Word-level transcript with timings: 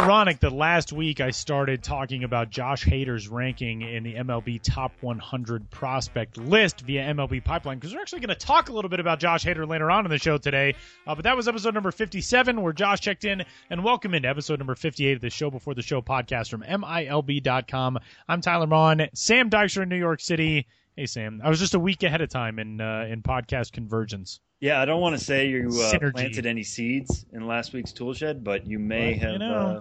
Ironic 0.00 0.40
that 0.40 0.52
last 0.52 0.94
week 0.94 1.20
I 1.20 1.30
started 1.30 1.82
talking 1.82 2.24
about 2.24 2.48
Josh 2.48 2.84
Hader's 2.86 3.28
ranking 3.28 3.82
in 3.82 4.02
the 4.02 4.14
MLB 4.14 4.58
Top 4.62 4.92
100 5.02 5.68
prospect 5.70 6.38
list 6.38 6.80
via 6.80 7.02
MLB 7.14 7.44
Pipeline 7.44 7.78
because 7.78 7.92
we're 7.94 8.00
actually 8.00 8.20
going 8.20 8.30
to 8.30 8.34
talk 8.34 8.70
a 8.70 8.72
little 8.72 8.88
bit 8.88 8.98
about 8.98 9.20
Josh 9.20 9.44
Hader 9.44 9.68
later 9.68 9.90
on 9.90 10.06
in 10.06 10.10
the 10.10 10.16
show 10.18 10.38
today. 10.38 10.74
Uh, 11.06 11.14
but 11.14 11.24
that 11.24 11.36
was 11.36 11.48
episode 11.48 11.74
number 11.74 11.90
57 11.92 12.62
where 12.62 12.72
Josh 12.72 13.00
checked 13.00 13.24
in 13.26 13.44
and 13.68 13.84
welcome 13.84 14.14
into 14.14 14.26
episode 14.26 14.58
number 14.58 14.74
58 14.74 15.16
of 15.16 15.20
the 15.20 15.28
Show 15.28 15.50
Before 15.50 15.74
the 15.74 15.82
Show 15.82 16.00
podcast 16.00 16.48
from 16.48 16.62
MILB.com. 16.62 17.98
I'm 18.26 18.40
Tyler 18.40 18.66
Maun, 18.66 19.06
Sam 19.12 19.50
Dykstra 19.50 19.82
in 19.82 19.90
New 19.90 19.96
York 19.98 20.20
City. 20.20 20.66
Hey 20.96 21.06
Sam, 21.06 21.40
I 21.44 21.50
was 21.50 21.58
just 21.60 21.74
a 21.74 21.78
week 21.78 22.02
ahead 22.02 22.20
of 22.20 22.30
time 22.30 22.58
in 22.58 22.80
uh, 22.80 23.06
in 23.08 23.22
podcast 23.22 23.72
convergence. 23.72 24.40
Yeah, 24.60 24.80
I 24.82 24.84
don't 24.84 25.00
want 25.00 25.18
to 25.18 25.24
say 25.24 25.48
you 25.48 25.68
uh, 25.82 26.10
planted 26.10 26.44
any 26.46 26.62
seeds 26.62 27.24
in 27.32 27.46
last 27.46 27.72
week's 27.72 27.92
tool 27.92 28.12
shed, 28.12 28.44
but 28.44 28.66
you 28.66 28.78
may 28.78 29.12
Well, 29.12 29.20
have 29.20 29.32
you 29.32 29.38
know. 29.38 29.54
uh, 29.54 29.80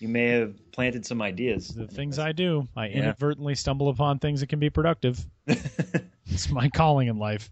you 0.00 0.08
may 0.08 0.26
have 0.28 0.54
planted 0.72 1.06
some 1.06 1.22
ideas. 1.22 1.68
The 1.68 1.86
things 1.86 2.18
I 2.18 2.32
do, 2.32 2.68
I 2.76 2.88
Yeah. 2.88 2.98
inadvertently 2.98 3.54
stumble 3.54 3.88
upon 3.88 4.18
things 4.18 4.40
that 4.40 4.48
can 4.48 4.58
be 4.58 4.70
productive. 4.70 5.24
it's 5.46 6.50
my 6.50 6.68
calling 6.68 7.08
in 7.08 7.18
life. 7.18 7.50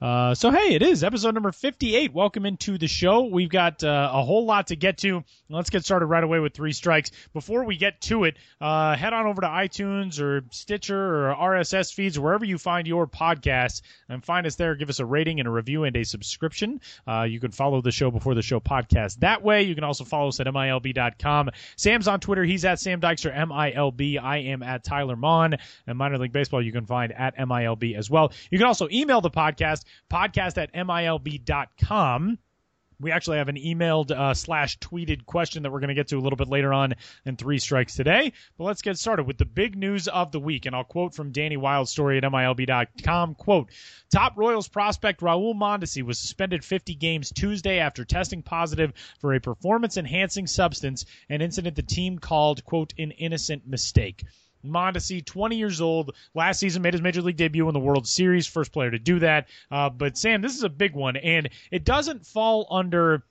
Uh, 0.00 0.34
so 0.34 0.50
hey, 0.50 0.74
it 0.74 0.82
is 0.82 1.04
episode 1.04 1.34
number 1.34 1.52
58. 1.52 2.12
Welcome 2.12 2.44
into 2.44 2.76
the 2.76 2.88
show. 2.88 3.22
We've 3.22 3.48
got 3.48 3.84
uh, 3.84 4.10
a 4.12 4.22
whole 4.24 4.44
lot 4.44 4.68
to 4.68 4.76
get 4.76 4.98
to. 4.98 5.22
Let's 5.48 5.70
get 5.70 5.84
started 5.84 6.06
right 6.06 6.24
away 6.24 6.40
with 6.40 6.54
three 6.54 6.72
strikes. 6.72 7.12
Before 7.32 7.64
we 7.64 7.76
get 7.76 8.00
to 8.02 8.24
it, 8.24 8.36
uh, 8.60 8.96
head 8.96 9.12
on 9.12 9.26
over 9.26 9.42
to 9.42 9.46
iTunes 9.46 10.20
or 10.20 10.44
Stitcher 10.50 11.30
or 11.30 11.34
RSS 11.34 11.94
feeds, 11.94 12.18
wherever 12.18 12.44
you 12.44 12.58
find 12.58 12.88
your 12.88 13.06
podcasts, 13.06 13.82
and 14.08 14.24
find 14.24 14.46
us 14.46 14.56
there. 14.56 14.74
Give 14.74 14.88
us 14.88 14.98
a 14.98 15.06
rating 15.06 15.38
and 15.38 15.46
a 15.46 15.52
review 15.52 15.84
and 15.84 15.94
a 15.96 16.04
subscription. 16.04 16.80
Uh, 17.06 17.22
you 17.22 17.38
can 17.38 17.52
follow 17.52 17.80
the 17.80 17.92
show 17.92 18.10
before 18.10 18.34
the 18.34 18.42
show 18.42 18.58
podcast 18.58 19.20
that 19.20 19.42
way. 19.42 19.62
You 19.62 19.74
can 19.74 19.84
also 19.84 20.04
follow 20.04 20.28
us 20.28 20.40
at 20.40 20.46
MILB.com. 20.46 21.50
Sam's 21.76 22.08
on 22.08 22.18
Twitter. 22.18 22.44
He's 22.44 22.64
at 22.64 22.80
Sam 22.80 23.00
Dykstra, 23.00 23.36
MILB. 23.36 24.18
I 24.20 24.38
am 24.38 24.62
at 24.62 24.82
Tyler 24.82 25.16
Maun. 25.16 25.56
And 25.86 25.98
Minor 25.98 26.18
League 26.18 26.32
Baseball, 26.32 26.62
you 26.62 26.72
can 26.72 26.86
find 26.86 27.12
at 27.12 27.36
MILB 27.36 27.96
as 27.96 28.10
well. 28.10 28.32
You 28.50 28.58
can 28.58 28.66
also 28.66 28.88
email 28.90 29.20
the 29.20 29.30
podcast, 29.30 29.51
podcast 29.56 29.84
podcast 30.10 30.58
at 30.58 30.72
MILB.com. 30.72 32.38
We 33.00 33.10
actually 33.10 33.38
have 33.38 33.48
an 33.48 33.56
emailed 33.56 34.12
uh, 34.12 34.32
slash 34.32 34.78
tweeted 34.78 35.26
question 35.26 35.64
that 35.64 35.72
we're 35.72 35.80
going 35.80 35.88
to 35.88 35.94
get 35.94 36.08
to 36.08 36.18
a 36.18 36.20
little 36.20 36.36
bit 36.36 36.46
later 36.46 36.72
on 36.72 36.94
in 37.26 37.36
Three 37.36 37.58
Strikes 37.58 37.96
today. 37.96 38.32
But 38.56 38.64
let's 38.64 38.82
get 38.82 38.96
started 38.96 39.26
with 39.26 39.38
the 39.38 39.44
big 39.44 39.76
news 39.76 40.06
of 40.06 40.30
the 40.30 40.38
week. 40.38 40.66
And 40.66 40.76
I'll 40.76 40.84
quote 40.84 41.12
from 41.12 41.32
Danny 41.32 41.56
Wild's 41.56 41.90
story 41.90 42.18
at 42.18 42.22
MILB.com. 42.22 43.34
Quote, 43.34 43.70
top 44.12 44.34
Royals 44.36 44.68
prospect 44.68 45.20
Raul 45.20 45.52
Mondesi 45.52 46.04
was 46.04 46.20
suspended 46.20 46.64
50 46.64 46.94
games 46.94 47.32
Tuesday 47.32 47.80
after 47.80 48.04
testing 48.04 48.40
positive 48.40 48.92
for 49.18 49.34
a 49.34 49.40
performance 49.40 49.96
enhancing 49.96 50.46
substance, 50.46 51.04
an 51.28 51.42
incident 51.42 51.74
the 51.74 51.82
team 51.82 52.20
called, 52.20 52.64
quote, 52.64 52.94
an 52.98 53.10
innocent 53.10 53.66
mistake. 53.66 54.22
Mondesi, 54.64 55.24
20 55.24 55.56
years 55.56 55.80
old, 55.80 56.14
last 56.34 56.60
season 56.60 56.82
made 56.82 56.94
his 56.94 57.02
major 57.02 57.22
league 57.22 57.36
debut 57.36 57.68
in 57.68 57.74
the 57.74 57.80
World 57.80 58.06
Series, 58.06 58.46
first 58.46 58.72
player 58.72 58.90
to 58.90 58.98
do 58.98 59.18
that. 59.20 59.48
Uh, 59.70 59.90
but 59.90 60.16
Sam, 60.16 60.42
this 60.42 60.56
is 60.56 60.62
a 60.62 60.68
big 60.68 60.94
one, 60.94 61.16
and 61.16 61.48
it 61.70 61.84
doesn't 61.84 62.26
fall 62.26 62.66
under 62.70 63.24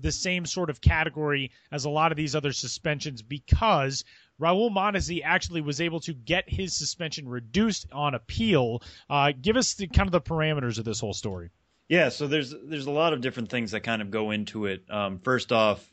the 0.00 0.12
same 0.12 0.46
sort 0.46 0.70
of 0.70 0.80
category 0.80 1.50
as 1.72 1.84
a 1.84 1.90
lot 1.90 2.12
of 2.12 2.16
these 2.16 2.36
other 2.36 2.52
suspensions 2.52 3.22
because 3.22 4.04
Raul 4.40 4.70
Mondesi 4.70 5.22
actually 5.24 5.60
was 5.60 5.80
able 5.80 6.00
to 6.00 6.12
get 6.12 6.48
his 6.48 6.76
suspension 6.76 7.28
reduced 7.28 7.86
on 7.92 8.14
appeal. 8.14 8.82
Uh, 9.10 9.32
give 9.40 9.56
us 9.56 9.74
the 9.74 9.88
kind 9.88 10.06
of 10.06 10.12
the 10.12 10.20
parameters 10.20 10.78
of 10.78 10.84
this 10.84 11.00
whole 11.00 11.14
story. 11.14 11.50
Yeah, 11.88 12.10
so 12.10 12.26
there's 12.26 12.54
there's 12.64 12.86
a 12.86 12.90
lot 12.90 13.12
of 13.12 13.22
different 13.22 13.48
things 13.48 13.70
that 13.70 13.80
kind 13.80 14.02
of 14.02 14.10
go 14.10 14.30
into 14.30 14.66
it. 14.66 14.84
Um, 14.90 15.18
first 15.20 15.52
off, 15.52 15.84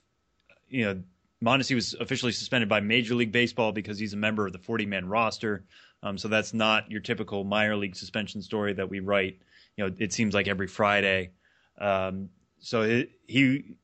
you 0.68 0.86
know, 0.86 1.04
Mondesi 1.46 1.76
was 1.76 1.94
officially 2.00 2.32
suspended 2.32 2.68
by 2.68 2.80
Major 2.80 3.14
League 3.14 3.32
Baseball 3.32 3.72
because 3.72 4.00
he's 4.00 4.14
a 4.14 4.18
member 4.18 4.48
of 4.48 4.54
the 4.54 4.60
40 4.60 4.88
man 4.88 5.08
roster. 5.08 5.64
Um, 6.02 6.18
so 6.18 6.28
that's 6.28 6.54
not 6.54 6.90
your 6.90 7.02
typical 7.02 7.44
minor 7.44 7.76
league 7.76 7.96
suspension 7.96 8.42
story 8.42 8.74
that 8.74 8.90
we 8.90 9.00
write. 9.00 9.40
You 9.78 9.86
know, 9.86 9.96
it 10.00 10.12
seems 10.12 10.34
like 10.34 10.48
every 10.48 10.68
Friday. 10.68 11.32
Um, 11.80 12.30
so 12.60 12.82
it, 12.82 13.12
he 13.28 13.76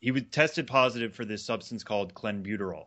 he 0.00 0.10
was 0.10 0.22
tested 0.30 0.66
positive 0.66 1.14
for 1.14 1.24
this 1.24 1.44
substance 1.44 1.84
called 1.84 2.14
clenbuterol, 2.14 2.86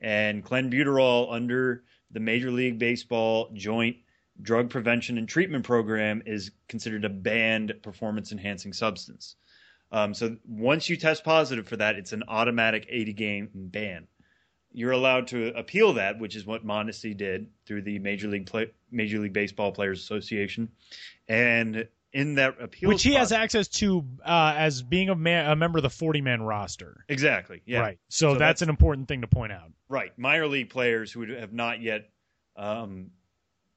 and 0.00 0.44
clenbuterol 0.44 1.32
under 1.32 1.84
the 2.10 2.20
Major 2.20 2.50
League 2.50 2.78
Baseball 2.78 3.50
Joint 3.54 3.96
Drug 4.42 4.70
Prevention 4.70 5.16
and 5.18 5.28
Treatment 5.28 5.64
Program 5.64 6.22
is 6.26 6.50
considered 6.68 7.04
a 7.04 7.08
banned 7.08 7.74
performance 7.82 8.32
enhancing 8.32 8.72
substance. 8.72 9.36
Um, 9.92 10.14
so 10.14 10.36
once 10.46 10.88
you 10.88 10.96
test 10.96 11.24
positive 11.24 11.66
for 11.68 11.76
that, 11.76 11.96
it's 11.96 12.12
an 12.12 12.22
automatic 12.28 12.86
80 12.88 13.12
game 13.12 13.48
ban. 13.54 14.06
You're 14.72 14.92
allowed 14.92 15.26
to 15.28 15.48
appeal 15.58 15.94
that, 15.94 16.20
which 16.20 16.36
is 16.36 16.46
what 16.46 16.64
Mondesi 16.64 17.16
did 17.16 17.48
through 17.66 17.82
the 17.82 17.98
Major 17.98 18.28
League 18.28 18.46
Play- 18.46 18.70
Major 18.90 19.18
League 19.18 19.32
Baseball 19.32 19.72
Players 19.72 19.98
Association, 20.00 20.68
and 21.26 21.88
in 22.12 22.36
that 22.36 22.60
appeal, 22.60 22.88
Which 22.88 23.02
he 23.02 23.14
has 23.14 23.30
access 23.32 23.66
to 23.68 24.04
uh, 24.24 24.54
as 24.56 24.82
being 24.82 25.08
a, 25.10 25.14
man, 25.16 25.48
a 25.50 25.56
member 25.56 25.78
of 25.78 25.82
the 25.82 25.90
40 25.90 26.20
man 26.20 26.42
roster. 26.42 27.04
exactly, 27.08 27.62
yeah, 27.66 27.80
Right. 27.80 27.98
So, 28.08 28.26
So 28.26 28.28
that's, 28.34 28.38
that's- 28.38 28.62
an 28.62 28.68
important 28.68 29.08
thing 29.08 29.20
to 29.22 29.26
point 29.28 29.52
out. 29.52 29.72
right. 29.88 30.16
Minor 30.18 30.46
league 30.48 30.70
players 30.70 31.10
who 31.12 31.22
have 31.34 31.52
not 31.52 31.80
yet 31.80 32.08
um, 32.56 33.10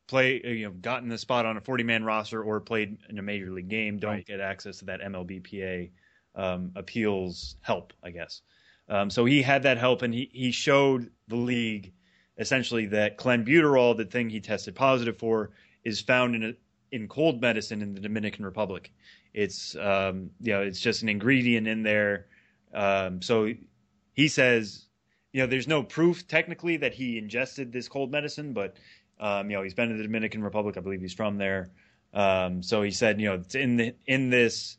play, 0.08 0.42
uh, 0.44 0.50
you 0.50 0.66
know, 0.66 0.72
gotten 0.72 1.10
the 1.10 1.18
spot 1.18 1.46
on 1.46 1.58
a 1.58 1.62
40 1.62 1.84
man 1.84 2.04
roster 2.04 2.44
or 2.44 2.60
played 2.60 2.98
in 3.10 3.18
a 3.18 3.22
major 3.22 3.52
league 3.52 3.70
game 3.70 3.98
don't 4.00 4.12
Right. 4.12 4.26
get 4.26 4.40
access 4.40 4.80
to 4.80 4.86
that 4.86 5.00
MLBPA 5.02 5.92
um, 6.36 6.72
appeals 6.76 7.56
help, 7.62 7.94
I 8.04 8.12
guess. 8.12 8.42
Um, 8.90 9.10
so 9.10 9.26
he 9.26 9.42
had 9.42 9.64
that 9.64 9.78
help, 9.78 10.02
and 10.02 10.14
he 10.14 10.30
he 10.34 10.52
showed 10.52 11.10
the 11.28 11.36
league 11.36 11.94
essentially 12.38 12.88
that 12.88 13.18
clenbuterol, 13.18 13.96
the 13.96 14.06
thing 14.06 14.30
he 14.30 14.40
tested 14.40 14.76
positive 14.76 15.18
for, 15.18 15.52
is 15.84 16.02
found 16.02 16.36
in 16.36 16.44
a, 16.44 16.54
in 16.92 17.08
cold 17.08 17.42
medicine 17.42 17.82
in 17.82 17.94
the 17.94 18.02
Dominican 18.02 18.46
Republic. 18.46 18.92
It's 19.34 19.76
um, 19.76 20.30
you 20.42 20.54
know 20.54 20.62
it's 20.62 20.80
just 20.80 21.02
an 21.02 21.10
ingredient 21.10 21.68
in 21.68 21.84
there. 21.84 22.28
Um, 22.74 23.22
so 23.22 23.54
he 24.14 24.28
says, 24.28 24.86
you 25.32 25.42
know, 25.42 25.48
there's 25.48 25.68
no 25.68 25.84
proof 25.84 26.28
technically 26.28 26.78
that 26.78 26.94
he 26.94 27.18
ingested 27.18 27.72
this 27.72 27.88
cold 27.88 28.12
medicine, 28.12 28.54
but 28.54 28.78
um, 29.20 29.50
you 29.50 29.58
know 29.58 29.64
he's 29.64 29.74
been 29.74 29.90
to 29.90 29.96
the 29.96 30.04
Dominican 30.04 30.44
Republic. 30.44 30.78
I 30.78 30.82
believe 30.82 31.02
he's 31.02 31.14
from 31.14 31.38
there. 31.38 31.72
Um, 32.14 32.62
so 32.62 32.84
he 32.84 32.92
said, 32.92 33.20
you 33.20 33.30
know, 33.30 33.36
it's 33.36 33.56
in 33.56 33.78
the 33.78 33.96
in 34.06 34.30
this. 34.30 34.78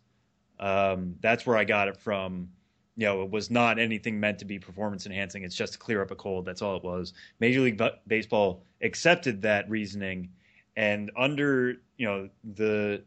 Um, 0.60 1.16
that's 1.20 1.46
where 1.46 1.56
I 1.56 1.64
got 1.64 1.88
it 1.88 1.96
from. 1.96 2.48
You 2.96 3.06
know, 3.06 3.22
it 3.22 3.30
was 3.30 3.50
not 3.50 3.78
anything 3.78 4.20
meant 4.20 4.38
to 4.38 4.44
be 4.44 4.58
performance 4.58 5.04
enhancing. 5.06 5.42
It's 5.42 5.56
just 5.56 5.72
to 5.72 5.78
clear 5.78 6.00
up 6.00 6.12
a 6.12 6.14
cold. 6.14 6.44
That's 6.44 6.62
all 6.62 6.76
it 6.76 6.84
was. 6.84 7.12
Major 7.40 7.60
League 7.60 7.82
Baseball 8.06 8.62
accepted 8.82 9.42
that 9.42 9.68
reasoning, 9.68 10.28
and 10.76 11.10
under 11.16 11.76
you 11.96 12.06
know 12.06 12.28
the 12.54 13.02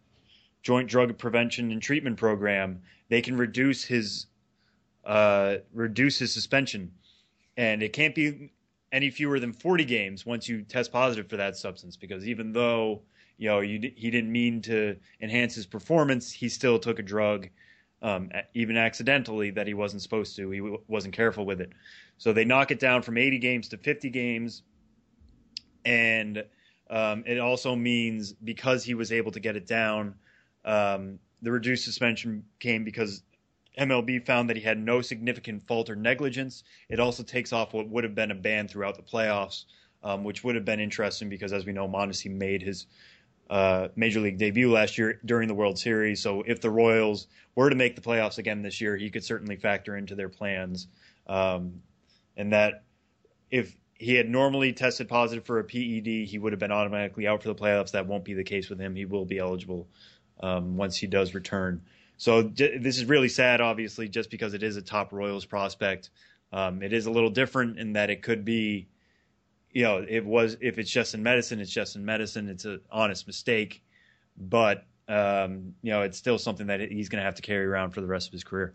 Joint 0.62 0.90
Drug 0.90 1.18
Prevention 1.18 1.72
and 1.72 1.82
Treatment 1.82 2.18
Program, 2.18 2.82
they 3.08 3.22
can 3.22 3.38
reduce 3.38 3.86
his 3.86 4.26
uh, 5.06 5.58
reduce 5.74 6.20
his 6.20 6.34
suspension, 6.34 6.92
and 7.56 7.82
it 7.82 7.94
can't 7.94 8.14
be 8.14 8.52
any 8.92 9.10
fewer 9.10 9.40
than 9.40 9.54
40 9.54 9.86
games 9.86 10.26
once 10.26 10.48
you 10.48 10.62
test 10.62 10.92
positive 10.92 11.30
for 11.30 11.38
that 11.38 11.56
substance. 11.56 11.96
Because 11.96 12.28
even 12.28 12.52
though 12.52 13.02
you 13.38 13.50
know 13.50 13.60
you, 13.60 13.92
he 13.96 14.10
didn't 14.10 14.32
mean 14.32 14.62
to 14.64 14.98
enhance 15.22 15.56
his 15.56 15.66
performance, 15.66 16.32
he 16.32 16.50
still 16.50 16.80
took 16.80 17.00
a 17.00 17.04
drug, 17.04 17.50
um, 18.02 18.30
even 18.54 18.78
accidentally, 18.78 19.52
that 19.52 19.68
he 19.68 19.74
wasn't 19.74 20.02
supposed 20.02 20.36
to. 20.36 20.50
He 20.50 20.60
w- 20.60 20.82
wasn't 20.88 21.14
careful 21.14 21.46
with 21.46 21.62
it, 21.62 21.72
so 22.18 22.34
they 22.34 22.46
knock 22.46 22.72
it 22.72 22.80
down 22.80 23.02
from 23.02 23.18
80 23.18 23.40
games 23.40 23.70
to 23.70 23.78
50 23.78 24.10
games, 24.10 24.64
and 25.86 26.44
um, 26.90 27.24
it 27.26 27.40
also 27.40 27.76
means 27.76 28.34
because 28.34 28.84
he 28.84 28.94
was 28.94 29.12
able 29.12 29.32
to 29.32 29.40
get 29.40 29.56
it 29.56 29.68
down, 29.68 30.16
um, 30.66 31.20
the 31.42 31.52
reduced 31.52 31.86
suspension 31.86 32.44
came 32.60 32.84
because 32.84 33.24
MLB 33.78 34.26
found 34.26 34.50
that 34.50 34.58
he 34.58 34.64
had 34.64 34.80
no 34.80 35.02
significant 35.02 35.68
fault 35.68 35.90
or 35.90 35.96
negligence. 35.96 36.64
It 36.90 37.00
also 37.00 37.22
takes 37.22 37.54
off 37.54 37.74
what 37.74 37.88
would 37.90 38.04
have 38.04 38.16
been 38.16 38.32
a 38.32 38.36
ban 38.36 38.68
throughout 38.68 38.96
the 38.96 39.04
playoffs 39.04 39.66
um, 40.04 40.24
which 40.24 40.44
would 40.44 40.56
have 40.56 40.66
been 40.66 40.80
interesting 40.80 41.30
because, 41.30 41.54
as 41.54 41.66
we 41.66 41.74
know, 41.74 41.88
Mondesi 41.88 42.30
made 42.30 42.62
his 42.62 42.88
uh, 43.50 43.90
major 43.96 44.20
league 44.20 44.38
debut 44.38 44.72
last 44.72 44.98
year 44.98 45.20
during 45.26 45.48
the 45.48 45.54
World 45.54 45.80
Series. 45.80 46.22
So 46.22 46.44
if 46.46 46.62
the 46.62 46.70
Royals 46.70 47.28
were 47.56 47.70
to 47.70 47.76
make 47.76 47.96
the 47.96 48.02
playoffs 48.02 48.38
again 48.38 48.62
this 48.62 48.82
year, 48.82 48.98
he 48.98 49.10
could 49.10 49.24
certainly 49.24 49.56
factor 49.56 49.96
into 49.96 50.16
their 50.16 50.30
plans. 50.30 50.88
Um, 51.28 51.82
and 52.36 52.54
that 52.54 52.84
if 53.50 53.76
he 53.94 54.16
had 54.16 54.30
normally 54.30 54.74
tested 54.74 55.10
positive 55.10 55.46
for 55.46 55.60
a 55.60 55.64
PED, 55.64 56.28
he 56.28 56.38
would 56.38 56.54
have 56.54 56.60
been 56.60 56.72
automatically 56.72 57.28
out 57.28 57.42
for 57.42 57.48
the 57.48 57.56
playoffs. 57.56 57.92
That 57.92 58.06
won't 58.06 58.26
be 58.26 58.34
the 58.34 58.44
case 58.44 58.70
with 58.70 58.80
him. 58.80 58.96
He 58.96 59.06
will 59.06 59.26
be 59.26 59.40
eligible 59.40 59.88
um, 60.40 60.78
once 60.78 60.98
he 60.98 61.08
does 61.08 61.34
return. 61.34 61.82
So 62.18 62.42
this 62.42 62.98
is 62.98 63.06
really 63.06 63.30
sad, 63.30 63.62
obviously, 63.62 64.10
just 64.10 64.30
because 64.30 64.54
it 64.54 64.64
is 64.64 64.76
a 64.76 64.82
top 64.82 65.14
Royals 65.14 65.46
prospect. 65.46 66.10
Um, 66.52 66.82
it 66.82 66.94
is 66.94 67.06
a 67.06 67.12
little 67.12 67.30
different 67.30 67.78
in 67.78 67.94
that 67.94 68.10
it 68.10 68.24
could 68.24 68.44
be 68.44 68.88
you 69.78 69.84
know, 69.84 70.04
it 70.10 70.26
was 70.26 70.58
if 70.60 70.80
it's 70.80 70.90
just 70.90 71.14
in 71.14 71.22
medicine, 71.22 71.60
it's 71.60 71.70
just 71.70 71.96
in 71.96 72.04
medicine. 72.04 72.50
It's 72.50 72.66
an 72.66 72.82
honest 72.90 73.28
mistake, 73.28 73.84
but 74.36 74.88
um, 75.08 75.76
you 75.84 75.92
know, 75.92 76.02
it's 76.02 76.18
still 76.18 76.40
something 76.40 76.66
that 76.66 76.80
he's 76.80 77.10
going 77.10 77.20
to 77.20 77.24
have 77.24 77.36
to 77.36 77.44
carry 77.44 77.64
around 77.64 77.92
for 77.92 78.02
the 78.02 78.08
rest 78.08 78.26
of 78.26 78.34
his 78.34 78.44
career. 78.44 78.74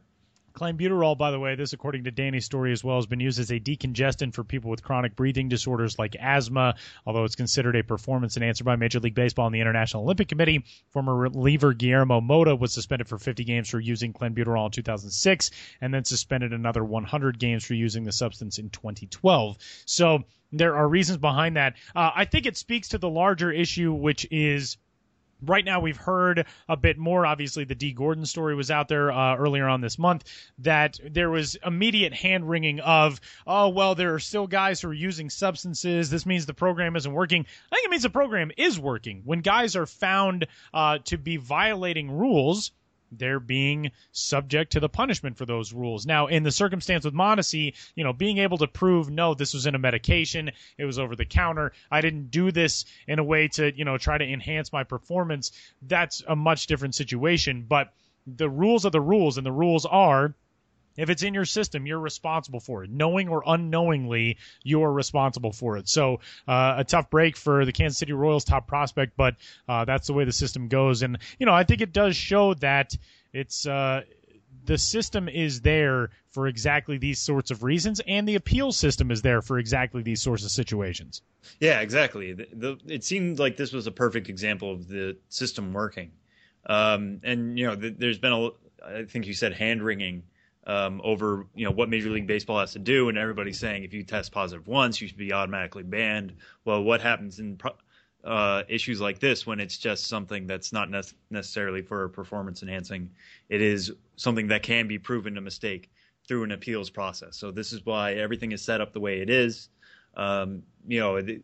Clenbuterol, 0.52 1.16
by 1.16 1.30
the 1.30 1.38
way, 1.38 1.54
this 1.54 1.72
according 1.72 2.04
to 2.04 2.10
Danny's 2.10 2.44
story 2.44 2.72
as 2.72 2.84
well, 2.84 2.96
has 2.96 3.06
been 3.06 3.20
used 3.20 3.40
as 3.40 3.50
a 3.50 3.60
decongestant 3.60 4.34
for 4.34 4.44
people 4.44 4.70
with 4.70 4.82
chronic 4.82 5.16
breathing 5.16 5.48
disorders 5.48 5.98
like 5.98 6.16
asthma, 6.18 6.74
although 7.06 7.24
it's 7.24 7.36
considered 7.36 7.76
a 7.76 7.82
performance 7.82 8.36
enhancer 8.36 8.64
by 8.64 8.76
Major 8.76 9.00
League 9.00 9.14
Baseball 9.14 9.46
and 9.46 9.54
the 9.54 9.60
International 9.60 10.02
Olympic 10.04 10.28
Committee. 10.28 10.64
Former 10.90 11.14
reliever 11.14 11.72
Guillermo 11.72 12.20
Mota 12.20 12.54
was 12.54 12.72
suspended 12.72 13.08
for 13.08 13.18
50 13.18 13.44
games 13.44 13.68
for 13.68 13.80
using 13.80 14.12
Clenbuterol 14.12 14.66
in 14.66 14.72
2006 14.72 15.50
and 15.80 15.92
then 15.92 16.04
suspended 16.04 16.52
another 16.52 16.84
100 16.84 17.38
games 17.38 17.64
for 17.64 17.74
using 17.74 18.04
the 18.04 18.12
substance 18.12 18.58
in 18.58 18.70
2012. 18.70 19.56
So 19.86 20.24
there 20.52 20.76
are 20.76 20.86
reasons 20.86 21.18
behind 21.18 21.56
that. 21.56 21.74
Uh, 21.96 22.10
I 22.14 22.24
think 22.26 22.46
it 22.46 22.56
speaks 22.56 22.88
to 22.88 22.98
the 22.98 23.08
larger 23.08 23.50
issue, 23.50 23.92
which 23.92 24.26
is 24.30 24.76
right 25.42 25.64
now 25.64 25.80
we've 25.80 25.96
heard 25.96 26.46
a 26.68 26.76
bit 26.76 26.98
more. 26.98 27.26
Obviously 27.26 27.64
the 27.64 27.74
Dee 27.74 27.92
Gordon 27.92 28.24
story 28.26 28.54
was 28.54 28.70
out 28.70 28.88
there 28.88 29.10
uh, 29.10 29.36
earlier 29.36 29.68
on 29.68 29.80
this 29.80 29.98
month 29.98 30.24
that 30.58 30.98
there 31.04 31.30
was 31.30 31.56
immediate 31.64 32.12
hand 32.12 32.48
wringing 32.48 32.80
of 32.80 33.20
oh 33.46 33.68
well 33.68 33.94
there 33.94 34.14
are 34.14 34.18
still 34.18 34.46
guys 34.46 34.80
who 34.80 34.88
are 34.88 34.94
using 34.94 35.30
substances. 35.30 36.10
This 36.10 36.26
means 36.26 36.46
the 36.46 36.54
program 36.54 36.96
isn't 36.96 37.12
working. 37.12 37.46
I 37.70 37.76
think 37.76 37.86
it 37.86 37.90
means 37.90 38.02
the 38.02 38.10
program 38.10 38.50
is 38.56 38.78
working. 38.78 39.22
When 39.24 39.40
guys 39.40 39.76
are 39.76 39.86
found 39.86 40.46
uh, 40.72 40.98
to 41.04 41.18
be 41.18 41.36
violating 41.36 42.10
rules 42.10 42.72
they're 43.12 43.40
being 43.40 43.90
subject 44.10 44.72
to 44.72 44.80
the 44.80 44.88
punishment 44.88 45.36
for 45.36 45.46
those 45.46 45.72
rules. 45.72 46.06
Now, 46.06 46.26
in 46.26 46.42
the 46.42 46.50
circumstance 46.50 47.04
with 47.04 47.14
Mondesi, 47.14 47.74
you 47.94 48.04
know, 48.04 48.12
being 48.12 48.38
able 48.38 48.58
to 48.58 48.66
prove 48.66 49.10
no, 49.10 49.34
this 49.34 49.54
was 49.54 49.66
in 49.66 49.74
a 49.74 49.78
medication, 49.78 50.50
it 50.78 50.84
was 50.84 50.98
over 50.98 51.14
the 51.14 51.24
counter, 51.24 51.72
I 51.90 52.00
didn't 52.00 52.30
do 52.30 52.50
this 52.50 52.84
in 53.06 53.18
a 53.18 53.24
way 53.24 53.48
to, 53.48 53.76
you 53.76 53.84
know, 53.84 53.98
try 53.98 54.18
to 54.18 54.24
enhance 54.24 54.72
my 54.72 54.84
performance, 54.84 55.52
that's 55.82 56.22
a 56.26 56.34
much 56.36 56.66
different 56.66 56.94
situation. 56.94 57.66
But 57.68 57.92
the 58.26 58.48
rules 58.48 58.86
are 58.86 58.90
the 58.90 59.00
rules, 59.00 59.36
and 59.36 59.46
the 59.46 59.52
rules 59.52 59.84
are 59.84 60.34
if 60.96 61.10
it's 61.10 61.22
in 61.22 61.34
your 61.34 61.44
system, 61.44 61.86
you're 61.86 61.98
responsible 61.98 62.60
for 62.60 62.84
it. 62.84 62.90
Knowing 62.90 63.28
or 63.28 63.42
unknowingly, 63.46 64.38
you're 64.62 64.92
responsible 64.92 65.52
for 65.52 65.76
it. 65.76 65.88
So, 65.88 66.20
uh, 66.46 66.74
a 66.78 66.84
tough 66.84 67.10
break 67.10 67.36
for 67.36 67.64
the 67.64 67.72
Kansas 67.72 67.98
City 67.98 68.12
Royals 68.12 68.44
top 68.44 68.66
prospect, 68.66 69.16
but 69.16 69.36
uh, 69.68 69.84
that's 69.84 70.06
the 70.06 70.12
way 70.12 70.24
the 70.24 70.32
system 70.32 70.68
goes. 70.68 71.02
And, 71.02 71.18
you 71.38 71.46
know, 71.46 71.54
I 71.54 71.64
think 71.64 71.80
it 71.80 71.92
does 71.92 72.16
show 72.16 72.54
that 72.54 72.96
it's. 73.32 73.66
Uh, 73.66 74.02
the 74.64 74.78
system 74.78 75.28
is 75.28 75.60
there 75.62 76.10
for 76.30 76.46
exactly 76.46 76.98
these 76.98 77.18
sorts 77.18 77.50
of 77.50 77.62
reasons, 77.62 78.00
and 78.06 78.28
the 78.28 78.36
appeal 78.36 78.72
system 78.72 79.10
is 79.10 79.22
there 79.22 79.42
for 79.42 79.58
exactly 79.58 80.02
these 80.02 80.22
sorts 80.22 80.44
of 80.44 80.50
situations. 80.50 81.22
Yeah, 81.58 81.80
exactly. 81.80 82.32
The, 82.32 82.48
the, 82.52 82.78
it 82.86 83.04
seemed 83.04 83.38
like 83.38 83.56
this 83.56 83.72
was 83.72 83.86
a 83.86 83.90
perfect 83.90 84.28
example 84.28 84.72
of 84.72 84.88
the 84.88 85.16
system 85.28 85.72
working. 85.72 86.12
Um, 86.66 87.20
and 87.24 87.58
you 87.58 87.66
know, 87.66 87.74
the, 87.74 87.90
there's 87.90 88.18
been 88.18 88.32
a, 88.32 88.50
I 88.84 89.04
think 89.04 89.26
you 89.26 89.34
said 89.34 89.52
hand 89.52 89.82
wringing 89.82 90.22
um, 90.66 91.00
over 91.02 91.46
you 91.54 91.64
know 91.64 91.72
what 91.72 91.88
Major 91.88 92.10
League 92.10 92.26
Baseball 92.26 92.60
has 92.60 92.72
to 92.72 92.78
do, 92.78 93.08
and 93.08 93.18
everybody's 93.18 93.58
saying 93.58 93.84
if 93.84 93.92
you 93.92 94.04
test 94.04 94.32
positive 94.32 94.66
once, 94.66 95.00
you 95.00 95.08
should 95.08 95.16
be 95.16 95.32
automatically 95.32 95.82
banned. 95.82 96.34
Well, 96.64 96.82
what 96.82 97.00
happens 97.00 97.38
in 97.38 97.58
uh, 98.24 98.62
issues 98.68 99.00
like 99.00 99.18
this 99.18 99.46
when 99.46 99.58
it's 99.58 99.76
just 99.76 100.06
something 100.06 100.46
that's 100.46 100.72
not 100.72 100.90
ne- 100.90 101.02
necessarily 101.30 101.82
for 101.82 102.08
performance 102.08 102.62
enhancing? 102.62 103.10
It 103.48 103.60
is 103.60 103.92
something 104.16 104.48
that 104.48 104.62
can 104.62 104.86
be 104.86 104.98
proven 104.98 105.36
a 105.36 105.40
mistake 105.40 105.90
through 106.28 106.44
an 106.44 106.52
appeals 106.52 106.90
process. 106.90 107.36
So 107.36 107.50
this 107.50 107.72
is 107.72 107.84
why 107.84 108.14
everything 108.14 108.52
is 108.52 108.62
set 108.62 108.80
up 108.80 108.92
the 108.92 109.00
way 109.00 109.20
it 109.20 109.30
is. 109.30 109.68
Um, 110.16 110.62
you 110.86 111.00
know, 111.00 111.16
it, 111.16 111.42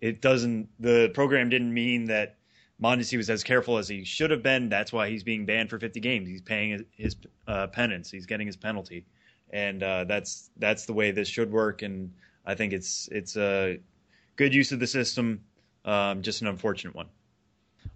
it 0.00 0.20
doesn't. 0.20 0.68
The 0.80 1.10
program 1.14 1.48
didn't 1.50 1.72
mean 1.72 2.06
that 2.06 2.37
Mondesi 2.82 3.16
was 3.16 3.28
as 3.28 3.42
careful 3.42 3.78
as 3.78 3.88
he 3.88 4.04
should 4.04 4.30
have 4.30 4.42
been. 4.42 4.68
That's 4.68 4.92
why 4.92 5.10
he's 5.10 5.24
being 5.24 5.46
banned 5.46 5.68
for 5.70 5.78
50 5.78 5.98
games. 6.00 6.28
He's 6.28 6.42
paying 6.42 6.84
his, 6.96 7.16
uh, 7.46 7.66
penance. 7.68 8.10
He's 8.10 8.26
getting 8.26 8.46
his 8.46 8.56
penalty, 8.56 9.04
and 9.50 9.82
uh, 9.82 10.04
that's 10.04 10.50
that's 10.56 10.86
the 10.86 10.92
way 10.92 11.10
this 11.10 11.28
should 11.28 11.50
work. 11.50 11.82
And 11.82 12.12
I 12.46 12.54
think 12.54 12.72
it's 12.72 13.08
it's 13.10 13.36
a 13.36 13.78
good 14.36 14.54
use 14.54 14.70
of 14.70 14.78
the 14.78 14.86
system, 14.86 15.40
um, 15.84 16.22
just 16.22 16.40
an 16.40 16.46
unfortunate 16.46 16.94
one. 16.94 17.08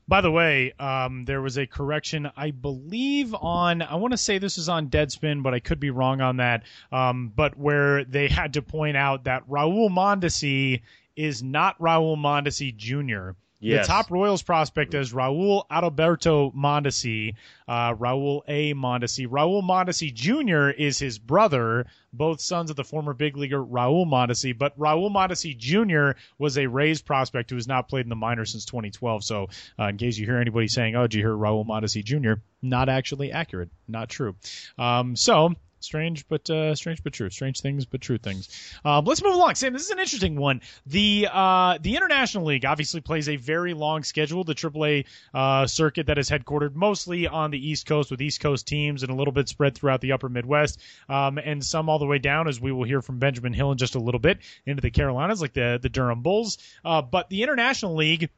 By 0.09 0.21
the 0.21 0.31
way, 0.31 0.73
um, 0.79 1.25
there 1.25 1.41
was 1.41 1.57
a 1.57 1.67
correction, 1.67 2.31
I 2.37 2.51
believe, 2.51 3.35
on, 3.35 3.83
I 3.83 3.95
want 3.95 4.13
to 4.13 4.19
say 4.19 4.39
this 4.39 4.59
is 4.59 4.69
on 4.69 4.89
Deadspin, 4.89 5.43
but 5.43 5.55
I 5.55 5.61
could 5.61 5.79
be 5.79 5.91
wrong 5.91 6.21
on 6.21 6.39
that. 6.39 6.65
Um, 6.91 7.33
but 7.35 7.57
where 7.57 8.05
they 8.05 8.29
had 8.29 8.55
to 8.55 8.63
point 8.63 8.97
out 8.97 9.25
that 9.25 9.49
Raul 9.49 9.89
Mondesi 9.91 10.83
is 11.15 11.43
not 11.43 11.79
Raul 11.79 12.17
Mondesi 12.17 12.77
Jr. 12.77 13.31
Yes. 13.63 13.87
The 13.87 13.93
top 13.93 14.11
Royals 14.11 14.43
prospect 14.43 14.93
is 14.93 15.13
Raul 15.13 15.65
Adalberto 15.69 16.53
Mondesi, 16.53 17.37
uh, 17.69 17.95
Raul 17.95 18.43
A. 18.49 18.75
Mondesi. 18.75 19.29
Raul 19.29 19.63
Mondesi 19.63 20.13
Jr. 20.13 20.71
is 20.71 20.99
his 20.99 21.21
brother, 21.21 21.87
both 22.13 22.41
sons 22.41 22.71
of 22.71 22.77
the 22.77 22.83
former 22.83 23.15
big 23.15 23.37
leaguer 23.37 23.65
Raul 23.65 24.05
Mondesi. 24.05 24.57
But 24.57 24.77
Raul 24.77 25.13
Mondesi 25.13 25.57
Jr. 25.57 26.19
was 26.39 26.59
a 26.59 26.67
Rays 26.67 27.03
prospect 27.03 27.51
who 27.51 27.57
has 27.57 27.69
not 27.69 27.89
played 27.89 28.05
in 28.05 28.11
the 28.11 28.17
minors 28.17 28.51
since 28.51 28.65
2012. 28.65 29.23
So, 29.23 29.49
uh, 29.79 29.85
in 29.85 29.97
case 29.97 30.19
you 30.19 30.27
hear 30.27 30.39
anybody 30.39 30.67
saying, 30.67 30.97
"Oh, 30.97 31.03
did 31.03 31.15
you 31.15 31.23
hear 31.23 31.37
Raul 31.37 31.65
Mondesi 31.65 32.03
Jr.?" 32.03 32.43
Not 32.63 32.89
actually 32.89 33.31
accurate, 33.31 33.71
not 33.87 34.09
true. 34.09 34.35
Um, 34.77 35.15
so 35.15 35.55
Strange, 35.85 36.27
but 36.29 36.49
uh, 36.51 36.75
strange, 36.75 37.03
but 37.03 37.13
true. 37.13 37.31
Strange 37.31 37.61
things, 37.61 37.85
but 37.85 38.01
true 38.01 38.19
things. 38.19 38.49
Um, 38.85 39.05
let's 39.05 39.23
move 39.23 39.35
along. 39.35 39.55
Sam, 39.55 39.73
this 39.73 39.83
is 39.83 39.91
an 39.91 39.99
interesting 39.99 40.37
one. 40.37 40.61
The 40.87 41.29
uh, 41.31 41.79
the 41.81 41.97
International 41.97 42.45
League 42.45 42.65
obviously 42.65 43.01
plays 43.01 43.29
a 43.29 43.37
very 43.37 43.75
long 43.75 44.03
schedule. 44.03 44.45
The 44.45 44.55
AAA 44.55 45.07
uh, 45.35 45.67
circuit 45.67 46.07
that 46.07 46.19
is 46.19 46.31
headquartered 46.31 46.75
mostly 46.75 47.27
on 47.27 47.51
the 47.51 47.69
East 47.69 47.87
Coast 47.87 48.11
with 48.11 48.21
East 48.23 48.41
Coast 48.41 48.67
teams 48.67 49.03
and 49.03 49.11
a 49.11 49.15
little 49.15 49.33
bit 49.33 49.49
spread 49.49 49.75
throughout 49.75 50.01
the 50.01 50.13
Upper 50.13 50.29
Midwest, 50.29 50.81
um, 51.09 51.39
and 51.39 51.65
some 51.65 51.89
all 51.89 51.99
the 51.99 52.07
way 52.07 52.19
down, 52.19 52.49
as 52.49 52.61
we 52.61 52.73
will 52.73 52.85
hear 52.85 53.03
from 53.03 53.19
Benjamin 53.19 53.53
Hill 53.53 53.73
in 53.73 53.79
just 53.79 53.95
a 53.95 54.01
little 54.01 54.21
bit, 54.21 54.39
into 54.67 54.81
the 54.81 54.91
Carolinas, 54.91 55.41
like 55.41 55.53
the 55.53 55.79
the 55.83 55.89
Durham 55.89 56.23
Bulls. 56.23 56.59
Uh, 56.85 57.03
but 57.03 57.29
the 57.29 57.43
International 57.43 57.95
League 57.97 58.31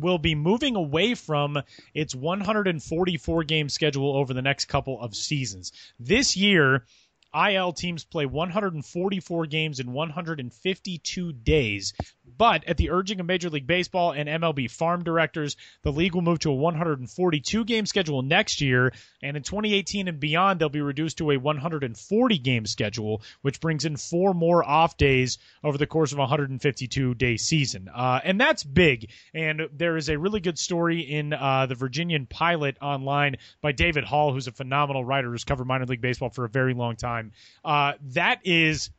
will 0.00 0.18
be 0.18 0.34
moving 0.34 0.76
away 0.76 1.14
from 1.14 1.62
its 1.94 2.14
144 2.14 3.44
game 3.44 3.68
schedule 3.68 4.16
over 4.16 4.34
the 4.34 4.42
next 4.42 4.66
couple 4.66 5.00
of 5.00 5.14
seasons. 5.14 5.72
This 5.98 6.36
year, 6.36 6.84
IL 7.34 7.72
teams 7.72 8.04
play 8.04 8.24
144 8.24 9.46
games 9.46 9.80
in 9.80 9.92
152 9.92 11.32
days. 11.32 11.92
But 12.36 12.64
at 12.64 12.76
the 12.76 12.90
urging 12.90 13.20
of 13.20 13.26
Major 13.26 13.50
League 13.50 13.66
Baseball 13.66 14.12
and 14.12 14.28
MLB 14.28 14.70
farm 14.70 15.02
directors, 15.02 15.56
the 15.82 15.92
league 15.92 16.14
will 16.14 16.22
move 16.22 16.40
to 16.40 16.50
a 16.50 16.54
142 16.54 17.64
game 17.64 17.86
schedule 17.86 18.22
next 18.22 18.60
year. 18.60 18.92
And 19.22 19.36
in 19.36 19.42
2018 19.42 20.08
and 20.08 20.20
beyond, 20.20 20.60
they'll 20.60 20.68
be 20.68 20.80
reduced 20.80 21.18
to 21.18 21.30
a 21.30 21.36
140 21.36 22.38
game 22.38 22.66
schedule, 22.66 23.22
which 23.42 23.60
brings 23.60 23.84
in 23.84 23.96
four 23.96 24.34
more 24.34 24.62
off 24.62 24.96
days 24.96 25.38
over 25.64 25.78
the 25.78 25.86
course 25.86 26.12
of 26.12 26.18
a 26.18 26.22
152 26.22 27.14
day 27.14 27.36
season. 27.36 27.88
Uh, 27.92 28.20
and 28.22 28.40
that's 28.40 28.62
big. 28.62 29.10
And 29.34 29.68
there 29.72 29.96
is 29.96 30.08
a 30.08 30.18
really 30.18 30.40
good 30.40 30.58
story 30.58 31.00
in 31.00 31.32
uh, 31.32 31.66
the 31.66 31.74
Virginian 31.74 32.26
Pilot 32.26 32.76
online 32.80 33.36
by 33.60 33.72
David 33.72 34.04
Hall, 34.04 34.32
who's 34.32 34.46
a 34.46 34.52
phenomenal 34.52 35.04
writer 35.04 35.30
who's 35.30 35.44
covered 35.44 35.66
minor 35.66 35.86
league 35.86 36.00
baseball 36.00 36.30
for 36.30 36.44
a 36.44 36.48
very 36.48 36.74
long 36.74 36.96
time. 36.96 37.32
Uh, 37.64 37.92
that 38.02 38.40
is 38.44 38.90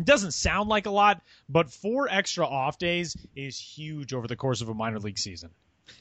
doesn't 0.00 0.32
sound 0.32 0.68
like 0.68 0.86
a 0.86 0.90
lot, 0.90 1.22
but 1.48 1.70
four 1.70 2.08
extra 2.08 2.46
off 2.46 2.78
days 2.78 3.16
is 3.36 3.58
huge 3.58 4.14
over 4.14 4.26
the 4.26 4.36
course 4.36 4.60
of 4.60 4.68
a 4.68 4.74
minor 4.74 4.98
league 4.98 5.18
season. 5.18 5.50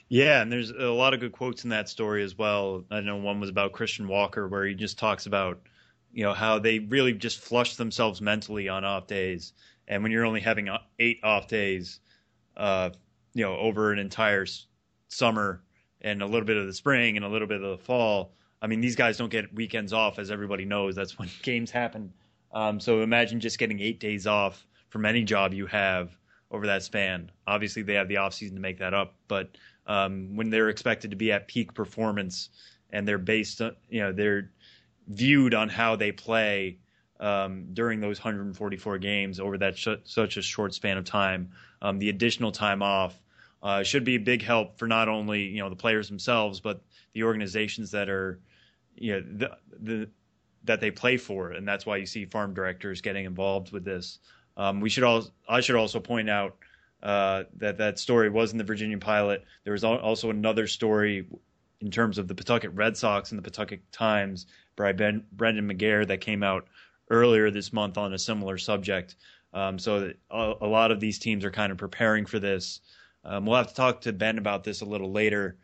Yeah, 0.08 0.42
and 0.42 0.52
there's 0.52 0.72
a 0.72 0.92
lot 0.92 1.14
of 1.14 1.20
good 1.20 1.32
quotes 1.32 1.64
in 1.64 1.72
that 1.72 1.90
story 1.90 2.24
as 2.24 2.38
well. 2.38 2.86
I 2.90 3.02
know 3.02 3.18
one 3.18 3.40
was 3.40 3.50
about 3.50 3.74
Christian 3.74 4.08
Walker, 4.08 4.48
where 4.48 4.66
he 4.66 4.74
just 4.74 4.98
talks 4.98 5.26
about, 5.26 5.60
you 6.14 6.24
know, 6.24 6.34
how 6.34 6.60
they 6.60 6.80
really 6.80 7.14
just 7.14 7.40
flush 7.40 7.76
themselves 7.76 8.22
mentally 8.22 8.70
on 8.70 8.86
off 8.86 9.08
days, 9.08 9.54
and 9.88 10.04
when 10.04 10.12
you're 10.12 10.26
only 10.26 10.42
having 10.42 10.70
eight 11.00 11.20
off 11.24 11.48
days, 11.48 12.00
uh, 12.56 12.92
you 13.34 13.44
know, 13.44 13.58
over 13.58 13.92
an 13.92 14.00
entire 14.00 14.46
summer 15.08 15.62
and 16.02 16.22
a 16.22 16.26
little 16.26 16.46
bit 16.46 16.58
of 16.58 16.68
the 16.68 16.74
spring 16.74 17.18
and 17.18 17.26
a 17.26 17.30
little 17.30 17.48
bit 17.48 17.62
of 17.62 17.70
the 17.78 17.84
fall. 17.84 18.34
I 18.62 18.68
mean, 18.68 18.80
these 18.80 18.96
guys 18.96 19.18
don't 19.18 19.30
get 19.30 19.54
weekends 19.54 19.92
off, 19.92 20.20
as 20.20 20.32
everybody 20.32 20.66
knows. 20.66 20.96
That's 20.96 21.18
when 21.18 21.30
games 21.42 21.72
happen 21.72 22.14
um, 22.54 22.80
so 22.80 23.02
imagine 23.02 23.40
just 23.40 23.58
getting 23.58 23.80
eight 23.80 24.00
days 24.00 24.28
off 24.28 24.66
from 24.90 25.06
any 25.06 25.24
job 25.24 25.54
you 25.54 25.68
have 25.68 26.18
over 26.52 26.68
that 26.68 26.84
span. 26.84 27.32
Obviously, 27.48 27.82
they 27.82 27.94
have 27.94 28.08
the 28.08 28.16
offseason 28.16 28.54
to 28.54 28.60
make 28.60 28.80
that 28.80 28.94
up, 28.94 29.16
but 29.28 29.58
um, 29.88 30.36
when 30.36 30.50
they're 30.50 30.70
expected 30.70 31.12
to 31.12 31.18
be 31.18 31.32
at 31.32 31.48
peak 31.48 31.74
performance 31.74 32.50
and 32.92 33.08
they're 33.08 33.18
based, 33.18 33.62
on, 33.62 33.76
you 33.90 34.02
know, 34.02 34.12
they're 34.12 34.52
viewed 35.08 35.54
on 35.54 35.70
how 35.70 35.96
they 35.96 36.12
play 36.12 36.78
um, 37.20 37.68
during 37.74 38.00
those 38.00 38.20
144 38.20 38.98
games 38.98 39.40
over 39.40 39.58
that 39.58 39.78
sh- 39.78 39.88
such 40.04 40.38
a 40.38 40.42
short 40.42 40.74
span 40.74 40.98
of 40.98 41.06
time. 41.06 41.52
Um, 41.82 42.00
the 42.00 42.10
additional 42.10 42.52
time 42.52 42.82
off 42.82 43.20
uh, 43.64 43.84
should 43.84 44.04
be 44.04 44.16
a 44.16 44.20
big 44.20 44.42
help 44.42 44.78
for 44.78 44.88
not 44.88 45.08
only 45.08 45.44
you 45.44 45.60
know 45.60 45.70
the 45.70 45.76
players 45.76 46.08
themselves, 46.08 46.60
but 46.60 46.82
the 47.14 47.24
organizations 47.24 47.92
that 47.92 48.10
are 48.10 48.40
you 48.96 49.14
know 49.14 49.22
the, 49.22 49.58
the 49.80 50.10
that 50.64 50.80
they 50.80 50.92
play 50.92 51.18
for, 51.18 51.52
and 51.52 51.68
that's 51.68 51.86
why 51.86 51.98
you 51.98 52.06
see 52.06 52.26
farm 52.26 52.54
directors 52.54 53.02
getting 53.02 53.26
involved 53.26 53.72
with 53.72 53.84
this. 53.84 54.20
Um, 54.58 54.80
we 54.80 54.90
should 54.90 55.04
all 55.04 55.26
I 55.48 55.62
should 55.62 55.76
also 55.76 56.00
point 56.00 56.30
out 56.30 56.58
uh, 57.04 57.44
that 57.58 57.78
that 57.78 58.00
story 58.00 58.30
was 58.30 58.52
in 58.52 58.58
the 58.58 58.64
Virginia 58.64 58.98
Pilot. 58.98 59.44
There 59.64 59.74
was 59.74 59.84
also 59.84 60.30
another 60.30 60.68
story 60.68 61.26
in 61.80 61.90
terms 61.90 62.18
of 62.18 62.28
the 62.28 62.36
Pawtucket 62.36 62.72
Red 62.74 62.96
Sox 62.96 63.32
and 63.32 63.40
the 63.40 63.50
Pawtucket 63.50 63.92
Times 63.92 64.46
by 64.76 64.92
ben, 64.94 65.24
Brendan 65.32 65.70
McGair 65.70 66.08
that 66.08 66.22
came 66.22 66.44
out 66.44 66.68
earlier 67.10 67.50
this 67.50 67.74
month 67.74 67.98
on 67.98 68.14
a 68.14 68.20
similar 68.20 68.58
subject. 68.58 69.16
Um, 69.54 69.80
so 69.80 70.14
a, 70.30 70.54
a, 70.62 70.68
lot 70.68 70.92
of 70.92 71.00
these 71.00 71.20
teams 71.20 71.44
are 71.44 71.52
kind 71.52 71.72
of 71.72 71.78
preparing 71.78 72.26
for 72.26 72.40
this. 72.40 72.82
Um, 73.26 73.46
we'll 73.46 73.58
have 73.58 73.68
to 73.68 73.76
talk 73.76 74.02
to 74.02 74.14
Ben 74.14 74.38
about 74.38 74.64
this 74.64 74.82
a 74.82 74.86
little 74.86 75.12
later 75.12 75.58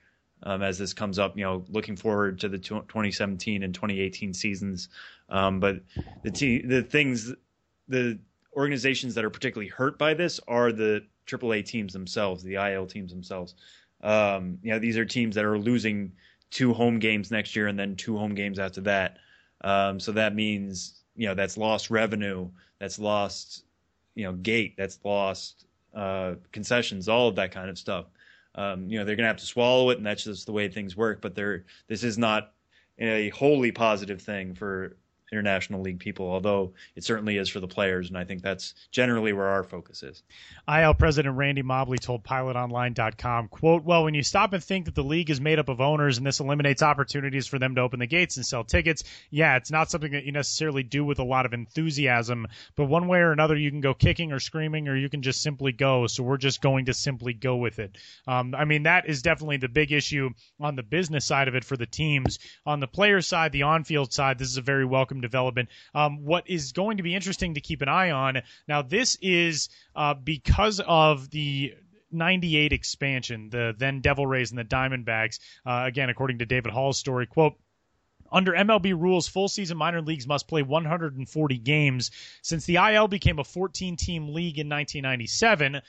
um, 0.44 0.62
as 0.62 0.78
this 0.78 0.94
comes 0.94 1.20
up. 1.20 1.38
You 1.38 1.44
know, 1.44 1.66
looking 1.70 1.96
forward 1.96 2.40
to 2.42 2.50
the 2.50 2.58
2017 2.58 3.64
and 3.64 3.74
2018 3.74 4.34
seasons. 4.34 4.90
Um, 5.30 5.60
but 5.60 5.82
the 6.24 6.32
t- 6.32 6.62
the 6.62 6.84
things, 6.84 7.34
the 7.88 8.20
organizations 8.56 9.16
that 9.16 9.26
are 9.26 9.30
particularly 9.30 9.70
hurt 9.70 9.98
by 9.98 10.14
this 10.14 10.40
are 10.48 10.72
the 10.72 11.04
AAA 11.28 11.66
teams 11.66 11.94
themselves, 11.94 12.44
the 12.44 12.56
IL 12.56 12.88
teams 12.88 13.12
themselves. 13.12 13.56
Um, 14.02 14.60
you 14.62 14.72
know, 14.72 14.80
these 14.80 14.98
are 14.98 15.06
teams 15.06 15.36
that 15.36 15.46
are 15.46 15.58
losing 15.58 16.14
two 16.50 16.74
home 16.74 17.00
games 17.00 17.32
next 17.32 17.56
year 17.56 17.68
and 17.68 17.78
then 17.78 17.96
two 17.96 18.18
home 18.18 18.34
games 18.34 18.60
after 18.60 18.82
that. 18.82 19.18
Um, 19.62 20.00
so 20.00 20.12
that 20.14 20.36
means 20.36 21.02
you 21.16 21.28
know 21.28 21.34
that's 21.34 21.58
lost 21.58 21.90
revenue, 21.90 22.50
that's 22.80 23.00
lost 23.00 23.64
you 24.16 24.24
know 24.24 24.34
gate, 24.34 24.76
that's 24.78 25.00
lost 25.04 25.66
uh, 25.94 26.36
concessions, 26.52 27.10
all 27.10 27.28
of 27.28 27.36
that 27.36 27.52
kind 27.52 27.70
of 27.70 27.78
stuff. 27.78 28.06
Um, 28.58 28.90
you 28.90 28.98
know 28.98 29.06
they're 29.06 29.16
going 29.16 29.24
to 29.26 29.30
have 29.30 29.38
to 29.38 29.46
swallow 29.46 29.92
it, 29.92 29.98
and 29.98 30.06
that's 30.06 30.24
just 30.24 30.46
the 30.46 30.52
way 30.52 30.68
things 30.68 30.98
work. 30.98 31.22
But 31.22 31.36
they're 31.36 31.66
this 31.88 32.04
is 32.04 32.18
not 32.18 32.54
a 33.00 33.30
wholly 33.30 33.72
positive 33.72 34.22
thing 34.22 34.56
for 34.56 34.98
international 35.32 35.82
league 35.82 36.00
people, 36.00 36.30
although 36.30 36.74
it 36.96 37.04
certainly 37.04 37.38
is 37.38 37.50
for 37.50 37.60
the 37.60 37.68
players, 37.68 38.10
and 38.10 38.18
I 38.18 38.24
think 38.24 38.42
that's 38.42 38.74
generally 38.92 39.34
where 39.34 39.48
our 39.48 39.64
focus 39.64 40.04
is. 40.04 40.24
IL 40.68 40.94
President 40.94 41.36
Randy 41.36 41.62
Mobley 41.62 41.98
told 41.98 42.24
PilotOnline.com, 42.24 43.50
quote, 43.50 43.84
well, 43.84 44.04
when 44.04 44.14
you 44.14 44.24
stop 44.24 44.54
and 44.54 44.64
think 44.64 44.86
that 44.86 44.96
the 44.96 45.04
league 45.04 45.30
is 45.30 45.42
made 45.42 45.60
up 45.60 45.70
of 45.70 45.82
owners 45.82 46.18
and 46.18 46.26
this 46.26 46.40
eliminates 46.40 46.82
opportunities 46.82 47.48
for 47.48 47.60
them 47.60 47.76
to 47.76 47.82
open 47.82 48.00
the 48.00 48.08
gates 48.08 48.38
and 48.38 48.46
sell 48.46 48.64
tickets, 48.64 49.04
yeah, 49.30 49.58
it's 49.58 49.72
not 49.72 49.90
something 49.90 50.12
that 50.14 50.26
you 50.26 50.32
necessarily 50.32 50.84
do 50.84 51.04
with 51.04 51.20
a 51.20 51.24
lot 51.24 51.46
of 51.46 51.54
enthusiasm, 51.54 52.48
but 52.76 52.86
one 52.86 53.08
way 53.08 53.20
or 53.20 53.32
another, 53.32 53.56
you 53.56 53.70
can 53.70 53.82
go 53.82 53.94
kicking 53.94 54.32
or 54.32 54.40
screaming 54.40 54.88
or 54.88 54.96
you 54.96 55.10
can 55.10 55.22
just 55.22 55.42
simply 55.42 55.72
go, 55.72 56.08
so 56.08 56.24
we're 56.24 56.38
just 56.38 56.62
going 56.62 56.86
to 56.86 56.94
simply 56.94 57.34
go 57.34 57.58
with 57.58 57.80
it. 57.80 57.98
Um, 58.28 58.56
I 58.56 58.66
mean, 58.66 58.84
that 58.84 59.10
is 59.10 59.22
definitely 59.22 59.58
the 59.58 59.68
big 59.68 59.92
issue 59.92 60.30
on 60.60 60.76
the 60.76 60.84
business 60.84 61.26
side 61.26 61.48
of 61.48 61.56
it 61.56 61.64
for 61.64 61.78
the 61.78 61.86
teams. 61.86 62.40
On 62.66 62.80
the 62.80 62.88
player 62.88 63.22
side, 63.22 63.52
the 63.52 63.64
on-field 63.64 64.14
side, 64.14 64.38
this 64.38 64.50
is 64.50 64.58
a 64.58 64.62
very 64.62 64.86
welcome 64.86 65.17
development. 65.22 65.70
Um, 65.94 66.24
what 66.24 66.50
is 66.50 66.72
going 66.72 66.98
to 66.98 67.04
be 67.04 67.16
interesting 67.16 67.54
to 67.56 67.62
keep 67.62 67.82
an 67.82 67.90
eye 67.90 68.12
on 68.12 68.42
now, 68.68 68.82
this 68.82 69.18
is 69.22 69.70
uh, 69.96 70.14
because 70.14 70.80
of 70.86 71.30
the 71.30 71.74
98 72.12 72.74
expansion, 72.74 73.50
the 73.50 73.76
then 73.78 74.02
Devil 74.02 74.26
Rays 74.26 74.52
and 74.52 74.60
the 74.60 74.64
Diamondbacks. 74.64 75.40
Uh, 75.66 75.84
again, 75.86 76.10
according 76.10 76.40
to 76.40 76.46
David 76.46 76.72
Hall's 76.72 76.98
story, 76.98 77.26
quote. 77.26 77.54
Under 78.30 78.52
MLB 78.52 78.92
rules, 78.92 79.30
full 79.30 79.48
season 79.48 79.78
minor 79.78 80.02
leagues 80.02 80.28
must 80.28 80.50
play 80.50 80.62
140 80.62 81.58
games. 81.60 82.12
Since 82.42 82.66
the 82.66 82.76
IL 82.76 83.08
became 83.08 83.40
a 83.40 83.44
14 83.46 83.96
team 83.96 84.34
league 84.34 84.60
in 84.60 84.68
1997, 84.68 85.82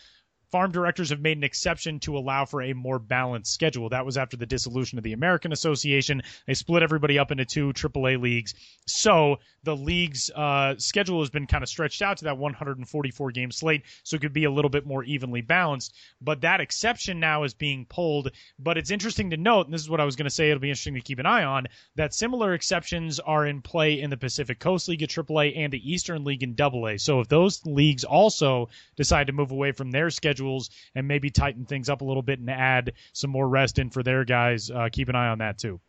farm 0.50 0.72
directors 0.72 1.10
have 1.10 1.20
made 1.20 1.36
an 1.36 1.44
exception 1.44 2.00
to 2.00 2.16
allow 2.16 2.44
for 2.44 2.62
a 2.62 2.72
more 2.72 2.98
balanced 2.98 3.52
schedule. 3.52 3.88
That 3.88 4.06
was 4.06 4.16
after 4.16 4.36
the 4.36 4.46
dissolution 4.46 4.98
of 4.98 5.04
the 5.04 5.12
American 5.12 5.52
Association. 5.52 6.22
They 6.46 6.54
split 6.54 6.82
everybody 6.82 7.18
up 7.18 7.30
into 7.30 7.44
two 7.44 7.72
AAA 7.72 8.20
leagues. 8.20 8.54
So 8.86 9.38
the 9.64 9.76
league's 9.76 10.30
uh, 10.30 10.74
schedule 10.78 11.20
has 11.20 11.30
been 11.30 11.46
kind 11.46 11.62
of 11.62 11.68
stretched 11.68 12.00
out 12.00 12.18
to 12.18 12.24
that 12.24 12.38
144 12.38 13.32
game 13.32 13.50
slate, 13.50 13.82
so 14.02 14.16
it 14.16 14.20
could 14.20 14.32
be 14.32 14.44
a 14.44 14.50
little 14.50 14.70
bit 14.70 14.86
more 14.86 15.04
evenly 15.04 15.42
balanced. 15.42 15.94
But 16.20 16.40
that 16.42 16.60
exception 16.60 17.20
now 17.20 17.42
is 17.42 17.54
being 17.54 17.84
pulled. 17.86 18.30
But 18.58 18.78
it's 18.78 18.90
interesting 18.90 19.30
to 19.30 19.36
note, 19.36 19.66
and 19.66 19.74
this 19.74 19.82
is 19.82 19.90
what 19.90 20.00
I 20.00 20.04
was 20.04 20.16
going 20.16 20.24
to 20.24 20.30
say, 20.30 20.50
it'll 20.50 20.60
be 20.60 20.70
interesting 20.70 20.94
to 20.94 21.00
keep 21.00 21.18
an 21.18 21.26
eye 21.26 21.44
on, 21.44 21.66
that 21.96 22.14
similar 22.14 22.54
exceptions 22.54 23.20
are 23.20 23.46
in 23.46 23.60
play 23.60 24.00
in 24.00 24.10
the 24.10 24.16
Pacific 24.16 24.58
Coast 24.58 24.88
League 24.88 25.02
at 25.02 25.10
AAA 25.10 25.56
and 25.56 25.72
the 25.72 25.92
Eastern 25.92 26.24
League 26.24 26.42
in 26.42 26.56
AA. 26.58 26.96
So 26.96 27.20
if 27.20 27.28
those 27.28 27.64
leagues 27.66 28.04
also 28.04 28.68
decide 28.96 29.26
to 29.26 29.32
move 29.32 29.50
away 29.50 29.72
from 29.72 29.90
their 29.90 30.10
schedules 30.38 30.70
and 30.94 31.06
maybe 31.06 31.30
tighten 31.30 31.64
things 31.64 31.88
up 31.88 32.00
a 32.00 32.04
little 32.04 32.22
bit 32.22 32.38
and 32.38 32.50
add 32.50 32.92
some 33.12 33.30
more 33.30 33.48
rest 33.48 33.78
in 33.78 33.90
for 33.90 34.02
their 34.02 34.24
guys, 34.24 34.70
uh, 34.70 34.88
keep 34.90 35.08
an 35.08 35.16
eye 35.16 35.28
on 35.28 35.38
that 35.38 35.58
too. 35.58 35.80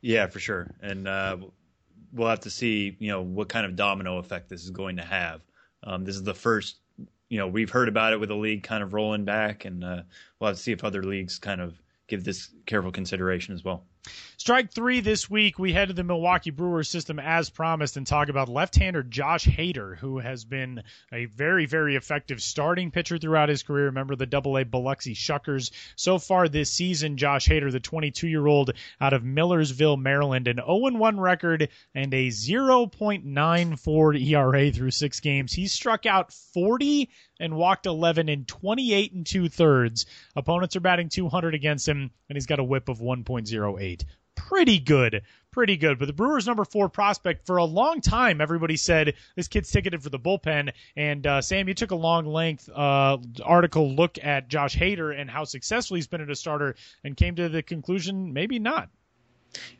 Yeah, 0.00 0.26
for 0.26 0.40
sure. 0.40 0.74
And 0.80 1.06
uh, 1.06 1.36
we'll 2.12 2.28
have 2.28 2.40
to 2.40 2.50
see, 2.50 2.96
you 2.98 3.08
know, 3.08 3.22
what 3.22 3.48
kind 3.48 3.64
of 3.64 3.76
domino 3.76 4.18
effect 4.18 4.48
this 4.48 4.64
is 4.64 4.70
going 4.70 4.96
to 4.96 5.04
have. 5.04 5.42
Um, 5.84 6.04
this 6.04 6.16
is 6.16 6.24
the 6.24 6.34
first, 6.34 6.78
you 7.28 7.38
know, 7.38 7.46
we've 7.46 7.70
heard 7.70 7.88
about 7.88 8.12
it 8.12 8.18
with 8.18 8.30
the 8.30 8.36
league 8.36 8.64
kind 8.64 8.82
of 8.82 8.94
rolling 8.94 9.24
back, 9.24 9.64
and 9.64 9.84
uh, 9.84 10.02
we'll 10.40 10.48
have 10.48 10.56
to 10.56 10.62
see 10.62 10.72
if 10.72 10.82
other 10.82 11.02
leagues 11.02 11.38
kind 11.38 11.60
of 11.60 11.80
give 12.08 12.24
this 12.24 12.50
careful 12.66 12.90
consideration 12.90 13.54
as 13.54 13.62
well. 13.62 13.84
Strike 14.36 14.72
three 14.72 15.00
this 15.00 15.28
week, 15.28 15.58
we 15.58 15.72
head 15.72 15.88
to 15.88 15.94
the 15.94 16.04
Milwaukee 16.04 16.50
Brewers 16.50 16.88
system 16.88 17.18
as 17.18 17.50
promised 17.50 17.96
and 17.96 18.06
talk 18.06 18.28
about 18.28 18.48
left-hander 18.48 19.02
Josh 19.02 19.46
Hader, 19.46 19.98
who 19.98 20.18
has 20.20 20.44
been 20.44 20.82
a 21.12 21.24
very, 21.26 21.66
very 21.66 21.96
effective 21.96 22.40
starting 22.40 22.90
pitcher 22.90 23.18
throughout 23.18 23.48
his 23.48 23.62
career. 23.62 23.86
Remember 23.86 24.14
the 24.16 24.26
Double 24.26 24.56
A 24.56 24.64
Biloxi 24.64 25.14
Shuckers. 25.14 25.70
So 25.96 26.18
far 26.18 26.48
this 26.48 26.70
season, 26.70 27.16
Josh 27.16 27.48
Hader, 27.48 27.72
the 27.72 27.80
22-year-old 27.80 28.72
out 29.00 29.12
of 29.12 29.24
Millersville, 29.24 29.96
Maryland, 29.96 30.48
an 30.48 30.58
0-1 30.58 31.18
record 31.18 31.68
and 31.94 32.14
a 32.14 32.28
0.94 32.28 34.26
ERA 34.26 34.70
through 34.70 34.92
six 34.92 35.20
games. 35.20 35.52
He 35.52 35.66
struck 35.66 36.06
out 36.06 36.32
40 36.32 37.10
and 37.40 37.56
walked 37.56 37.86
11 37.86 38.28
in 38.28 38.44
28 38.44 39.12
and 39.12 39.26
two 39.26 39.48
thirds. 39.48 40.06
Opponents 40.36 40.76
are 40.76 40.80
batting 40.80 41.08
200 41.08 41.54
against 41.54 41.88
him, 41.88 42.10
and 42.28 42.36
he's 42.36 42.46
got 42.46 42.58
a 42.58 42.64
whip 42.64 42.88
of 42.88 42.98
1.08 42.98 44.04
pretty 44.38 44.78
good. 44.78 45.22
Pretty 45.50 45.76
good. 45.76 45.98
But 45.98 46.06
the 46.06 46.12
Brewers' 46.12 46.46
number 46.46 46.64
four 46.64 46.88
prospect, 46.88 47.46
for 47.46 47.56
a 47.56 47.64
long 47.64 48.00
time, 48.00 48.40
everybody 48.40 48.76
said 48.76 49.14
this 49.34 49.48
kid's 49.48 49.70
ticketed 49.70 50.02
for 50.02 50.10
the 50.10 50.18
bullpen. 50.18 50.72
And 50.96 51.26
uh, 51.26 51.42
Sam, 51.42 51.68
you 51.68 51.74
took 51.74 51.90
a 51.90 51.96
long 51.96 52.26
length 52.26 52.68
uh, 52.68 53.18
article 53.44 53.92
look 53.92 54.18
at 54.22 54.48
Josh 54.48 54.76
Hader 54.76 55.18
and 55.18 55.28
how 55.28 55.44
successful 55.44 55.96
he's 55.96 56.06
been 56.06 56.20
as 56.20 56.28
a 56.28 56.36
starter 56.36 56.76
and 57.02 57.16
came 57.16 57.34
to 57.36 57.48
the 57.48 57.62
conclusion 57.62 58.32
maybe 58.32 58.58
not. 58.58 58.88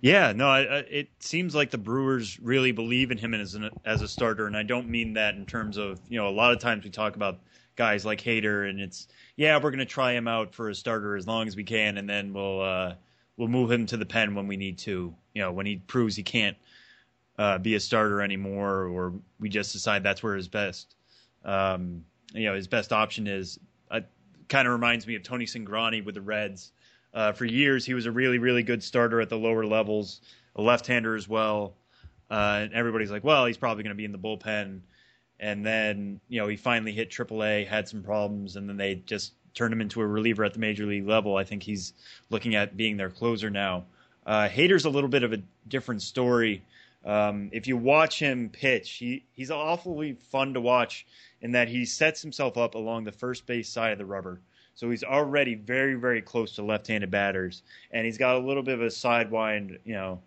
Yeah, 0.00 0.32
no, 0.32 0.48
I, 0.48 0.60
it 0.60 1.08
seems 1.20 1.54
like 1.54 1.70
the 1.70 1.78
Brewers 1.78 2.38
really 2.40 2.72
believe 2.72 3.10
in 3.10 3.18
him 3.18 3.34
as 3.34 3.54
an, 3.54 3.70
as 3.84 4.02
a 4.02 4.08
starter, 4.08 4.46
and 4.46 4.56
I 4.56 4.62
don't 4.62 4.88
mean 4.88 5.14
that 5.14 5.34
in 5.34 5.46
terms 5.46 5.76
of 5.76 6.00
you 6.08 6.18
know 6.18 6.28
a 6.28 6.30
lot 6.30 6.52
of 6.52 6.60
times 6.60 6.84
we 6.84 6.90
talk 6.90 7.16
about 7.16 7.40
guys 7.76 8.04
like 8.04 8.20
Hader, 8.20 8.68
and 8.68 8.80
it's 8.80 9.08
yeah 9.36 9.56
we're 9.56 9.70
going 9.70 9.78
to 9.78 9.84
try 9.86 10.12
him 10.12 10.28
out 10.28 10.54
for 10.54 10.68
a 10.68 10.74
starter 10.74 11.16
as 11.16 11.26
long 11.26 11.46
as 11.48 11.56
we 11.56 11.64
can, 11.64 11.98
and 11.98 12.08
then 12.08 12.32
we'll 12.32 12.60
uh, 12.60 12.94
we'll 13.36 13.48
move 13.48 13.70
him 13.70 13.86
to 13.86 13.96
the 13.96 14.06
pen 14.06 14.34
when 14.34 14.46
we 14.46 14.56
need 14.56 14.78
to. 14.78 15.14
You 15.34 15.42
know, 15.42 15.52
when 15.52 15.66
he 15.66 15.76
proves 15.76 16.16
he 16.16 16.22
can't 16.22 16.56
uh, 17.38 17.58
be 17.58 17.74
a 17.74 17.80
starter 17.80 18.22
anymore, 18.22 18.86
or 18.86 19.14
we 19.38 19.48
just 19.48 19.72
decide 19.72 20.02
that's 20.02 20.22
where 20.22 20.36
his 20.36 20.48
best, 20.48 20.94
um, 21.44 22.04
you 22.34 22.46
know, 22.46 22.54
his 22.54 22.68
best 22.68 22.92
option 22.92 23.26
is. 23.26 23.58
Uh, 23.90 24.00
kind 24.48 24.66
of 24.66 24.72
reminds 24.72 25.06
me 25.06 25.14
of 25.14 25.22
Tony 25.22 25.44
Cingrani 25.44 26.04
with 26.04 26.14
the 26.14 26.22
Reds. 26.22 26.72
Uh, 27.18 27.32
for 27.32 27.46
years, 27.46 27.84
he 27.84 27.94
was 27.94 28.06
a 28.06 28.12
really, 28.12 28.38
really 28.38 28.62
good 28.62 28.80
starter 28.80 29.20
at 29.20 29.28
the 29.28 29.36
lower 29.36 29.66
levels, 29.66 30.20
a 30.54 30.62
left-hander 30.62 31.16
as 31.16 31.28
well. 31.28 31.74
Uh, 32.30 32.60
and 32.62 32.72
everybody's 32.72 33.10
like, 33.10 33.24
well, 33.24 33.44
he's 33.44 33.56
probably 33.56 33.82
going 33.82 33.90
to 33.90 33.96
be 33.96 34.04
in 34.04 34.12
the 34.12 34.18
bullpen. 34.18 34.82
And 35.40 35.66
then, 35.66 36.20
you 36.28 36.40
know, 36.40 36.46
he 36.46 36.56
finally 36.56 36.92
hit 36.92 37.10
AAA, 37.10 37.66
had 37.66 37.88
some 37.88 38.04
problems, 38.04 38.54
and 38.54 38.68
then 38.68 38.76
they 38.76 39.02
just 39.04 39.32
turned 39.52 39.72
him 39.72 39.80
into 39.80 40.00
a 40.00 40.06
reliever 40.06 40.44
at 40.44 40.52
the 40.52 40.60
major 40.60 40.86
league 40.86 41.08
level. 41.08 41.36
I 41.36 41.42
think 41.42 41.64
he's 41.64 41.92
looking 42.30 42.54
at 42.54 42.76
being 42.76 42.96
their 42.96 43.10
closer 43.10 43.50
now. 43.50 43.86
Uh, 44.24 44.48
a 44.54 44.88
little 44.88 45.10
bit 45.10 45.24
of 45.24 45.32
a 45.32 45.42
different 45.66 46.02
story. 46.02 46.62
Um, 47.04 47.48
if 47.50 47.66
you 47.66 47.76
watch 47.76 48.20
him 48.20 48.48
pitch, 48.48 48.92
he, 48.92 49.24
he's 49.32 49.50
awfully 49.50 50.12
fun 50.30 50.54
to 50.54 50.60
watch 50.60 51.04
in 51.42 51.50
that 51.50 51.66
he 51.66 51.84
sets 51.84 52.22
himself 52.22 52.56
up 52.56 52.76
along 52.76 53.02
the 53.02 53.12
first 53.12 53.44
base 53.44 53.68
side 53.68 53.90
of 53.90 53.98
the 53.98 54.06
rubber. 54.06 54.40
So 54.78 54.88
he's 54.90 55.02
already 55.02 55.56
very, 55.56 55.96
very 55.96 56.22
close 56.22 56.54
to 56.54 56.62
left-handed 56.62 57.10
batters, 57.10 57.64
and 57.90 58.06
he's 58.06 58.16
got 58.16 58.36
a 58.36 58.38
little 58.38 58.62
bit 58.62 58.74
of 58.74 58.82
a 58.82 58.86
sidewind, 58.86 59.76
you 59.84 59.94
know, 59.94 60.20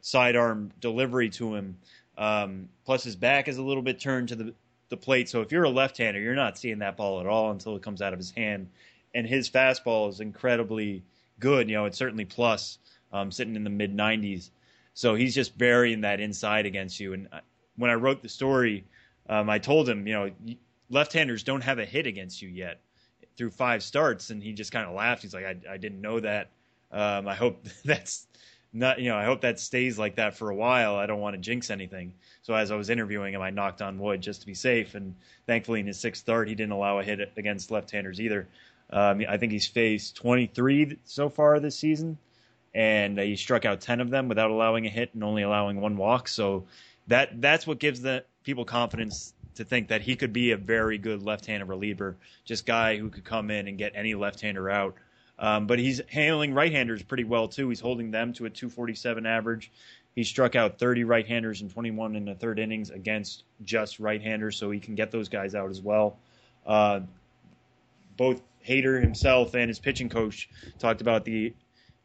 sidearm 0.00 0.70
delivery 0.80 1.28
to 1.30 1.56
him. 1.56 1.76
Um, 2.16 2.68
plus, 2.84 3.02
his 3.02 3.16
back 3.16 3.48
is 3.48 3.58
a 3.58 3.64
little 3.64 3.82
bit 3.82 3.98
turned 3.98 4.28
to 4.28 4.36
the 4.36 4.54
the 4.90 4.96
plate. 4.96 5.28
So 5.28 5.40
if 5.40 5.50
you're 5.50 5.64
a 5.64 5.70
left-hander, 5.70 6.20
you're 6.20 6.36
not 6.36 6.56
seeing 6.56 6.78
that 6.78 6.96
ball 6.96 7.18
at 7.18 7.26
all 7.26 7.50
until 7.50 7.74
it 7.74 7.82
comes 7.82 8.00
out 8.00 8.12
of 8.12 8.20
his 8.20 8.30
hand. 8.30 8.68
And 9.12 9.26
his 9.26 9.50
fastball 9.50 10.08
is 10.08 10.20
incredibly 10.20 11.02
good. 11.40 11.68
You 11.68 11.74
know, 11.74 11.86
it's 11.86 11.98
certainly 11.98 12.24
plus, 12.24 12.78
um, 13.12 13.32
sitting 13.32 13.56
in 13.56 13.64
the 13.64 13.70
mid 13.70 13.92
90s. 13.92 14.50
So 14.94 15.16
he's 15.16 15.34
just 15.34 15.58
burying 15.58 16.02
that 16.02 16.20
inside 16.20 16.64
against 16.64 17.00
you. 17.00 17.12
And 17.12 17.28
when 17.74 17.90
I 17.90 17.94
wrote 17.94 18.22
the 18.22 18.28
story, 18.28 18.84
um, 19.28 19.50
I 19.50 19.58
told 19.58 19.88
him, 19.88 20.06
you 20.06 20.14
know, 20.14 20.30
left-handers 20.90 21.42
don't 21.42 21.62
have 21.62 21.80
a 21.80 21.84
hit 21.84 22.06
against 22.06 22.40
you 22.40 22.48
yet 22.48 22.78
through 23.36 23.50
five 23.50 23.82
starts, 23.82 24.30
and 24.30 24.42
he 24.42 24.52
just 24.52 24.72
kind 24.72 24.88
of 24.88 24.94
laughed. 24.94 25.22
He's 25.22 25.34
like, 25.34 25.44
I, 25.44 25.56
I 25.74 25.76
didn't 25.76 26.00
know 26.00 26.20
that. 26.20 26.50
Um, 26.92 27.28
I 27.28 27.34
hope 27.34 27.64
that's 27.84 28.26
not, 28.72 29.00
you 29.00 29.08
know, 29.08 29.16
I 29.16 29.24
hope 29.24 29.40
that 29.40 29.58
stays 29.58 29.98
like 29.98 30.16
that 30.16 30.36
for 30.36 30.50
a 30.50 30.54
while. 30.54 30.96
I 30.96 31.06
don't 31.06 31.20
want 31.20 31.34
to 31.34 31.40
jinx 31.40 31.70
anything. 31.70 32.12
So 32.42 32.54
as 32.54 32.70
I 32.70 32.76
was 32.76 32.90
interviewing 32.90 33.34
him, 33.34 33.42
I 33.42 33.50
knocked 33.50 33.82
on 33.82 33.98
wood 33.98 34.20
just 34.20 34.40
to 34.40 34.46
be 34.46 34.54
safe. 34.54 34.94
And 34.94 35.14
thankfully, 35.46 35.80
in 35.80 35.86
his 35.86 35.98
sixth 35.98 36.22
start, 36.22 36.48
he 36.48 36.54
didn't 36.54 36.72
allow 36.72 36.98
a 36.98 37.02
hit 37.02 37.32
against 37.36 37.70
left-handers 37.70 38.20
either. 38.20 38.48
Um, 38.90 39.22
I 39.28 39.36
think 39.36 39.52
he's 39.52 39.66
faced 39.66 40.16
23 40.16 40.98
so 41.04 41.28
far 41.28 41.58
this 41.58 41.76
season, 41.76 42.18
and 42.74 43.18
he 43.18 43.34
struck 43.34 43.64
out 43.64 43.80
10 43.80 44.00
of 44.00 44.10
them 44.10 44.28
without 44.28 44.50
allowing 44.50 44.86
a 44.86 44.90
hit 44.90 45.10
and 45.14 45.24
only 45.24 45.42
allowing 45.42 45.80
one 45.80 45.96
walk. 45.96 46.28
So 46.28 46.66
that 47.08 47.40
that's 47.40 47.66
what 47.66 47.78
gives 47.78 48.00
the 48.00 48.24
people 48.44 48.64
confidence 48.64 49.32
to 49.56 49.64
think 49.64 49.88
that 49.88 50.02
he 50.02 50.16
could 50.16 50.32
be 50.32 50.52
a 50.52 50.56
very 50.56 50.98
good 50.98 51.22
left-handed 51.22 51.66
reliever, 51.66 52.16
just 52.44 52.66
guy 52.66 52.96
who 52.96 53.10
could 53.10 53.24
come 53.24 53.50
in 53.50 53.68
and 53.68 53.78
get 53.78 53.92
any 53.94 54.14
left-hander 54.14 54.70
out. 54.70 54.94
Um, 55.38 55.66
but 55.66 55.78
he's 55.78 56.00
handling 56.08 56.54
right-handers 56.54 57.02
pretty 57.02 57.24
well 57.24 57.48
too. 57.48 57.68
He's 57.68 57.80
holding 57.80 58.10
them 58.10 58.32
to 58.34 58.46
a 58.46 58.50
247 58.50 59.26
average. 59.26 59.70
He 60.14 60.24
struck 60.24 60.56
out 60.56 60.78
30 60.78 61.04
right-handers 61.04 61.60
and 61.60 61.70
21 61.70 62.16
in 62.16 62.24
the 62.24 62.34
third 62.34 62.58
innings 62.58 62.88
against 62.90 63.44
just 63.64 64.00
right-handers, 64.00 64.56
so 64.56 64.70
he 64.70 64.80
can 64.80 64.94
get 64.94 65.10
those 65.10 65.28
guys 65.28 65.54
out 65.54 65.68
as 65.68 65.82
well. 65.82 66.16
Uh, 66.66 67.00
both 68.16 68.40
Hader 68.66 69.00
himself 69.00 69.54
and 69.54 69.68
his 69.68 69.78
pitching 69.78 70.08
coach 70.08 70.48
talked 70.78 71.02
about 71.02 71.24
the 71.24 71.52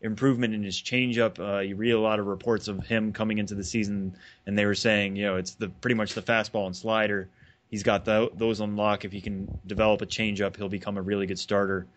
improvement 0.02 0.54
in 0.54 0.64
his 0.64 0.76
changeup. 0.76 1.40
Uh, 1.40 1.60
you 1.60 1.76
read 1.76 1.92
a 1.92 2.00
lot 2.00 2.20
of 2.20 2.28
reports 2.28 2.68
of 2.68 2.86
him 2.86 3.14
coming 3.14 3.38
into 3.38 3.56
the 3.56 3.64
season, 3.64 4.16
and 4.46 4.58
they 4.58 4.66
were 4.66 4.76
saying, 4.76 5.16
you 5.16 5.26
know, 5.26 5.38
it's 5.38 5.56
the 5.56 5.70
pretty 5.70 5.96
much 5.96 6.14
the 6.14 6.22
fastball 6.22 6.66
and 6.66 6.76
slider. 6.76 7.30
He's 7.72 7.84
got 7.84 8.06
the, 8.06 8.30
those 8.36 8.62
on 8.62 8.76
lock. 8.76 9.06
If 9.06 9.12
he 9.12 9.22
can 9.22 9.60
develop 9.66 10.02
a 10.02 10.06
changeup, 10.06 10.56
he'll 10.56 10.70
become 10.70 10.98
a 10.98 11.02
really 11.02 11.26
good 11.26 11.40
starter. 11.40 11.88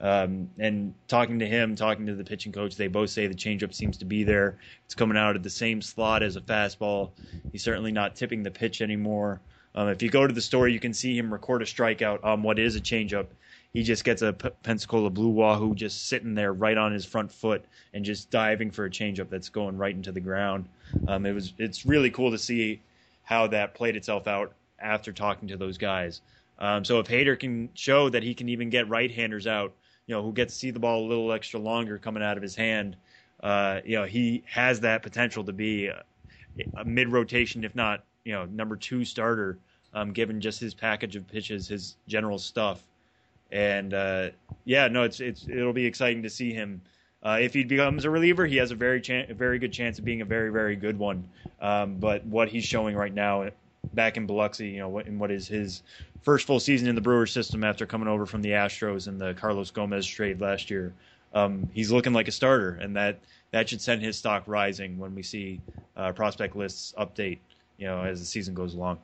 Um, 0.00 0.50
and 0.58 0.94
talking 1.06 1.38
to 1.40 1.46
him, 1.46 1.76
talking 1.76 2.06
to 2.06 2.14
the 2.14 2.24
pitching 2.24 2.52
coach, 2.52 2.76
they 2.76 2.88
both 2.88 3.10
say 3.10 3.26
the 3.26 3.34
changeup 3.34 3.74
seems 3.74 3.98
to 3.98 4.06
be 4.06 4.24
there. 4.24 4.58
It's 4.86 4.94
coming 4.94 5.18
out 5.18 5.36
of 5.36 5.42
the 5.42 5.50
same 5.50 5.82
slot 5.82 6.22
as 6.22 6.36
a 6.36 6.40
fastball. 6.40 7.10
He's 7.52 7.62
certainly 7.62 7.92
not 7.92 8.16
tipping 8.16 8.42
the 8.42 8.50
pitch 8.50 8.80
anymore. 8.80 9.40
Um, 9.74 9.88
if 9.88 10.02
you 10.02 10.08
go 10.08 10.26
to 10.26 10.32
the 10.32 10.40
story, 10.40 10.72
you 10.72 10.80
can 10.80 10.94
see 10.94 11.18
him 11.18 11.32
record 11.32 11.62
a 11.62 11.64
strikeout 11.64 12.24
on 12.24 12.42
what 12.42 12.58
is 12.58 12.76
a 12.76 12.80
changeup 12.80 13.26
he 13.74 13.82
just 13.82 14.04
gets 14.04 14.22
a 14.22 14.32
P- 14.32 14.50
Pensacola 14.62 15.10
Blue 15.10 15.28
Wahoo 15.30 15.74
just 15.74 16.06
sitting 16.06 16.34
there 16.34 16.52
right 16.52 16.78
on 16.78 16.92
his 16.92 17.04
front 17.04 17.30
foot 17.30 17.64
and 17.92 18.04
just 18.04 18.30
diving 18.30 18.70
for 18.70 18.84
a 18.84 18.90
changeup 18.90 19.28
that's 19.28 19.48
going 19.48 19.76
right 19.76 19.94
into 19.94 20.12
the 20.12 20.20
ground. 20.20 20.68
Um, 21.08 21.26
it 21.26 21.32
was 21.32 21.52
it's 21.58 21.84
really 21.84 22.10
cool 22.10 22.30
to 22.30 22.38
see 22.38 22.80
how 23.24 23.48
that 23.48 23.74
played 23.74 23.96
itself 23.96 24.28
out 24.28 24.54
after 24.84 25.12
talking 25.12 25.48
to 25.48 25.56
those 25.56 25.78
guys. 25.78 26.20
Um, 26.58 26.84
so 26.84 27.00
if 27.00 27.08
Hader 27.08 27.38
can 27.38 27.70
show 27.74 28.08
that 28.10 28.22
he 28.22 28.34
can 28.34 28.48
even 28.48 28.70
get 28.70 28.88
right-handers 28.88 29.46
out, 29.46 29.72
you 30.06 30.14
know, 30.14 30.22
who 30.22 30.32
get 30.32 30.50
to 30.50 30.54
see 30.54 30.70
the 30.70 30.78
ball 30.78 31.04
a 31.04 31.08
little 31.08 31.32
extra 31.32 31.58
longer 31.58 31.98
coming 31.98 32.22
out 32.22 32.36
of 32.36 32.42
his 32.42 32.54
hand, 32.54 32.96
uh, 33.42 33.80
you 33.84 33.96
know, 33.96 34.04
he 34.04 34.44
has 34.46 34.80
that 34.80 35.02
potential 35.02 35.42
to 35.44 35.52
be 35.52 35.86
a, 35.86 36.04
a 36.76 36.84
mid-rotation, 36.84 37.64
if 37.64 37.74
not, 37.74 38.04
you 38.24 38.32
know, 38.32 38.44
number 38.44 38.76
two 38.76 39.04
starter, 39.04 39.58
um, 39.94 40.12
given 40.12 40.40
just 40.40 40.60
his 40.60 40.74
package 40.74 41.16
of 41.16 41.26
pitches, 41.26 41.66
his 41.66 41.96
general 42.06 42.38
stuff. 42.38 42.84
And 43.50 43.92
uh, 43.94 44.30
yeah, 44.64 44.88
no, 44.88 45.02
it's 45.02 45.20
it's 45.20 45.46
it'll 45.48 45.72
be 45.72 45.86
exciting 45.86 46.22
to 46.22 46.30
see 46.30 46.52
him. 46.52 46.80
Uh, 47.22 47.38
if 47.40 47.54
he 47.54 47.64
becomes 47.64 48.04
a 48.04 48.10
reliever, 48.10 48.46
he 48.46 48.56
has 48.56 48.70
a 48.70 48.74
very 48.74 49.00
chan- 49.00 49.34
very 49.34 49.58
good 49.58 49.72
chance 49.72 49.98
of 49.98 50.04
being 50.04 50.20
a 50.20 50.24
very 50.24 50.50
very 50.50 50.76
good 50.76 50.98
one. 50.98 51.28
Um, 51.60 51.96
but 51.98 52.24
what 52.26 52.48
he's 52.48 52.64
showing 52.64 52.96
right 52.96 53.14
now, 53.14 53.48
back 53.92 54.16
in 54.16 54.26
Biloxi, 54.26 54.68
you 54.68 54.78
know, 54.78 54.98
in 54.98 55.18
what 55.18 55.30
is 55.30 55.46
his 55.48 55.82
first 56.22 56.46
full 56.46 56.60
season 56.60 56.88
in 56.88 56.94
the 56.94 57.00
Brewers 57.00 57.32
system 57.32 57.64
after 57.64 57.86
coming 57.86 58.08
over 58.08 58.26
from 58.26 58.42
the 58.42 58.50
Astros 58.50 59.08
and 59.08 59.20
the 59.20 59.34
Carlos 59.34 59.70
Gomez 59.70 60.06
trade 60.06 60.40
last 60.40 60.70
year, 60.70 60.92
um, 61.34 61.68
he's 61.74 61.90
looking 61.90 62.12
like 62.12 62.28
a 62.28 62.32
starter, 62.32 62.78
and 62.80 62.96
that 62.96 63.18
that 63.50 63.68
should 63.68 63.80
send 63.80 64.02
his 64.02 64.16
stock 64.16 64.44
rising 64.46 64.98
when 64.98 65.14
we 65.14 65.22
see 65.22 65.60
uh, 65.96 66.12
prospect 66.12 66.56
lists 66.56 66.94
update, 66.98 67.38
you 67.76 67.86
know, 67.86 68.02
as 68.02 68.20
the 68.20 68.26
season 68.26 68.54
goes 68.54 68.74
along. 68.74 68.98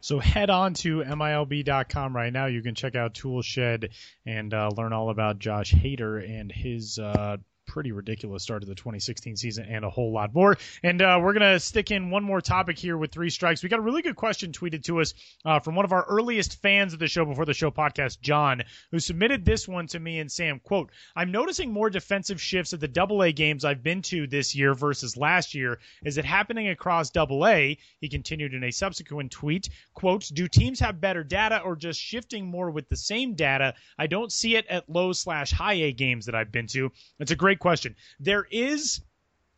So 0.00 0.18
head 0.18 0.50
on 0.50 0.74
to 0.74 1.02
MILB.com 1.02 2.14
right 2.14 2.32
now. 2.32 2.46
You 2.46 2.62
can 2.62 2.74
check 2.74 2.94
out 2.94 3.14
Toolshed 3.14 3.88
and 4.24 4.54
uh, 4.54 4.70
learn 4.76 4.92
all 4.92 5.10
about 5.10 5.38
Josh 5.38 5.72
Hader 5.72 6.24
and 6.28 6.52
his 6.52 6.98
uh, 6.98 7.38
pretty 7.66 7.92
ridiculous 7.92 8.42
start 8.42 8.62
to 8.62 8.68
the 8.68 8.74
2016 8.74 9.36
season 9.36 9.66
and 9.66 9.84
a 9.84 9.90
whole 9.90 10.12
lot 10.12 10.34
more. 10.34 10.56
And 10.82 11.02
uh, 11.02 11.18
we're 11.20 11.32
going 11.32 11.52
to 11.52 11.60
stick 11.60 11.90
in 11.90 12.10
one 12.10 12.24
more 12.24 12.40
topic 12.40 12.78
here 12.78 12.96
with 12.96 13.12
three 13.12 13.30
strikes. 13.30 13.62
We 13.62 13.68
got 13.68 13.78
a 13.78 13.82
really 13.82 14.02
good 14.02 14.16
question 14.16 14.52
tweeted 14.52 14.84
to 14.84 15.00
us 15.00 15.14
uh, 15.44 15.60
from 15.60 15.74
one 15.74 15.84
of 15.84 15.92
our 15.92 16.04
earliest 16.04 16.60
fans 16.62 16.92
of 16.92 16.98
the 16.98 17.08
show 17.08 17.24
before 17.24 17.44
the 17.44 17.54
show 17.54 17.70
podcast, 17.70 18.20
John, 18.20 18.62
who 18.90 18.98
submitted 18.98 19.44
this 19.44 19.68
one 19.68 19.86
to 19.88 20.00
me 20.00 20.20
and 20.20 20.30
Sam. 20.30 20.60
Quote, 20.60 20.90
I'm 21.14 21.30
noticing 21.30 21.72
more 21.72 21.90
defensive 21.90 22.40
shifts 22.40 22.72
at 22.72 22.80
the 22.80 22.88
double 22.88 23.22
A 23.22 23.32
games 23.32 23.64
I've 23.64 23.82
been 23.82 24.02
to 24.02 24.26
this 24.26 24.54
year 24.54 24.74
versus 24.74 25.16
last 25.16 25.54
year. 25.54 25.78
Is 26.04 26.18
it 26.18 26.24
happening 26.24 26.68
across 26.68 27.10
double 27.10 27.46
A? 27.46 27.76
He 28.00 28.08
continued 28.08 28.54
in 28.54 28.64
a 28.64 28.70
subsequent 28.70 29.30
tweet, 29.30 29.68
quote, 29.94 30.30
do 30.32 30.48
teams 30.48 30.80
have 30.80 31.00
better 31.00 31.24
data 31.24 31.60
or 31.60 31.76
just 31.76 32.00
shifting 32.00 32.46
more 32.46 32.70
with 32.70 32.88
the 32.88 32.96
same 32.96 33.34
data? 33.34 33.74
I 33.98 34.06
don't 34.06 34.32
see 34.32 34.56
it 34.56 34.66
at 34.68 34.88
low 34.88 35.12
slash 35.12 35.52
high 35.52 35.74
A 35.74 35.92
games 35.92 36.26
that 36.26 36.34
I've 36.34 36.52
been 36.52 36.66
to. 36.68 36.90
It's 37.18 37.30
a 37.30 37.36
great 37.36 37.55
great 37.56 37.60
question. 37.60 37.96
There 38.20 38.46
is 38.50 39.00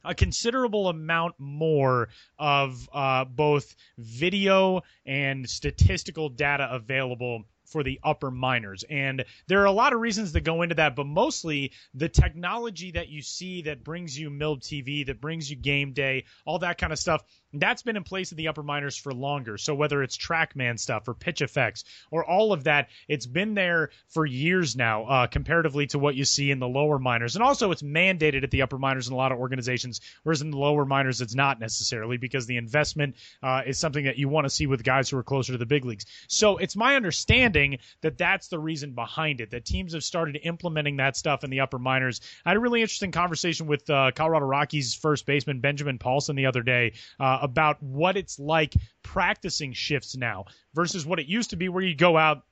a 0.04 0.14
considerable 0.14 0.88
amount 0.88 1.34
more 1.38 2.08
of 2.38 2.88
uh, 2.92 3.24
both 3.24 3.74
video 3.98 4.82
and 5.04 5.48
statistical 5.48 6.28
data 6.28 6.68
available 6.70 7.44
for 7.66 7.82
the 7.82 8.00
upper 8.02 8.30
minors. 8.30 8.84
And 8.88 9.24
there 9.46 9.61
are 9.61 9.66
a 9.66 9.72
lot 9.72 9.92
of 9.92 10.00
reasons 10.00 10.32
that 10.32 10.40
go 10.40 10.62
into 10.62 10.76
that, 10.76 10.96
but 10.96 11.06
mostly 11.06 11.72
the 11.92 12.08
technology 12.08 12.92
that 12.92 13.08
you 13.08 13.20
see 13.20 13.62
that 13.62 13.84
brings 13.84 14.18
you 14.18 14.30
MILB 14.30 14.62
TV, 14.62 15.06
that 15.06 15.20
brings 15.20 15.50
you 15.50 15.56
game 15.56 15.92
day, 15.92 16.24
all 16.46 16.61
that 16.61 16.78
kind 16.78 16.92
of 16.92 16.98
stuff 16.98 17.22
that's 17.52 17.82
been 17.82 17.96
in 17.96 18.04
place 18.04 18.30
in 18.30 18.37
the 18.37 18.48
upper 18.48 18.62
minors 18.62 18.96
for 18.96 19.12
longer. 19.12 19.56
So 19.58 19.74
whether 19.74 20.02
it's 20.02 20.16
TrackMan 20.16 20.78
stuff 20.78 21.08
or 21.08 21.14
PITCHf/x 21.14 21.84
or 22.11 22.24
all 22.24 22.52
of 22.52 22.64
that, 22.64 22.88
it's 23.08 23.26
been 23.26 23.54
there 23.54 23.90
for 24.08 24.26
years 24.26 24.76
now, 24.76 25.04
uh, 25.04 25.26
comparatively 25.26 25.87
to 25.88 25.98
what 25.98 26.14
you 26.14 26.24
see 26.24 26.50
in 26.50 26.58
the 26.58 26.68
lower 26.68 26.98
minors. 26.98 27.37
And 27.37 27.42
also, 27.42 27.70
it's 27.70 27.82
mandated 27.82 28.44
at 28.44 28.50
the 28.50 28.62
upper 28.62 28.78
minors 28.78 29.08
in 29.08 29.14
a 29.14 29.16
lot 29.16 29.32
of 29.32 29.38
organizations, 29.38 30.00
whereas 30.22 30.42
in 30.42 30.50
the 30.50 30.58
lower 30.58 30.84
minors, 30.84 31.20
it's 31.20 31.34
not 31.34 31.61
necessarily 31.61 32.16
because 32.16 32.46
the 32.46 32.56
investment 32.56 33.16
uh, 33.42 33.62
is 33.66 33.78
something 33.78 34.04
that 34.04 34.18
you 34.18 34.28
want 34.28 34.44
to 34.44 34.50
see 34.50 34.66
with 34.66 34.82
guys 34.84 35.08
who 35.08 35.16
are 35.16 35.22
closer 35.22 35.52
to 35.52 35.58
the 35.58 35.66
big 35.66 35.84
leagues. 35.84 36.06
So 36.26 36.58
it's 36.58 36.76
my 36.76 36.96
understanding 36.96 37.78
that 38.02 38.18
that's 38.18 38.48
the 38.48 38.58
reason 38.58 38.92
behind 38.92 39.40
it. 39.40 39.50
That 39.50 39.64
teams 39.64 39.94
have 39.94 40.04
started 40.04 40.38
implementing 40.42 40.96
that 40.96 41.16
stuff 41.16 41.44
in 41.44 41.50
the 41.50 41.61
upper 41.61 41.78
minors. 41.78 42.20
I 42.44 42.50
had 42.50 42.56
a 42.56 42.61
really 42.61 42.82
interesting 42.82 43.12
conversation 43.12 43.66
with 43.66 43.88
uh, 43.88 44.11
Colorado 44.14 44.46
Rockies 44.46 44.94
first 44.94 45.26
baseman 45.26 45.61
Benjamin 45.61 45.98
Paulsen 45.98 46.37
the 46.37 46.46
other 46.46 46.62
day. 46.62 46.92
Uh, 47.38 47.44
about 47.44 47.83
what 47.83 48.16
it's 48.16 48.38
like 48.38 48.74
practicing 49.03 49.72
shifts 49.72 50.16
now 50.16 50.44
versus 50.74 51.05
what 51.07 51.18
it 51.18 51.27
used 51.27 51.51
to 51.51 51.57
be 51.57 51.68
where 51.68 51.83
you 51.83 51.94
go 51.94 52.16
out 52.16 52.42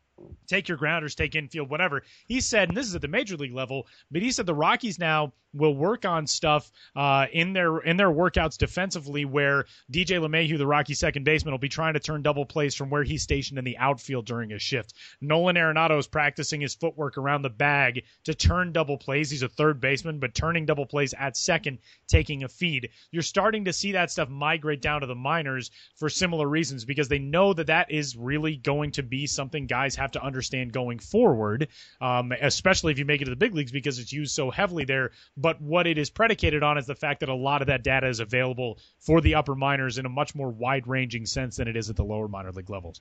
take 0.46 0.68
your 0.68 0.78
grounders, 0.78 1.14
take 1.14 1.34
infield, 1.34 1.70
whatever. 1.70 2.02
He 2.26 2.40
said, 2.40 2.68
and 2.68 2.76
this 2.76 2.86
is 2.86 2.94
at 2.94 3.02
the 3.02 3.08
major 3.08 3.36
league 3.36 3.54
level, 3.54 3.86
but 4.10 4.22
he 4.22 4.32
said 4.32 4.46
the 4.46 4.54
Rockies 4.54 4.98
now 4.98 5.32
will 5.56 5.74
work 5.74 6.04
on 6.04 6.26
stuff 6.26 6.70
uh, 6.94 7.26
in 7.32 7.52
their 7.52 7.78
in 7.78 7.96
their 7.96 8.10
workouts 8.10 8.58
defensively 8.58 9.24
where 9.24 9.64
DJ 9.90 10.20
LeMahieu, 10.20 10.58
the 10.58 10.66
Rocky 10.66 10.94
second 10.94 11.24
baseman, 11.24 11.52
will 11.52 11.58
be 11.58 11.68
trying 11.68 11.94
to 11.94 12.00
turn 12.00 12.22
double 12.22 12.44
plays 12.44 12.74
from 12.74 12.90
where 12.90 13.02
he's 13.02 13.22
stationed 13.22 13.58
in 13.58 13.64
the 13.64 13.78
outfield 13.78 14.26
during 14.26 14.50
his 14.50 14.62
shift. 14.62 14.94
Nolan 15.20 15.56
Arenado 15.56 15.98
is 15.98 16.06
practicing 16.06 16.60
his 16.60 16.74
footwork 16.74 17.16
around 17.16 17.42
the 17.42 17.50
bag 17.50 18.04
to 18.24 18.34
turn 18.34 18.72
double 18.72 18.98
plays. 18.98 19.30
He's 19.30 19.42
a 19.42 19.48
third 19.48 19.80
baseman, 19.80 20.18
but 20.18 20.34
turning 20.34 20.66
double 20.66 20.86
plays 20.86 21.14
at 21.14 21.36
second, 21.36 21.78
taking 22.06 22.44
a 22.44 22.48
feed. 22.48 22.90
You're 23.10 23.22
starting 23.22 23.64
to 23.64 23.72
see 23.72 23.92
that 23.92 24.10
stuff 24.10 24.28
migrate 24.28 24.82
down 24.82 25.00
to 25.00 25.06
the 25.06 25.14
minors 25.14 25.70
for 25.96 26.08
similar 26.08 26.46
reasons 26.46 26.84
because 26.84 27.08
they 27.08 27.18
know 27.18 27.52
that 27.54 27.68
that 27.68 27.90
is 27.90 28.16
really 28.16 28.56
going 28.56 28.92
to 28.92 29.02
be 29.02 29.26
something 29.26 29.66
guys 29.66 29.96
have 29.96 30.05
to 30.12 30.22
understand 30.22 30.72
going 30.72 30.98
forward, 30.98 31.68
um, 32.00 32.32
especially 32.32 32.92
if 32.92 32.98
you 32.98 33.04
make 33.04 33.22
it 33.22 33.24
to 33.26 33.30
the 33.30 33.36
big 33.36 33.54
leagues 33.54 33.72
because 33.72 33.98
it's 33.98 34.12
used 34.12 34.34
so 34.34 34.50
heavily 34.50 34.84
there 34.84 35.10
but 35.36 35.60
what 35.60 35.86
it 35.86 35.98
is 35.98 36.10
predicated 36.10 36.62
on 36.62 36.78
is 36.78 36.86
the 36.86 36.94
fact 36.94 37.20
that 37.20 37.28
a 37.28 37.34
lot 37.34 37.60
of 37.60 37.68
that 37.68 37.82
data 37.82 38.08
is 38.08 38.20
available 38.20 38.78
for 38.98 39.20
the 39.20 39.34
upper 39.34 39.54
minors 39.54 39.98
in 39.98 40.06
a 40.06 40.08
much 40.08 40.34
more 40.34 40.50
wide 40.50 40.86
ranging 40.86 41.26
sense 41.26 41.56
than 41.56 41.68
it 41.68 41.76
is 41.76 41.90
at 41.90 41.96
the 41.96 42.04
lower 42.04 42.28
minor 42.28 42.52
league 42.52 42.70
levels. 42.70 43.00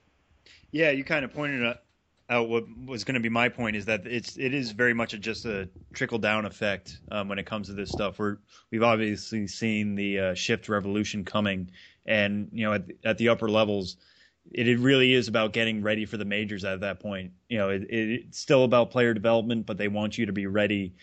Yeah, 0.72 0.92
you 0.92 1.04
kind 1.04 1.26
of 1.26 1.34
pointed 1.34 1.78
out 2.30 2.50
what 2.50 2.66
was 2.86 3.04
going 3.04 3.14
to 3.14 3.20
be 3.20 3.30
my 3.30 3.50
point 3.50 3.76
is 3.76 3.86
that 3.86 4.08
it's 4.08 4.36
it 4.38 4.54
is 4.54 4.72
very 4.72 4.94
much 4.94 5.14
a, 5.14 5.20
just 5.20 5.46
a 5.46 5.70
trickle 5.94 6.18
down 6.18 6.46
effect 6.46 7.00
um, 7.12 7.28
when 7.30 7.38
it 7.38 7.46
comes 7.46 7.68
to 7.68 7.74
this 7.74 7.92
stuff. 7.92 8.18
We're 8.20 8.38
we've 8.72 8.84
obviously 8.84 9.48
seen 9.48 9.96
the 9.96 10.20
uh, 10.20 10.34
shift 10.34 10.68
revolution 10.68 11.24
coming, 11.24 11.72
and 12.06 12.50
you 12.52 12.66
know 12.66 12.74
at, 12.74 12.86
at 13.04 13.18
the 13.18 13.30
upper 13.30 13.50
levels, 13.50 13.98
it, 14.52 14.80
really 14.80 15.14
is 15.14 15.28
about 15.28 15.54
getting 15.54 15.82
ready 15.82 16.06
for 16.06 16.18
the 16.18 16.26
majors 16.26 16.64
at 16.64 16.82
that 16.82 17.00
point. 17.00 17.32
You 17.50 17.58
know, 17.58 17.70
it, 17.70 17.84
it, 17.84 18.26
it's 18.26 18.40
still 18.40 18.64
about 18.64 18.92
player 18.92 19.14
development, 19.14 19.66
but 19.66 19.78
they 19.78 19.88
want 19.88 20.18
you 20.18 20.26
to 20.26 20.34
be 20.34 20.48
ready 20.48 20.94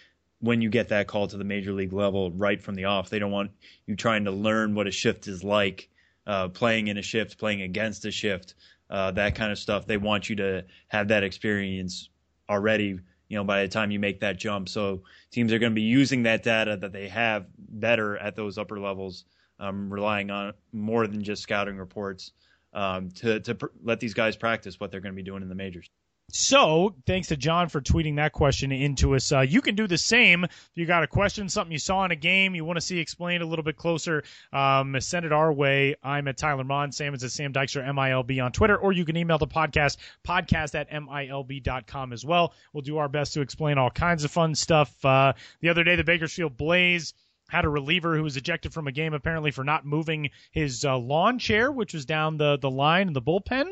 when 0.41 0.61
you 0.61 0.71
get 0.71 0.89
that 0.89 1.07
call 1.07 1.29
to 1.29 1.37
the 1.37 1.45
major 1.45 1.73
league 1.73 1.93
level 1.93 2.31
right 2.33 2.61
from 2.61 2.75
the 2.75 2.85
off. 2.85 3.11
They 3.11 3.19
don't 3.19 3.31
want 3.31 3.51
you 3.87 3.97
trying 3.97 4.25
to 4.25 4.31
learn 4.31 4.75
what 4.75 4.87
a 4.87 4.91
shift 4.91 5.29
is 5.29 5.45
like, 5.45 5.89
uh, 6.27 6.49
playing 6.49 6.89
in 6.89 6.99
a 6.99 7.03
shift, 7.03 7.39
playing 7.39 7.63
against 7.63 8.05
a 8.05 8.11
shift, 8.11 8.55
uh, 8.91 9.11
that 9.13 9.35
kind 9.35 9.53
of 9.53 9.59
stuff. 9.59 9.87
They 9.87 9.97
want 9.97 10.29
you 10.29 10.37
to 10.37 10.65
have 10.89 11.09
that 11.09 11.23
experience 11.23 12.09
already. 12.49 12.99
You 13.29 13.39
know, 13.39 13.45
by 13.45 13.63
the 13.63 13.69
time 13.69 13.91
you 13.91 13.99
make 13.99 14.21
that 14.21 14.39
jump, 14.39 14.69
so 14.69 15.03
teams 15.31 15.53
are 15.53 15.59
going 15.59 15.73
to 15.73 15.75
be 15.75 15.83
using 15.83 16.25
that 16.25 16.43
data 16.43 16.77
that 16.77 16.93
they 16.93 17.09
have 17.09 17.47
better 17.57 18.19
at 18.19 18.37
those 18.37 18.59
upper 18.59 18.79
levels, 18.79 19.25
um, 19.59 19.91
relying 19.91 20.31
on 20.31 20.53
more 20.73 21.07
than 21.07 21.25
just 21.25 21.43
scouting 21.43 21.79
reports 21.79 22.33
um, 22.73 23.11
to 23.11 23.41
to 23.41 23.55
pr- 23.55 23.67
let 23.83 24.01
these 24.01 24.15
guys 24.15 24.37
practice 24.37 24.79
what 24.79 24.91
they're 24.91 25.01
going 25.01 25.15
to 25.15 25.17
be 25.17 25.23
doing 25.23 25.43
in 25.43 25.49
the 25.49 25.55
majors. 25.55 25.89
So, 26.35 26.95
thanks 27.05 27.29
to 27.29 27.37
John 27.37 27.69
for 27.69 27.83
tweeting 27.83 28.17
that 28.17 28.33
question 28.33 28.73
into 28.73 29.15
us. 29.15 29.31
Uh, 29.33 29.41
you 29.41 29.61
can 29.61 29.75
do 29.75 29.87
the 29.87 29.99
same. 29.99 30.45
If 30.45 30.71
you 30.75 30.87
got 30.87 31.03
a 31.03 31.07
question, 31.07 31.47
something 31.51 31.73
you 31.73 31.79
saw 31.79 32.07
in 32.07 32.11
a 32.11 32.17
game, 32.17 32.55
you 32.55 32.65
want 32.65 32.79
to 32.79 32.81
see 32.81 32.99
explained 32.99 33.43
a 33.43 33.47
little 33.47 33.63
bit 33.63 33.77
closer, 33.77 34.25
um, 34.51 34.99
send 34.99 35.27
it 35.27 35.33
our 35.33 35.53
way. 35.53 35.95
I'm 36.03 36.27
at 36.29 36.39
Tyler 36.39 36.65
Maun. 36.65 36.91
Sam 36.91 37.13
is 37.13 37.23
at 37.23 37.33
Sam 37.33 37.53
Dykstra, 37.53 37.85
MILB 37.85 38.43
on 38.43 38.51
Twitter, 38.51 38.79
or 38.79 38.93
you 38.93 39.05
can 39.05 39.19
email 39.19 39.37
the 39.37 39.47
podcast, 39.47 39.99
podcast 40.27 40.75
at 40.75 40.91
MILB.com 40.91 42.15
as 42.15 42.25
well. 42.25 42.55
We'll 42.73 42.81
do 42.81 42.97
our 42.97 43.11
best 43.11 43.35
to 43.35 43.43
explain 43.43 43.77
all 43.77 43.91
kinds 43.91 44.25
of 44.25 44.31
fun 44.31 44.55
stuff. 44.55 45.05
Uh, 45.05 45.35
the 45.61 45.69
other 45.69 45.85
day, 45.85 45.97
the 45.97 46.05
Bakersfield 46.05 46.57
Blaze 46.57 47.13
had 47.53 47.67
a 47.67 47.69
reliever 47.69 48.17
who 48.17 48.23
was 48.23 48.39
ejected 48.39 48.73
from 48.73 48.89
a 48.89 48.93
game 48.93 49.13
apparently 49.13 49.51
for 49.51 49.63
not 49.63 49.85
moving 49.85 50.31
his 50.53 50.87
uh, 50.87 50.97
lawn 50.97 51.39
chair, 51.39 51.71
which 51.71 51.93
was 51.93 52.07
down 52.07 52.39
the, 52.39 52.57
the 52.57 52.71
line 52.71 53.09
in 53.09 53.13
the 53.13 53.21
bullpen. 53.21 53.67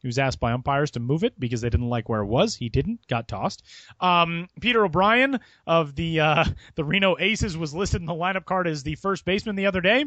He 0.00 0.06
was 0.06 0.18
asked 0.18 0.38
by 0.38 0.52
umpires 0.52 0.90
to 0.92 1.00
move 1.00 1.24
it 1.24 1.40
because 1.40 1.62
they 1.62 1.70
didn't 1.70 1.88
like 1.88 2.10
where 2.10 2.20
it 2.20 2.26
was. 2.26 2.54
He 2.54 2.68
didn't, 2.68 3.06
got 3.06 3.28
tossed. 3.28 3.62
Um, 4.00 4.48
Peter 4.60 4.84
O'Brien 4.84 5.40
of 5.66 5.94
the 5.94 6.20
uh, 6.20 6.44
the 6.74 6.84
Reno 6.84 7.16
Aces 7.18 7.56
was 7.56 7.72
listed 7.72 8.02
in 8.02 8.06
the 8.06 8.12
lineup 8.12 8.44
card 8.44 8.66
as 8.66 8.82
the 8.82 8.96
first 8.96 9.24
baseman 9.24 9.56
the 9.56 9.66
other 9.66 9.80
day. 9.80 10.04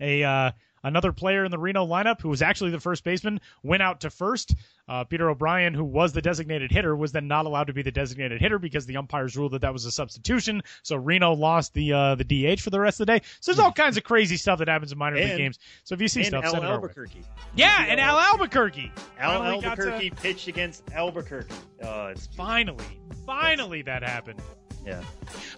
A 0.00 0.24
uh, 0.24 0.50
Another 0.82 1.12
player 1.12 1.44
in 1.44 1.50
the 1.50 1.58
Reno 1.58 1.86
lineup, 1.86 2.20
who 2.20 2.28
was 2.28 2.42
actually 2.42 2.70
the 2.70 2.80
first 2.80 3.04
baseman, 3.04 3.40
went 3.62 3.82
out 3.82 4.00
to 4.00 4.10
first. 4.10 4.54
Uh, 4.88 5.04
Peter 5.04 5.28
O'Brien, 5.30 5.74
who 5.74 5.84
was 5.84 6.12
the 6.12 6.22
designated 6.22 6.72
hitter, 6.72 6.96
was 6.96 7.12
then 7.12 7.28
not 7.28 7.46
allowed 7.46 7.68
to 7.68 7.72
be 7.72 7.82
the 7.82 7.92
designated 7.92 8.40
hitter 8.40 8.58
because 8.58 8.86
the 8.86 8.96
umpires 8.96 9.36
ruled 9.36 9.52
that 9.52 9.60
that 9.60 9.72
was 9.72 9.84
a 9.84 9.92
substitution. 9.92 10.62
So 10.82 10.96
Reno 10.96 11.32
lost 11.32 11.74
the 11.74 11.92
uh, 11.92 12.14
the 12.16 12.24
DH 12.24 12.60
for 12.60 12.70
the 12.70 12.80
rest 12.80 13.00
of 13.00 13.06
the 13.06 13.18
day. 13.18 13.24
So 13.40 13.52
there's 13.52 13.60
all 13.60 13.72
kinds 13.72 13.96
of 13.96 14.04
crazy 14.04 14.36
stuff 14.36 14.58
that 14.58 14.68
happens 14.68 14.90
in 14.90 14.98
minor 14.98 15.16
and, 15.16 15.28
league 15.28 15.38
games. 15.38 15.58
So 15.84 15.94
if 15.94 16.00
you 16.00 16.08
see 16.08 16.24
stuff, 16.24 16.44
Al 16.44 16.52
send 16.52 16.64
it 16.64 16.68
Albuquerque. 16.68 17.22
Yeah, 17.54 17.84
and 17.88 18.00
Al 18.00 18.18
Albuquerque. 18.18 18.90
Al 19.18 19.42
Albuquerque 19.42 20.10
to- 20.10 20.16
pitched 20.16 20.48
against 20.48 20.90
Albuquerque. 20.92 21.54
Uh, 21.82 22.08
it's 22.12 22.26
Finally, 22.28 22.84
finally 23.26 23.82
that 23.82 24.02
happened. 24.02 24.40
Yeah. 24.84 25.02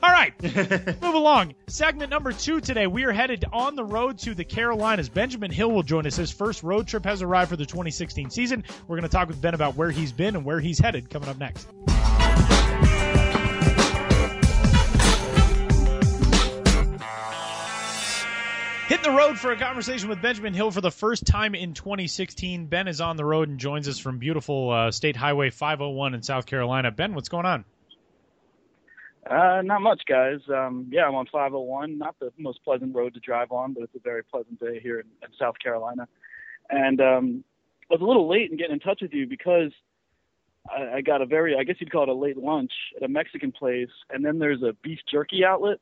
All 0.03 0.11
right, 0.11 0.33
move 1.03 1.15
along. 1.15 1.55
Segment 1.69 2.11
number 2.11 2.33
two 2.33 2.61
today. 2.61 2.87
We 2.87 3.05
are 3.05 3.13
headed 3.13 3.45
on 3.53 3.77
the 3.77 3.85
road 3.85 4.19
to 4.21 4.35
the 4.35 4.45
Carolinas. 4.45 5.09
Benjamin 5.09 5.51
Hill 5.51 5.71
will 5.71 5.83
join 5.83 6.07
us. 6.07 6.17
His 6.17 6.31
first 6.31 6.63
road 6.63 6.87
trip 6.87 7.05
has 7.05 7.23
arrived 7.23 7.51
for 7.51 7.57
the 7.57 7.67
2016 7.67 8.31
season. 8.31 8.65
We're 8.89 8.97
going 8.97 9.09
to 9.09 9.15
talk 9.15 9.29
with 9.29 9.41
Ben 9.41 9.55
about 9.55 9.77
where 9.77 9.91
he's 9.91 10.13
been 10.13 10.37
and 10.37 10.45
where 10.45 10.61
he's 10.61 10.79
headed 10.79 11.09
coming 11.11 11.29
up 11.29 11.39
next. 11.39 11.67
Hitting 18.89 19.11
the 19.11 19.17
road 19.17 19.39
for 19.39 19.53
a 19.53 19.57
conversation 19.57 20.11
with 20.11 20.21
Benjamin 20.21 20.53
Hill 20.53 20.71
for 20.71 20.83
the 20.83 20.91
first 20.91 21.25
time 21.25 21.55
in 21.55 21.73
2016. 21.73 22.67
Ben 22.67 22.89
is 22.89 23.01
on 23.01 23.17
the 23.17 23.25
road 23.25 23.49
and 23.49 23.59
joins 23.59 23.89
us 23.89 23.99
from 23.99 24.19
beautiful 24.19 24.71
uh, 24.71 24.91
State 24.91 25.17
Highway 25.17 25.49
501 25.49 26.15
in 26.15 26.23
South 26.23 26.45
Carolina. 26.45 26.91
Ben, 26.91 27.15
what's 27.15 27.31
going 27.31 27.47
on? 27.47 27.65
Uh, 29.29 29.63
not 29.63 29.83
much, 29.83 30.03
guys. 30.09 30.41
Um, 30.49 30.89
yeah, 30.91 31.07
I'm 31.07 31.15
on 31.15 31.27
501. 31.27 31.97
Not 31.97 32.17
the 32.19 32.33
most 32.39 32.63
pleasant 32.65 32.95
road 32.95 33.15
to 33.15 33.21
drive 33.21 33.53
on, 33.53 33.73
but 33.73 33.85
it's 33.85 33.95
a 33.95 34.01
very 34.01 34.25
pleasant 34.25 34.59
day 34.59 34.81
here 34.81 34.99
in, 34.99 35.07
in 35.23 35.29
South 35.39 35.55
Carolina. 35.63 36.09
And 36.71 37.01
um, 37.01 37.45
I 37.91 37.95
was 37.95 38.01
a 38.01 38.05
little 38.05 38.29
late 38.29 38.51
in 38.51 38.57
getting 38.57 38.75
in 38.75 38.81
touch 38.81 39.01
with 39.01 39.13
you 39.13 39.27
because 39.27 39.71
I, 40.69 40.97
I 40.97 41.01
got 41.03 41.23
a 41.23 41.27
very, 41.27 41.57
I 41.57 41.63
guess 41.63 41.77
you'd 41.79 41.93
call 41.93 42.03
it 42.03 42.09
a 42.09 42.15
late 42.15 42.37
lunch 42.37 42.73
at 42.97 43.05
a 43.05 43.09
Mexican 43.09 43.53
place, 43.53 43.91
and 44.11 44.25
then 44.25 44.39
there's 44.39 44.63
a 44.63 44.75
beef 44.83 44.99
jerky 45.11 45.45
outlet, 45.45 45.79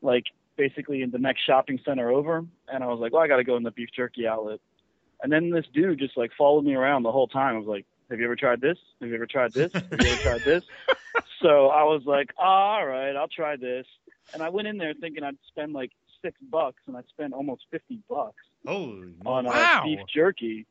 like 0.00 0.24
basically 0.56 1.02
in 1.02 1.10
the 1.10 1.18
next 1.18 1.44
shopping 1.44 1.78
center 1.84 2.10
over. 2.10 2.44
And 2.68 2.84
I 2.84 2.86
was 2.86 2.98
like, 3.00 3.12
well, 3.12 3.22
I 3.22 3.28
got 3.28 3.36
to 3.36 3.44
go 3.44 3.56
in 3.56 3.62
the 3.62 3.72
beef 3.72 3.90
jerky 3.94 4.26
outlet. 4.26 4.60
And 5.22 5.32
then 5.32 5.50
this 5.50 5.66
dude 5.72 5.98
just 5.98 6.16
like 6.16 6.30
followed 6.36 6.64
me 6.64 6.74
around 6.74 7.02
the 7.02 7.12
whole 7.12 7.28
time. 7.28 7.56
I 7.56 7.58
was 7.58 7.66
like, 7.66 7.86
have 8.10 8.18
you 8.18 8.24
ever 8.26 8.36
tried 8.36 8.60
this? 8.60 8.78
Have 9.00 9.08
you 9.08 9.14
ever 9.14 9.26
tried 9.26 9.52
this? 9.52 9.72
Have 9.74 9.84
you 10.00 10.06
ever 10.10 10.22
tried 10.22 10.42
this? 10.44 10.62
so 11.42 11.68
I 11.68 11.82
was 11.84 12.02
like, 12.06 12.30
all 12.38 12.86
right, 12.86 13.14
I'll 13.16 13.28
try 13.28 13.56
this. 13.56 13.86
And 14.32 14.42
I 14.42 14.48
went 14.48 14.68
in 14.68 14.78
there 14.78 14.94
thinking 15.00 15.22
I'd 15.24 15.36
spend 15.48 15.72
like 15.72 15.90
six 16.22 16.38
bucks, 16.50 16.82
and 16.86 16.96
I 16.96 17.02
spent 17.10 17.32
almost 17.34 17.62
fifty 17.70 18.00
bucks 18.08 18.42
Holy 18.66 19.14
on 19.26 19.46
uh, 19.46 19.50
Wow. 19.50 19.82
beef 19.84 20.00
jerky. 20.12 20.66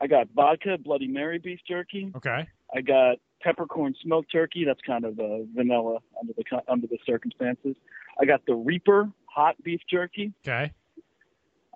I 0.00 0.06
got 0.06 0.28
vodka 0.34 0.78
Bloody 0.78 1.08
Mary 1.08 1.38
beef 1.38 1.60
jerky. 1.66 2.12
Okay. 2.16 2.46
I 2.74 2.80
got 2.82 3.16
peppercorn 3.42 3.94
smoked 4.02 4.30
turkey. 4.30 4.64
That's 4.64 4.80
kind 4.86 5.04
of 5.04 5.18
uh, 5.18 5.38
vanilla 5.54 5.98
under 6.20 6.32
the 6.36 6.44
under 6.68 6.86
the 6.86 6.98
circumstances. 7.06 7.74
I 8.20 8.24
got 8.24 8.44
the 8.46 8.54
Reaper 8.54 9.10
hot 9.26 9.56
beef 9.62 9.80
jerky. 9.90 10.32
Okay. 10.46 10.72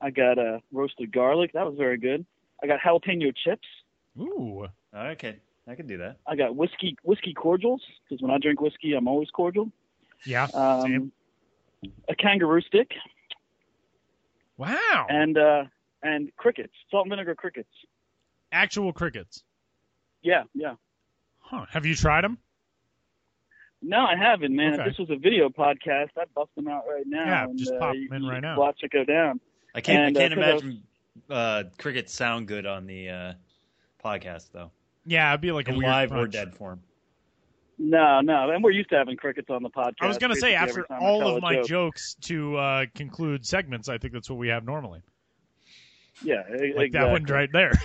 I 0.01 0.11
got 0.11 0.39
uh, 0.39 0.59
roasted 0.73 1.13
garlic. 1.13 1.53
That 1.55 1.65
was 1.65 1.77
very 1.79 1.97
good. 1.99 2.27
I 2.63 2.67
got 2.67 2.81
jalapeno 2.81 3.33
chips. 3.45 3.67
Ooh. 4.21 4.67
Okay, 4.95 5.37
I 5.69 5.75
can 5.75 5.87
do 5.87 5.99
that. 5.99 6.19
I 6.27 6.37
got 6.37 6.55
whiskey 6.57 6.97
whiskey 7.03 7.33
cordials 7.35 7.81
because 8.09 8.23
when 8.23 8.31
I 8.31 8.39
drink 8.39 8.61
whiskey, 8.61 8.95
I'm 8.95 9.09
always 9.09 9.31
cordial. 9.31 9.71
Yeah. 10.27 10.47
Same. 10.47 11.13
Um, 11.85 11.93
a 12.09 12.15
kangaroo 12.15 12.61
stick 12.61 12.93
Wow. 14.57 15.07
and 15.09 15.37
uh, 15.39 15.65
and 16.03 16.35
crickets, 16.37 16.73
salt 16.91 17.07
and 17.07 17.11
vinegar 17.13 17.35
crickets. 17.35 17.71
Actual 18.53 18.93
crickets. 18.93 19.43
Yeah, 20.23 20.45
yeah. 20.55 20.75
Huh. 21.41 21.65
Have 21.71 21.87
you 21.87 21.95
tried 21.95 22.23
them? 22.25 22.39
No, 23.81 23.99
I 23.99 24.15
haven't, 24.17 24.55
man. 24.55 24.75
Okay. 24.75 24.83
If 24.83 24.89
this 24.91 24.99
was 24.99 25.11
a 25.11 25.17
video 25.17 25.49
podcast, 25.49 26.11
I'd 26.21 26.33
bust 26.35 26.51
them 26.55 26.69
out 26.69 26.85
right 26.89 27.03
now. 27.07 27.25
Yeah, 27.25 27.45
and, 27.45 27.59
just 27.59 27.73
uh, 27.73 27.79
pop 27.79 27.95
you- 27.97 28.09
them 28.09 28.17
in 28.19 28.23
you 28.25 28.29
right 28.31 28.37
can 28.37 28.43
now. 28.43 28.59
Watch 28.61 28.81
it 28.83 28.93
go 28.93 29.05
down. 29.05 29.41
I 29.75 29.81
can't. 29.81 30.17
And, 30.17 30.19
I 30.19 30.21
uh, 30.21 30.29
can't 30.29 30.35
'cause 30.41 30.49
I 30.49 30.53
was- 30.55 30.63
imagine 30.63 30.83
uh, 31.31 31.63
crickets 31.79 32.13
sound 32.15 32.47
good 32.47 32.67
on 32.67 32.87
the 32.87 33.09
uh, 33.09 33.33
podcast 34.05 34.53
though, 34.53 34.71
Yeah, 35.05 35.31
it'd 35.31 35.41
be 35.41 35.53
like 35.53 35.69
a 35.69 35.73
in 35.73 35.79
weird 35.79 35.91
live 35.91 36.13
or 36.13 36.27
dead 36.27 36.55
form. 36.55 36.81
No, 37.79 38.21
no, 38.21 38.51
and 38.51 38.63
we're 38.63 38.71
used 38.71 38.91
to 38.91 38.97
having 38.97 39.17
crickets 39.17 39.49
on 39.51 39.63
the 39.63 39.71
podcast. 39.71 39.95
I 40.03 40.07
was 40.07 40.19
gonna 40.19 40.37
say 40.37 40.55
after 40.55 40.71
every 40.81 40.85
time 40.89 41.03
I 41.03 41.05
all 41.05 41.37
of 41.37 41.43
my 41.43 41.57
joke. 41.57 41.67
jokes 41.67 42.15
to 42.23 42.57
uh, 42.57 42.87
conclude 42.95 43.45
segments, 43.45 43.89
I 43.89 43.99
think 43.99 44.13
that's 44.13 44.31
what 44.31 44.39
we 44.39 44.49
have 44.49 44.65
normally. 44.65 45.01
yeah, 46.23 46.43
Like 46.77 46.93
that 46.93 47.11
one 47.11 47.25
right 47.25 47.51
there. 47.53 47.73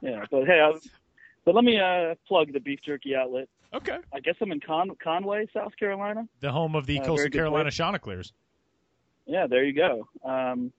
Yeah, 0.00 0.24
but 0.30 0.46
hey, 0.46 0.58
I, 0.60 0.72
but 1.44 1.54
let 1.54 1.64
me 1.64 1.78
uh, 1.78 2.14
plug 2.26 2.52
the 2.52 2.60
beef 2.60 2.80
jerky 2.84 3.14
outlet. 3.14 3.48
Okay. 3.74 3.98
I 4.12 4.20
guess 4.20 4.34
I'm 4.40 4.50
in 4.50 4.58
Con- 4.60 4.96
Conway, 5.02 5.46
South 5.52 5.76
Carolina. 5.78 6.26
The 6.40 6.50
home 6.50 6.74
of 6.74 6.86
the 6.86 6.98
Uh, 7.00 7.04
Coastal 7.04 7.30
Carolina 7.30 7.64
place. 7.64 7.74
Chanticleers. 7.74 8.32
Yeah, 9.26 9.46
there 9.46 9.64
you 9.64 9.74
go. 9.74 10.08
Um, 10.24 10.72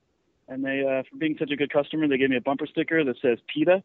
and 0.47 0.65
they, 0.65 0.81
uh, 0.83 1.03
for 1.09 1.17
being 1.17 1.35
such 1.37 1.51
a 1.51 1.55
good 1.55 1.71
customer, 1.71 2.07
they 2.07 2.17
gave 2.17 2.31
me 2.31 2.37
a 2.37 2.41
bumper 2.41 2.65
sticker 2.67 3.03
that 3.03 3.15
says 3.21 3.37
PETA, 3.53 3.83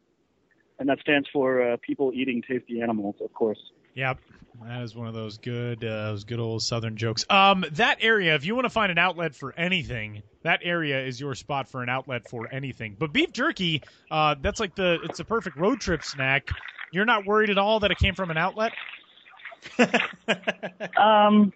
and 0.78 0.88
that 0.88 1.00
stands 1.00 1.28
for 1.32 1.72
uh, 1.72 1.76
people 1.82 2.12
eating 2.14 2.42
tasty 2.42 2.80
animals, 2.80 3.16
of 3.20 3.32
course. 3.32 3.58
Yep. 3.94 4.18
That 4.64 4.82
is 4.82 4.94
one 4.96 5.06
of 5.06 5.14
those 5.14 5.38
good, 5.38 5.84
uh, 5.84 6.10
those 6.10 6.24
good 6.24 6.40
old 6.40 6.62
Southern 6.62 6.96
jokes. 6.96 7.24
Um, 7.30 7.64
that 7.72 7.98
area, 8.00 8.34
if 8.34 8.44
you 8.44 8.54
want 8.56 8.64
to 8.64 8.70
find 8.70 8.90
an 8.90 8.98
outlet 8.98 9.34
for 9.36 9.52
anything, 9.56 10.22
that 10.42 10.60
area 10.64 11.04
is 11.04 11.20
your 11.20 11.34
spot 11.36 11.68
for 11.68 11.82
an 11.82 11.88
outlet 11.88 12.28
for 12.28 12.48
anything. 12.52 12.96
But 12.98 13.12
beef 13.12 13.32
jerky, 13.32 13.82
uh, 14.10 14.34
that's 14.40 14.58
like 14.58 14.74
the, 14.74 14.98
it's 15.04 15.20
a 15.20 15.24
perfect 15.24 15.56
road 15.56 15.80
trip 15.80 16.02
snack. 16.02 16.48
You're 16.92 17.04
not 17.04 17.24
worried 17.24 17.50
at 17.50 17.58
all 17.58 17.80
that 17.80 17.90
it 17.92 17.98
came 17.98 18.14
from 18.14 18.30
an 18.30 18.36
outlet. 18.36 18.72
Um, 20.96 21.52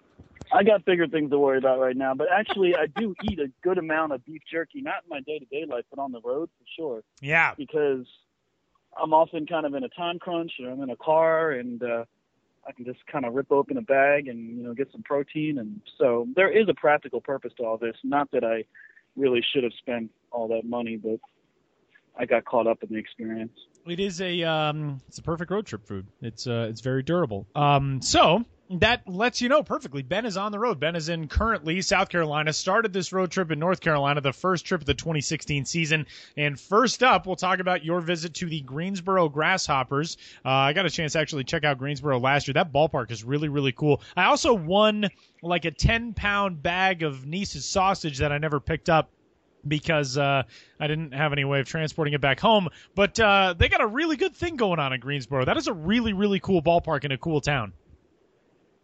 I 0.53 0.65
got 0.65 0.85
bigger 0.85 1.07
things 1.07 1.31
to 1.31 1.39
worry 1.39 1.59
about 1.59 1.79
right 1.81 1.97
now, 1.97 2.15
but 2.15 2.27
actually, 2.31 2.75
I 2.75 2.87
do 2.87 3.15
eat 3.25 3.39
a 3.39 3.49
good 3.63 3.79
amount 3.79 4.13
of 4.13 4.25
beef 4.25 4.43
jerky, 4.51 4.83
not 4.83 4.97
in 5.05 5.09
my 5.09 5.21
day 5.21 5.39
to 5.39 5.45
day 5.47 5.65
life, 5.69 5.85
but 5.91 6.01
on 6.01 6.13
the 6.13 6.21
road 6.21 6.51
for 6.59 6.65
sure, 6.77 7.03
Yeah. 7.21 7.55
because 7.57 8.07
I'm 9.01 9.13
often 9.15 9.47
kind 9.47 9.67
of 9.67 9.75
in 9.75 9.85
a 9.85 9.89
time 9.89 10.19
crunch 10.19 10.53
or 10.63 10.71
I'm 10.71 10.83
in 10.83 10.91
a 10.91 10.97
car 10.97 11.53
and 11.53 11.83
uh, 11.83 12.05
I 12.67 12.73
can 12.73 12.85
just 12.85 13.05
kind 13.07 13.25
of 13.25 13.35
rip 13.35 13.51
open 13.51 13.77
a 13.77 13.83
bag 13.83 14.29
and 14.29 14.57
you 14.57 14.63
know 14.63 14.75
get 14.75 14.91
some 14.93 15.03
protein, 15.03 15.59
and 15.59 15.81
so 15.99 16.27
there 16.37 16.51
is 16.51 16.69
a 16.69 16.75
practical 16.75 17.21
purpose 17.21 17.53
to 17.59 17.65
all 17.65 17.77
this. 17.77 17.97
Not 18.05 18.31
that 18.33 18.45
I 18.45 18.65
really 19.17 19.45
should 19.53 19.65
have 19.65 19.73
spent 19.79 20.11
all 20.31 20.49
that 20.49 20.65
money, 20.65 20.97
but 20.97 21.19
I 22.17 22.27
got 22.27 22.45
caught 22.45 22.67
up 22.67 22.83
in 22.83 22.91
the 22.91 22.99
experience. 22.99 23.53
It 23.87 23.99
is 23.99 24.21
a 24.21 24.45
um, 24.45 25.01
it's 25.09 25.19
a 25.19 25.23
perfect 25.23 25.51
road 25.51 25.67
trip 25.67 25.87
food. 25.87 26.07
It's 26.21 26.47
uh, 26.47 26.69
it's 26.71 26.83
very 26.83 27.03
durable. 27.03 27.47
Um, 27.55 28.01
so 28.01 28.45
that 28.81 29.07
lets 29.07 29.41
you 29.41 29.49
know 29.49 29.63
perfectly. 29.63 30.03
Ben 30.03 30.25
is 30.25 30.37
on 30.37 30.53
the 30.53 30.59
road. 30.59 30.81
Ben 30.81 30.97
is 30.97 31.09
in 31.09 31.29
currently 31.29 31.83
South 31.83 32.09
Carolina. 32.09 32.53
Started 32.53 32.93
this 32.93 33.13
road 33.13 33.31
trip 33.31 33.51
in 33.51 33.59
North 33.59 33.81
Carolina, 33.81 34.21
the 34.21 34.33
first 34.33 34.65
trip 34.65 34.81
of 34.81 34.87
the 34.87 34.95
2016 34.95 35.65
season. 35.67 36.07
And 36.37 36.59
first 36.59 37.03
up, 37.03 37.27
we'll 37.27 37.37
talk 37.37 37.59
about 37.59 37.85
your 37.85 38.01
visit 38.01 38.35
to 38.35 38.47
the 38.47 38.61
Greensboro 38.61 39.29
Grasshoppers. 39.29 40.17
Uh, 40.45 40.49
I 40.49 40.73
got 40.73 40.87
a 40.87 40.91
chance 40.91 41.13
to 41.13 41.19
actually 41.19 41.45
check 41.45 41.65
out 41.65 41.79
Greensboro 41.79 42.19
last 42.19 42.49
year. 42.49 42.55
That 42.55 42.73
ballpark 42.73 43.11
is 43.11 43.25
really, 43.25 43.49
really 43.49 43.73
cool. 43.73 44.01
I 44.17 44.25
also 44.25 44.55
won 44.55 45.09
like 45.43 45.65
a 45.65 45.71
10 45.71 46.15
pound 46.15 46.63
bag 46.63 47.03
of 47.03 47.27
Neese's 47.27 47.65
sausage 47.65 48.19
that 48.19 48.33
I 48.33 48.39
never 48.39 48.61
picked 48.61 48.89
up 48.89 49.11
because 49.67 50.17
uh, 50.19 50.43
I 50.81 50.87
didn't 50.87 51.13
have 51.13 51.33
any 51.33 51.45
way 51.45 51.61
of 51.61 51.69
transporting 51.69 52.15
it 52.15 52.21
back 52.21 52.41
home. 52.41 52.69
But 52.95 53.19
uh, 53.21 53.55
they 53.57 53.69
got 53.69 53.81
a 53.81 53.87
really 53.87 54.17
good 54.17 54.35
thing 54.35 54.57
going 54.57 54.79
on 54.79 54.93
in 54.93 55.01
Greensboro. 55.01 55.45
That 55.45 55.57
is 55.57 55.67
a 55.67 55.73
really, 55.73 56.13
really 56.13 56.41
cool 56.41 56.63
ballpark 56.63 57.05
in 57.05 57.13
a 57.13 57.19
cool 57.19 57.41
town. 57.41 57.73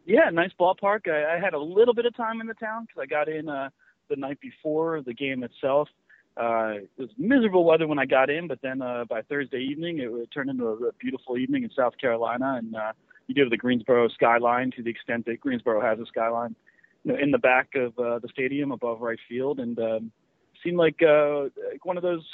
Yeah, 0.08 0.30
nice 0.32 0.52
ballpark. 0.58 1.06
I, 1.06 1.36
I 1.36 1.38
had 1.38 1.52
a 1.52 1.58
little 1.58 1.92
bit 1.92 2.06
of 2.06 2.16
time 2.16 2.40
in 2.40 2.46
the 2.46 2.54
town 2.54 2.86
because 2.86 3.02
I 3.02 3.04
got 3.04 3.28
in 3.28 3.46
uh, 3.46 3.68
the 4.08 4.16
night 4.16 4.40
before 4.40 5.02
the 5.02 5.12
game 5.12 5.44
itself. 5.44 5.86
Uh, 6.34 6.76
it 6.80 6.90
was 6.96 7.10
miserable 7.18 7.62
weather 7.62 7.86
when 7.86 7.98
I 7.98 8.06
got 8.06 8.30
in, 8.30 8.48
but 8.48 8.58
then 8.62 8.80
uh, 8.80 9.04
by 9.06 9.20
Thursday 9.20 9.58
evening, 9.58 9.98
it, 9.98 10.08
it 10.08 10.30
turned 10.32 10.48
into 10.48 10.66
a, 10.66 10.72
a 10.72 10.92
beautiful 10.98 11.36
evening 11.36 11.64
in 11.64 11.70
South 11.76 11.92
Carolina, 12.00 12.54
and 12.56 12.74
uh, 12.74 12.92
you 13.26 13.34
go 13.34 13.50
the 13.50 13.58
Greensboro 13.58 14.08
skyline 14.08 14.70
to 14.76 14.82
the 14.82 14.88
extent 14.88 15.26
that 15.26 15.40
Greensboro 15.40 15.82
has 15.82 15.98
a 15.98 16.06
skyline, 16.06 16.56
you 17.04 17.12
know, 17.12 17.18
in 17.18 17.30
the 17.30 17.38
back 17.38 17.74
of 17.74 17.98
uh, 17.98 18.18
the 18.18 18.28
stadium 18.32 18.72
above 18.72 19.02
right 19.02 19.18
field, 19.28 19.60
and 19.60 19.78
um, 19.78 20.10
seemed 20.64 20.78
like 20.78 21.02
uh, 21.02 21.50
one 21.82 21.98
of 21.98 22.02
those 22.02 22.24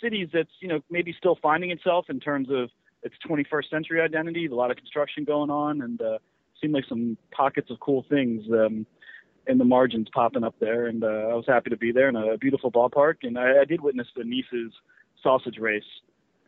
cities 0.00 0.28
that's 0.32 0.52
you 0.60 0.68
know 0.68 0.78
maybe 0.88 1.12
still 1.18 1.36
finding 1.42 1.72
itself 1.72 2.06
in 2.08 2.20
terms 2.20 2.46
of 2.48 2.70
its 3.02 3.16
21st 3.28 3.70
century 3.70 4.00
identity. 4.00 4.46
A 4.46 4.54
lot 4.54 4.70
of 4.70 4.76
construction 4.76 5.24
going 5.24 5.50
on, 5.50 5.82
and 5.82 6.00
uh, 6.00 6.18
seemed 6.60 6.74
like 6.74 6.84
some 6.88 7.16
pockets 7.30 7.70
of 7.70 7.80
cool 7.80 8.04
things 8.08 8.44
um, 8.52 8.86
in 9.46 9.58
the 9.58 9.64
margins 9.64 10.08
popping 10.14 10.44
up 10.44 10.54
there, 10.60 10.86
and 10.86 11.04
uh, 11.04 11.06
I 11.06 11.34
was 11.34 11.44
happy 11.46 11.70
to 11.70 11.76
be 11.76 11.92
there 11.92 12.08
in 12.08 12.16
a 12.16 12.38
beautiful 12.38 12.70
ballpark. 12.70 13.16
And 13.22 13.38
I, 13.38 13.60
I 13.60 13.64
did 13.64 13.80
witness 13.80 14.06
the 14.16 14.24
Neese's 14.24 14.72
sausage 15.22 15.58
race, 15.58 15.82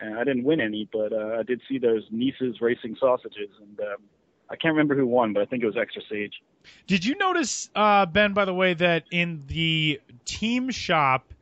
and 0.01 0.19
I 0.19 0.25
didn't 0.25 0.45
win 0.45 0.61
any, 0.61 0.89
but 0.93 1.13
uh, 1.13 1.37
I 1.39 1.43
did 1.43 1.61
see 1.69 1.79
those 1.79 2.03
Neese's 2.11 2.61
racing 2.61 2.97
sausages, 2.99 3.51
and 3.61 3.81
um, 3.81 4.03
I 4.49 4.57
can't 4.57 4.73
remember 4.73 4.95
who 4.95 5.07
won, 5.07 5.33
but 5.33 5.43
I 5.43 5.47
think 5.47 5.63
it 5.63 5.67
was 5.67 5.77
Extra 5.77 6.03
Sage. 6.09 6.43
Did 6.87 7.05
you 7.05 7.17
notice, 7.17 7.71
uh, 7.75 8.07
Ben, 8.07 8.33
by 8.33 8.45
the 8.45 8.55
way, 8.55 8.75
that 8.75 9.05
in 9.11 9.45
the 9.47 10.01
team 10.25 10.71
shop 10.71 11.33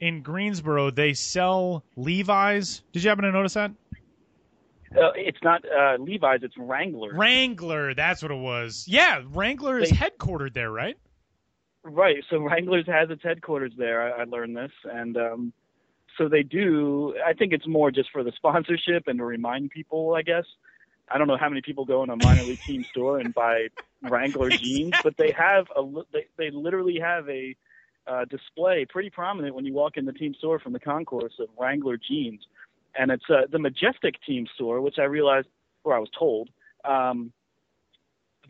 in 0.00 0.22
Greensboro 0.22 0.90
they 0.90 1.12
sell 1.12 1.84
Levi's? 1.96 2.82
Did 2.92 3.02
you 3.02 3.08
happen 3.08 3.24
to 3.24 3.32
notice 3.32 3.54
that? 3.54 3.72
Uh, 4.96 5.10
it's 5.14 5.38
not 5.42 5.62
uh, 5.70 5.96
Levi's, 5.98 6.40
it's 6.42 6.56
Wrangler. 6.56 7.14
Wrangler, 7.14 7.94
that's 7.94 8.22
what 8.22 8.30
it 8.30 8.38
was. 8.38 8.84
Yeah, 8.88 9.22
Wrangler 9.28 9.78
is 9.78 9.90
They- 9.90 9.96
headquartered 9.96 10.54
there, 10.54 10.70
right? 10.70 10.96
Right. 11.82 12.22
So 12.28 12.38
Wranglers 12.40 12.86
has 12.86 13.08
its 13.10 13.22
headquarters 13.22 13.72
there. 13.78 14.02
I, 14.14 14.22
I 14.22 14.24
learned 14.24 14.56
this, 14.56 14.72
and 14.84 15.16
um, 15.16 15.52
so 16.18 16.28
they 16.28 16.42
do. 16.42 17.14
I 17.24 17.32
think 17.32 17.52
it's 17.52 17.66
more 17.66 17.90
just 17.90 18.10
for 18.10 18.22
the 18.24 18.32
sponsorship 18.32 19.06
and 19.06 19.18
to 19.18 19.24
remind 19.24 19.70
people. 19.70 20.14
I 20.14 20.22
guess 20.22 20.44
I 21.10 21.16
don't 21.18 21.28
know 21.28 21.36
how 21.38 21.48
many 21.48 21.62
people 21.62 21.84
go 21.84 22.02
in 22.02 22.10
a 22.10 22.16
minor 22.16 22.42
league 22.42 22.60
team 22.60 22.84
store 22.90 23.18
and 23.20 23.32
buy 23.32 23.68
Wrangler 24.02 24.50
jeans, 24.50 24.94
but 25.02 25.16
they 25.16 25.30
have 25.32 25.66
a. 25.76 25.82
They, 26.12 26.26
they 26.36 26.50
literally 26.50 26.98
have 27.00 27.28
a 27.28 27.56
uh, 28.06 28.24
display 28.26 28.84
pretty 28.88 29.10
prominent 29.10 29.54
when 29.54 29.64
you 29.64 29.72
walk 29.72 29.96
in 29.96 30.04
the 30.04 30.12
team 30.12 30.34
store 30.34 30.58
from 30.58 30.72
the 30.72 30.80
concourse 30.80 31.34
of 31.38 31.48
Wrangler 31.58 31.96
jeans, 31.96 32.40
and 32.98 33.10
it's 33.10 33.24
uh, 33.30 33.42
the 33.50 33.58
Majestic 33.58 34.14
team 34.26 34.46
store, 34.54 34.80
which 34.80 34.98
I 34.98 35.04
realized, 35.04 35.48
or 35.84 35.94
I 35.94 35.98
was 35.98 36.10
told. 36.18 36.50
Um, 36.84 37.32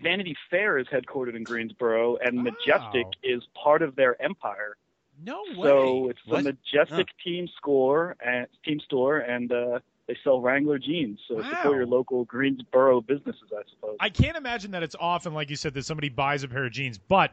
Vanity 0.03 0.37
Fair 0.51 0.79
is 0.79 0.87
headquartered 0.89 1.37
in 1.37 1.43
Greensboro, 1.45 2.17
and 2.25 2.43
Majestic 2.43 3.07
Wow. 3.07 3.11
is 3.23 3.43
part 3.63 3.83
of 3.83 3.97
their 3.97 4.21
empire. 4.23 4.77
No 5.25 5.43
way. 5.57 5.63
So 5.63 6.09
it's 6.11 6.21
What? 6.27 6.45
the 6.45 6.53
Majestic 6.53 7.09
team 7.25 7.49
score 7.57 8.17
and 8.25 8.47
team 8.65 8.79
store, 8.81 9.19
and 9.19 9.51
uh, 9.51 9.81
they 10.07 10.17
sell 10.23 10.41
Wrangler 10.41 10.79
jeans. 10.79 11.19
So 11.27 11.37
Wow. 11.37 11.51
support 11.51 11.77
your 11.77 11.87
local 11.87 12.25
Greensboro 12.25 13.01
businesses, 13.01 13.51
I 13.53 13.63
suppose. 13.71 13.97
I 13.99 14.09
can't 14.11 14.37
imagine 14.37 14.71
that 14.71 14.83
it's 14.85 14.97
often, 14.99 15.35
like 15.35 15.51
you 15.51 15.57
said, 15.57 15.75
that 15.75 15.85
somebody 15.85 16.09
buys 16.09 16.45
a 16.45 16.49
pair 16.49 16.65
of 16.65 16.73
jeans, 16.73 16.99
but 16.99 17.33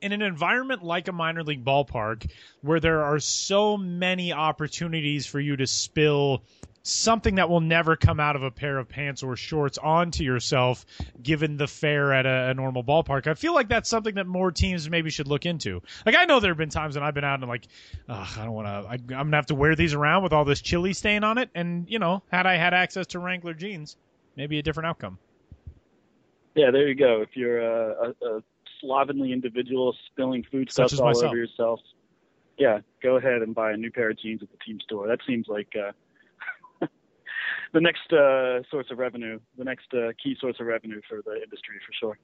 in 0.00 0.12
an 0.12 0.22
environment 0.22 0.82
like 0.82 1.08
a 1.08 1.12
minor 1.12 1.42
league 1.42 1.64
ballpark 1.64 2.30
where 2.62 2.80
there 2.80 3.02
are 3.02 3.18
so 3.18 3.76
many 3.76 4.32
opportunities 4.32 5.26
for 5.26 5.40
you 5.40 5.56
to 5.56 5.66
spill 5.66 6.42
something 6.82 7.34
that 7.34 7.50
will 7.50 7.60
never 7.60 7.94
come 7.94 8.18
out 8.18 8.36
of 8.36 8.42
a 8.42 8.50
pair 8.50 8.78
of 8.78 8.88
pants 8.88 9.22
or 9.22 9.36
shorts 9.36 9.76
onto 9.76 10.24
yourself 10.24 10.86
given 11.22 11.58
the 11.58 11.66
fare 11.66 12.12
at 12.12 12.24
a, 12.24 12.50
a 12.50 12.54
normal 12.54 12.82
ballpark 12.82 13.26
i 13.26 13.34
feel 13.34 13.54
like 13.54 13.68
that's 13.68 13.88
something 13.88 14.14
that 14.14 14.26
more 14.26 14.50
teams 14.50 14.88
maybe 14.88 15.10
should 15.10 15.28
look 15.28 15.44
into. 15.44 15.82
Like 16.06 16.16
i 16.16 16.24
know 16.24 16.40
there 16.40 16.50
have 16.50 16.58
been 16.58 16.70
times 16.70 16.94
when 16.96 17.04
i've 17.04 17.14
been 17.14 17.24
out 17.24 17.40
and 17.40 17.48
like 17.48 17.66
Ugh, 18.08 18.28
i 18.38 18.44
don't 18.44 18.54
want 18.54 18.66
to 18.66 18.88
i'm 18.90 19.06
gonna 19.06 19.36
have 19.36 19.46
to 19.46 19.54
wear 19.54 19.76
these 19.76 19.92
around 19.92 20.22
with 20.22 20.32
all 20.32 20.44
this 20.44 20.62
chili 20.62 20.94
stain 20.94 21.22
on 21.22 21.36
it. 21.36 21.50
And 21.54 21.88
you 21.88 21.98
know 21.98 22.22
had 22.32 22.46
i 22.46 22.56
had 22.56 22.72
access 22.72 23.08
to 23.08 23.18
wrangler 23.18 23.52
jeans 23.52 23.96
maybe 24.36 24.58
a 24.58 24.62
different 24.62 24.86
outcome. 24.86 25.18
Yeah, 26.54 26.70
there 26.70 26.88
you 26.88 26.94
go. 26.94 27.22
If 27.22 27.36
you're 27.36 27.60
a, 27.60 28.08
a, 28.22 28.36
a 28.36 28.42
slovenly 28.80 29.32
individual 29.32 29.94
spilling 30.06 30.44
food 30.50 30.70
Such 30.70 30.88
stuff 30.88 31.00
all 31.00 31.06
myself. 31.08 31.24
over 31.26 31.36
yourself, 31.36 31.80
yeah, 32.58 32.80
go 33.02 33.16
ahead 33.16 33.42
and 33.42 33.54
buy 33.54 33.72
a 33.72 33.76
new 33.76 33.90
pair 33.90 34.10
of 34.10 34.18
jeans 34.18 34.42
at 34.42 34.50
the 34.50 34.58
team 34.64 34.78
store. 34.80 35.08
That 35.08 35.20
seems 35.26 35.46
like 35.48 35.72
uh, 35.74 35.92
the 37.72 37.80
next 37.80 38.12
uh, 38.12 38.62
source 38.70 38.86
of 38.90 38.98
revenue, 38.98 39.40
the 39.56 39.64
next 39.64 39.92
uh, 39.94 40.12
key 40.22 40.36
source 40.38 40.56
of 40.60 40.66
revenue 40.66 41.00
for 41.08 41.22
the 41.22 41.42
industry 41.42 41.76
for 41.86 41.92
sure. 41.98 42.18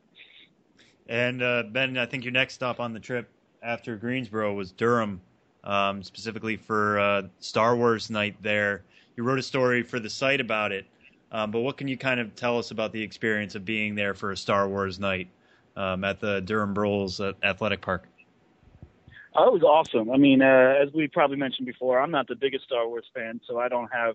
And 1.09 1.43
uh, 1.43 1.65
Ben, 1.71 1.97
I 1.97 2.05
think 2.05 2.25
your 2.25 2.33
next 2.33 2.55
stop 2.55 2.81
on 2.81 2.93
the 2.93 3.01
trip 3.01 3.31
after 3.63 3.97
Greensboro 3.97 4.53
was 4.53 4.73
Durham, 4.73 5.21
um, 5.65 6.03
specifically 6.03 6.57
for 6.57 6.99
uh, 6.99 7.23
Star 7.39 7.75
Wars 7.75 8.11
night 8.11 8.37
there. 8.43 8.85
You 9.17 9.23
wrote 9.23 9.39
a 9.39 9.43
story 9.43 9.83
for 9.83 9.99
the 9.99 10.11
site 10.11 10.43
about 10.43 10.71
it, 10.71 10.85
um, 11.33 11.51
but 11.51 11.61
what 11.61 11.79
can 11.79 11.89
you 11.89 11.97
kind 11.97 12.21
of 12.21 12.35
tell 12.35 12.59
us 12.59 12.73
about 12.73 12.93
the 12.93 13.03
experience 13.03 13.55
of 13.55 13.65
being 13.65 13.95
there 13.95 14.13
for 14.13 14.33
a 14.33 14.37
Star 14.37 14.69
Wars 14.69 14.99
night 15.01 15.29
um, 15.77 16.05
at 16.05 16.21
the 16.21 16.41
Durham 16.41 16.75
at 16.77 17.35
Athletic 17.43 17.81
Park? 17.81 18.09
Oh, 19.35 19.49
it 19.49 19.53
was 19.53 19.63
awesome. 19.63 20.11
I 20.11 20.17
mean, 20.17 20.41
uh, 20.41 20.75
as 20.81 20.93
we 20.95 21.09
probably 21.09 21.37
mentioned 21.37 21.67
before, 21.67 22.01
I'm 22.01 22.11
not 22.11 22.27
the 22.27 22.37
biggest 22.37 22.65
Star 22.65 22.89
Wars 22.89 23.05
fan, 23.15 23.41
so 23.47 23.59
I 23.59 23.69
don't 23.69 23.93
have 23.93 24.15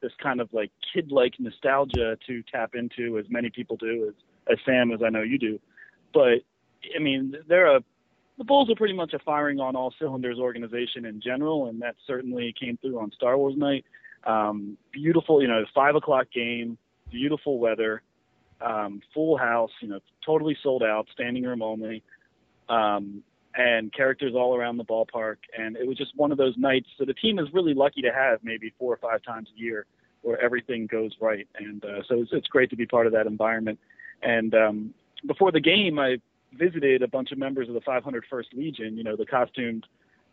this 0.00 0.12
kind 0.20 0.40
of 0.40 0.48
like 0.52 0.70
kid-like 0.92 1.34
nostalgia 1.38 2.16
to 2.26 2.42
tap 2.50 2.74
into 2.74 3.18
as 3.18 3.26
many 3.28 3.50
people 3.50 3.76
do, 3.76 4.08
as 4.08 4.14
as 4.52 4.58
Sam, 4.64 4.90
as 4.90 5.00
I 5.04 5.10
know 5.10 5.22
you 5.22 5.38
do. 5.38 5.60
But 6.12 6.40
I 6.96 6.98
mean, 6.98 7.34
they're 7.46 7.76
a 7.76 7.84
the 8.38 8.44
Bulls 8.44 8.70
are 8.70 8.74
pretty 8.74 8.94
much 8.94 9.12
a 9.12 9.18
firing 9.18 9.60
on 9.60 9.76
all 9.76 9.94
cylinders 9.98 10.38
organization 10.38 11.04
in 11.04 11.20
general, 11.20 11.68
and 11.68 11.80
that 11.82 11.96
certainly 12.06 12.54
came 12.58 12.78
through 12.78 12.98
on 12.98 13.12
Star 13.12 13.36
Wars 13.36 13.54
night. 13.56 13.84
Um, 14.24 14.78
beautiful, 14.90 15.42
you 15.42 15.48
know, 15.48 15.64
five 15.74 15.96
o'clock 15.96 16.28
game, 16.34 16.78
beautiful 17.10 17.58
weather, 17.58 18.02
um, 18.64 19.00
full 19.14 19.36
house, 19.36 19.70
you 19.80 19.88
know, 19.88 20.00
totally 20.24 20.56
sold 20.62 20.82
out, 20.82 21.06
standing 21.12 21.44
room 21.44 21.62
only. 21.62 22.02
Um, 22.68 23.22
and 23.54 23.92
characters 23.92 24.32
all 24.34 24.56
around 24.56 24.78
the 24.78 24.84
ballpark. 24.84 25.36
And 25.58 25.76
it 25.76 25.86
was 25.86 25.96
just 25.96 26.16
one 26.16 26.32
of 26.32 26.38
those 26.38 26.56
nights. 26.56 26.88
So 26.98 27.04
the 27.04 27.14
team 27.14 27.38
is 27.38 27.48
really 27.52 27.74
lucky 27.74 28.02
to 28.02 28.12
have 28.12 28.40
maybe 28.42 28.72
four 28.78 28.92
or 28.92 28.96
five 28.96 29.22
times 29.22 29.48
a 29.54 29.60
year 29.60 29.86
where 30.22 30.40
everything 30.40 30.86
goes 30.86 31.12
right. 31.20 31.46
And 31.58 31.84
uh, 31.84 32.02
so 32.08 32.22
it's, 32.22 32.30
it's 32.32 32.46
great 32.46 32.70
to 32.70 32.76
be 32.76 32.86
part 32.86 33.06
of 33.06 33.12
that 33.12 33.26
environment. 33.26 33.78
And 34.22 34.54
um, 34.54 34.94
before 35.26 35.52
the 35.52 35.60
game, 35.60 35.98
I 35.98 36.18
visited 36.52 37.02
a 37.02 37.08
bunch 37.08 37.32
of 37.32 37.38
members 37.38 37.68
of 37.68 37.74
the 37.74 37.80
501st 37.80 38.54
Legion, 38.54 38.96
you 38.96 39.04
know, 39.04 39.16
the 39.16 39.26
costumed, 39.26 39.86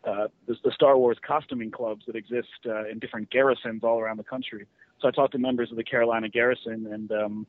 uh, 0.04 0.28
the, 0.46 0.54
the 0.64 0.72
Star 0.72 0.96
Wars 0.96 1.18
costuming 1.26 1.70
clubs 1.70 2.04
that 2.06 2.16
exist 2.16 2.48
uh, 2.66 2.88
in 2.88 2.98
different 2.98 3.30
garrisons 3.30 3.82
all 3.82 4.00
around 4.00 4.16
the 4.16 4.24
country. 4.24 4.66
So 5.00 5.08
I 5.08 5.10
talked 5.10 5.32
to 5.32 5.38
members 5.38 5.70
of 5.70 5.76
the 5.76 5.84
Carolina 5.84 6.28
garrison 6.28 6.86
and 6.90 7.12
um, 7.12 7.46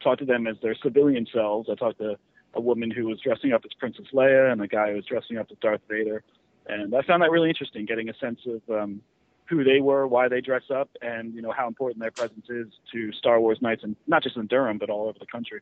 talked 0.00 0.20
to 0.20 0.24
them 0.24 0.46
as 0.46 0.56
their 0.62 0.74
civilian 0.74 1.26
selves. 1.32 1.68
I 1.70 1.74
talked 1.74 1.98
to 1.98 2.16
a 2.54 2.60
woman 2.60 2.90
who 2.90 3.06
was 3.06 3.20
dressing 3.20 3.52
up 3.52 3.62
as 3.64 3.72
Princess 3.78 4.06
Leia 4.12 4.50
and 4.52 4.60
a 4.62 4.68
guy 4.68 4.90
who 4.90 4.96
was 4.96 5.04
dressing 5.04 5.38
up 5.38 5.48
as 5.50 5.58
Darth 5.60 5.80
Vader. 5.88 6.22
And 6.66 6.94
I 6.94 7.02
found 7.02 7.22
that 7.22 7.30
really 7.30 7.48
interesting, 7.48 7.86
getting 7.86 8.08
a 8.08 8.14
sense 8.14 8.40
of 8.46 8.62
um, 8.74 9.00
who 9.48 9.64
they 9.64 9.80
were, 9.80 10.06
why 10.06 10.28
they 10.28 10.40
dress 10.40 10.64
up, 10.70 10.90
and 11.00 11.34
you 11.34 11.40
know 11.40 11.52
how 11.52 11.66
important 11.66 12.00
their 12.00 12.10
presence 12.10 12.46
is 12.50 12.66
to 12.92 13.12
Star 13.12 13.40
Wars 13.40 13.58
nights, 13.62 13.82
and 13.82 13.96
not 14.06 14.22
just 14.22 14.36
in 14.36 14.46
Durham, 14.46 14.78
but 14.78 14.90
all 14.90 15.08
over 15.08 15.18
the 15.18 15.26
country. 15.26 15.60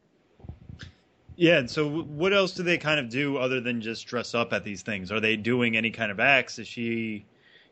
Yeah, 1.37 1.59
and 1.59 1.71
so 1.71 1.89
what 1.89 2.33
else 2.33 2.53
do 2.53 2.63
they 2.63 2.79
kind 2.79 2.99
of 2.99 3.09
do 3.09 3.37
other 3.37 3.61
than 3.61 3.81
just 3.81 4.07
dress 4.07 4.35
up 4.35 4.53
at 4.53 4.65
these 4.65 4.83
things? 4.83 5.13
Are 5.13 5.21
they 5.21 5.37
doing 5.37 5.77
any 5.77 5.91
kind 5.91 6.11
of 6.11 6.19
acts? 6.19 6.59
Is 6.59 6.67
she, 6.67 7.25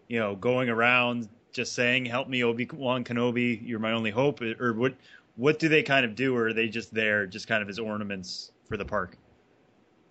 you 0.08 0.18
know, 0.18 0.36
going 0.36 0.68
around 0.68 1.28
just 1.52 1.72
saying, 1.72 2.04
"Help 2.04 2.28
me, 2.28 2.44
Obi 2.44 2.68
Wan 2.72 3.02
Kenobi, 3.04 3.60
you're 3.66 3.80
my 3.80 3.92
only 3.92 4.10
hope," 4.10 4.40
or 4.42 4.74
what? 4.74 4.94
What 5.36 5.58
do 5.58 5.68
they 5.68 5.82
kind 5.82 6.04
of 6.04 6.14
do, 6.14 6.36
or 6.36 6.48
are 6.48 6.52
they 6.52 6.68
just 6.68 6.94
there, 6.94 7.26
just 7.26 7.48
kind 7.48 7.62
of 7.62 7.68
as 7.68 7.78
ornaments 7.78 8.52
for 8.68 8.76
the 8.76 8.84
park? 8.84 9.16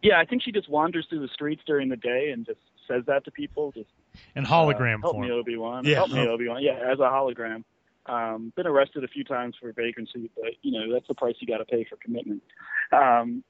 Yeah, 0.01 0.19
I 0.19 0.25
think 0.25 0.43
she 0.43 0.51
just 0.51 0.69
wanders 0.69 1.05
through 1.09 1.21
the 1.21 1.29
streets 1.33 1.61
during 1.65 1.87
the 1.87 1.95
day 1.95 2.31
and 2.33 2.45
just 2.45 2.59
says 2.87 3.03
that 3.07 3.23
to 3.25 3.31
people, 3.31 3.71
just 3.71 3.89
and 4.35 4.45
hologram 4.45 4.95
uh, 4.95 5.01
help 5.01 5.13
form. 5.15 5.27
me 5.27 5.31
Obi 5.31 5.55
Wan, 5.55 5.85
Yeah. 5.85 5.95
help 5.95 6.11
me 6.11 6.27
Obi 6.27 6.49
Wan, 6.49 6.61
yeah, 6.61 6.73
as 6.91 6.99
a 6.99 7.03
hologram. 7.03 7.63
Um, 8.05 8.51
been 8.57 8.67
arrested 8.67 9.05
a 9.05 9.07
few 9.07 9.23
times 9.23 9.55
for 9.61 9.71
vagrancy, 9.71 10.29
but 10.35 10.51
you 10.61 10.71
know 10.73 10.93
that's 10.93 11.07
the 11.07 11.15
price 11.15 11.35
you 11.39 11.47
got 11.47 11.59
to 11.59 11.65
pay 11.65 11.85
for 11.89 11.95
commitment. 11.95 12.43
Um, 12.91 13.45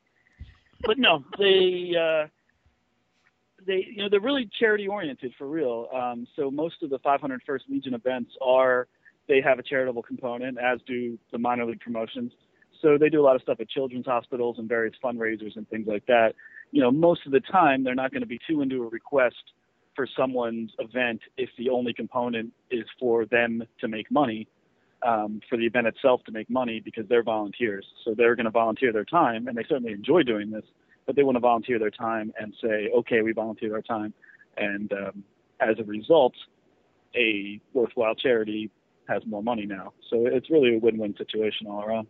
but 0.86 1.00
no, 1.00 1.24
they 1.40 1.94
uh, 2.00 2.28
they 3.66 3.88
you 3.90 4.04
know 4.04 4.10
they're 4.10 4.20
really 4.20 4.48
charity 4.60 4.88
oriented 4.88 5.34
for 5.40 5.48
real. 5.48 5.88
Um, 5.92 6.28
so 6.36 6.52
most 6.52 6.84
of 6.84 6.92
the 6.92 7.00
501st 7.00 7.62
Legion 7.68 7.96
events 7.96 8.32
are 8.42 8.88
they 9.28 9.42
have 9.42 9.60
a 9.60 9.64
charitable 9.64 10.04
component, 10.04 10.58
as 10.58 10.80
do 10.86 11.18
the 11.32 11.38
minor 11.38 11.66
league 11.66 11.80
promotions. 11.80 12.32
So 12.82 12.98
they 12.98 13.10
do 13.10 13.22
a 13.22 13.26
lot 13.26 13.36
of 13.36 13.42
stuff 13.42 13.60
at 13.62 13.70
children's 13.70 14.06
hospitals 14.06 14.58
and 14.60 14.68
various 14.68 14.96
fundraisers 15.02 15.56
and 15.56 15.68
things 15.70 15.88
like 15.88 16.06
that. 16.08 16.34
You 16.72 16.82
know, 16.82 16.92
most 16.92 17.26
of 17.26 17.32
the 17.32 17.40
time 17.40 17.84
they're 17.84 17.96
not 17.96 18.12
going 18.12 18.22
to 18.22 18.28
be 18.28 18.40
too 18.48 18.62
into 18.62 18.84
a 18.84 18.88
request 18.88 19.54
for 19.96 20.08
someone's 20.18 20.72
event 20.80 21.22
if 21.38 21.50
the 21.58 21.70
only 21.70 21.94
component 21.94 22.52
is 22.72 22.84
for 23.00 23.26
them 23.26 23.64
to 23.80 23.88
make 23.88 24.12
money, 24.12 24.48
um, 25.06 25.40
for 25.50 25.58
the 25.58 25.66
event 25.66 25.88
itself 25.88 26.24
to 26.26 26.32
make 26.32 26.50
money 26.50 26.82
because 26.84 27.08
they're 27.08 27.24
volunteers. 27.24 27.86
So 28.04 28.14
they're 28.16 28.36
going 28.36 28.46
to 28.46 28.52
volunteer 28.52 28.92
their 28.92 29.06
time, 29.06 29.48
and 29.48 29.58
they 29.58 29.64
certainly 29.64 29.94
enjoy 29.94 30.24
doing 30.24 30.50
this, 30.50 30.66
but 31.06 31.16
they 31.16 31.24
want 31.24 31.36
to 31.36 31.42
volunteer 31.42 31.80
their 31.80 31.92
time 31.92 32.34
and 32.40 32.54
say, 32.62 32.90
okay, 32.98 33.22
we 33.22 33.34
volunteered 33.34 33.74
our 33.74 33.82
time, 33.82 34.14
and 34.58 34.92
um, 34.94 35.24
as 35.60 35.78
a 35.80 35.84
result, 35.84 36.34
a 37.16 37.62
worthwhile 37.74 38.16
charity 38.16 38.72
has 39.08 39.26
more 39.26 39.44
money 39.44 39.66
now. 39.66 39.94
So 40.10 40.26
it's 40.26 40.50
really 40.50 40.76
a 40.76 40.80
win-win 40.80 41.16
situation 41.18 41.68
all 41.68 41.84
around. 41.84 42.08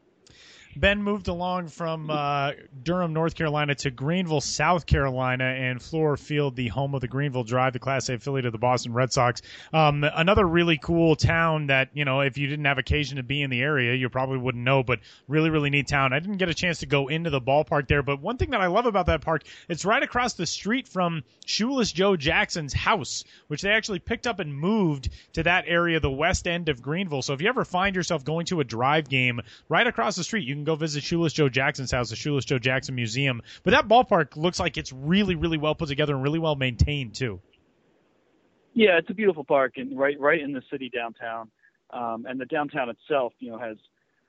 Ben 0.75 1.01
moved 1.03 1.27
along 1.27 1.67
from 1.67 2.09
uh, 2.09 2.51
Durham, 2.81 3.13
North 3.13 3.35
Carolina 3.35 3.75
to 3.75 3.91
Greenville, 3.91 4.41
South 4.41 4.85
Carolina, 4.85 5.43
and 5.43 5.79
Fluor 5.79 6.17
Field, 6.17 6.55
the 6.55 6.67
home 6.67 6.95
of 6.95 7.01
the 7.01 7.07
Greenville 7.07 7.43
Drive, 7.43 7.73
the 7.73 7.79
Class 7.79 8.09
A 8.09 8.15
affiliate 8.15 8.45
of 8.45 8.51
the 8.51 8.57
Boston 8.57 8.93
Red 8.93 9.13
Sox. 9.13 9.41
Um, 9.71 10.03
another 10.03 10.47
really 10.47 10.77
cool 10.77 11.15
town 11.15 11.67
that, 11.67 11.89
you 11.93 12.05
know, 12.05 12.21
if 12.21 12.37
you 12.37 12.47
didn't 12.47 12.65
have 12.65 12.77
occasion 12.77 13.17
to 13.17 13.23
be 13.23 13.41
in 13.41 13.49
the 13.49 13.61
area, 13.61 13.93
you 13.93 14.09
probably 14.09 14.37
wouldn't 14.37 14.63
know, 14.63 14.83
but 14.83 14.99
really, 15.27 15.49
really 15.49 15.69
neat 15.69 15.87
town. 15.87 16.13
I 16.13 16.19
didn't 16.19 16.37
get 16.37 16.49
a 16.49 16.53
chance 16.53 16.79
to 16.79 16.85
go 16.85 17.07
into 17.07 17.29
the 17.29 17.41
ballpark 17.41 17.87
there, 17.87 18.01
but 18.01 18.21
one 18.21 18.37
thing 18.37 18.51
that 18.51 18.61
I 18.61 18.67
love 18.67 18.85
about 18.85 19.05
that 19.07 19.21
park, 19.21 19.43
it's 19.69 19.85
right 19.85 20.01
across 20.01 20.33
the 20.33 20.45
street 20.45 20.87
from 20.87 21.23
Shoeless 21.45 21.91
Joe 21.91 22.15
Jackson's 22.15 22.73
house, 22.73 23.23
which 23.47 23.61
they 23.61 23.69
actually 23.69 23.99
picked 23.99 24.27
up 24.27 24.39
and 24.39 24.53
moved 24.53 25.09
to 25.33 25.43
that 25.43 25.65
area, 25.67 25.99
the 25.99 26.09
west 26.09 26.47
end 26.47 26.69
of 26.69 26.81
Greenville. 26.81 27.21
So 27.21 27.33
if 27.33 27.41
you 27.41 27.49
ever 27.49 27.65
find 27.65 27.95
yourself 27.95 28.23
going 28.23 28.45
to 28.47 28.59
a 28.59 28.63
drive 28.63 29.09
game 29.09 29.41
right 29.69 29.85
across 29.85 30.15
the 30.15 30.23
street, 30.23 30.47
you 30.47 30.55
can 30.55 30.62
can 30.63 30.73
go 30.73 30.75
visit 30.75 31.03
Shoeless 31.03 31.33
Joe 31.33 31.49
Jackson's 31.49 31.91
house, 31.91 32.09
the 32.09 32.15
Shoeless 32.15 32.45
Joe 32.45 32.59
Jackson 32.59 32.95
Museum. 32.95 33.41
But 33.63 33.71
that 33.71 33.87
ballpark 33.87 34.35
looks 34.37 34.59
like 34.59 34.77
it's 34.77 34.93
really, 34.93 35.35
really 35.35 35.57
well 35.57 35.75
put 35.75 35.89
together 35.89 36.15
and 36.15 36.23
really 36.23 36.39
well 36.39 36.55
maintained 36.55 37.15
too. 37.15 37.41
Yeah, 38.73 38.97
it's 38.97 39.09
a 39.09 39.13
beautiful 39.13 39.43
park 39.43 39.73
and 39.75 39.97
right 39.97 40.19
right 40.19 40.41
in 40.41 40.51
the 40.53 40.63
city 40.71 40.89
downtown. 40.89 41.49
Um, 41.91 42.25
and 42.27 42.39
the 42.39 42.45
downtown 42.45 42.89
itself, 42.89 43.33
you 43.39 43.51
know, 43.51 43.59
has 43.59 43.77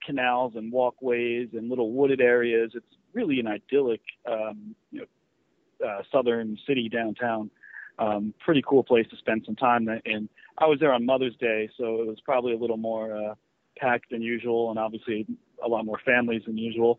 canals 0.05 0.53
and 0.57 0.71
walkways 0.71 1.49
and 1.55 1.71
little 1.71 1.93
wooded 1.93 2.21
areas. 2.21 2.73
It's 2.75 2.85
really 3.15 3.41
an 3.41 3.47
idyllic, 3.47 4.03
um, 4.31 4.75
you 4.91 5.01
know, 5.01 5.87
uh, 5.89 6.03
southern 6.13 6.59
city 6.67 6.91
downtown. 6.91 7.51
Um, 7.99 8.35
pretty 8.45 8.63
cool 8.69 8.83
place 8.83 9.07
to 9.11 9.17
spend 9.17 9.45
some 9.47 9.57
time. 9.57 9.89
And 10.05 10.29
I 10.59 10.67
was 10.67 10.79
there 10.81 10.93
on 10.93 11.07
Mother's 11.07 11.37
Day, 11.37 11.71
so 11.79 12.03
it 12.03 12.07
was 12.07 12.19
probably 12.25 12.53
a 12.53 12.59
little 12.59 12.77
more 12.77 13.17
uh, 13.17 13.35
packed 13.77 14.11
than 14.11 14.23
usual, 14.23 14.71
and 14.71 14.79
obviously 14.79 15.27
a 15.65 15.69
lot 15.69 15.85
more 15.85 16.01
families 16.05 16.43
than 16.47 16.59
usual. 16.59 16.99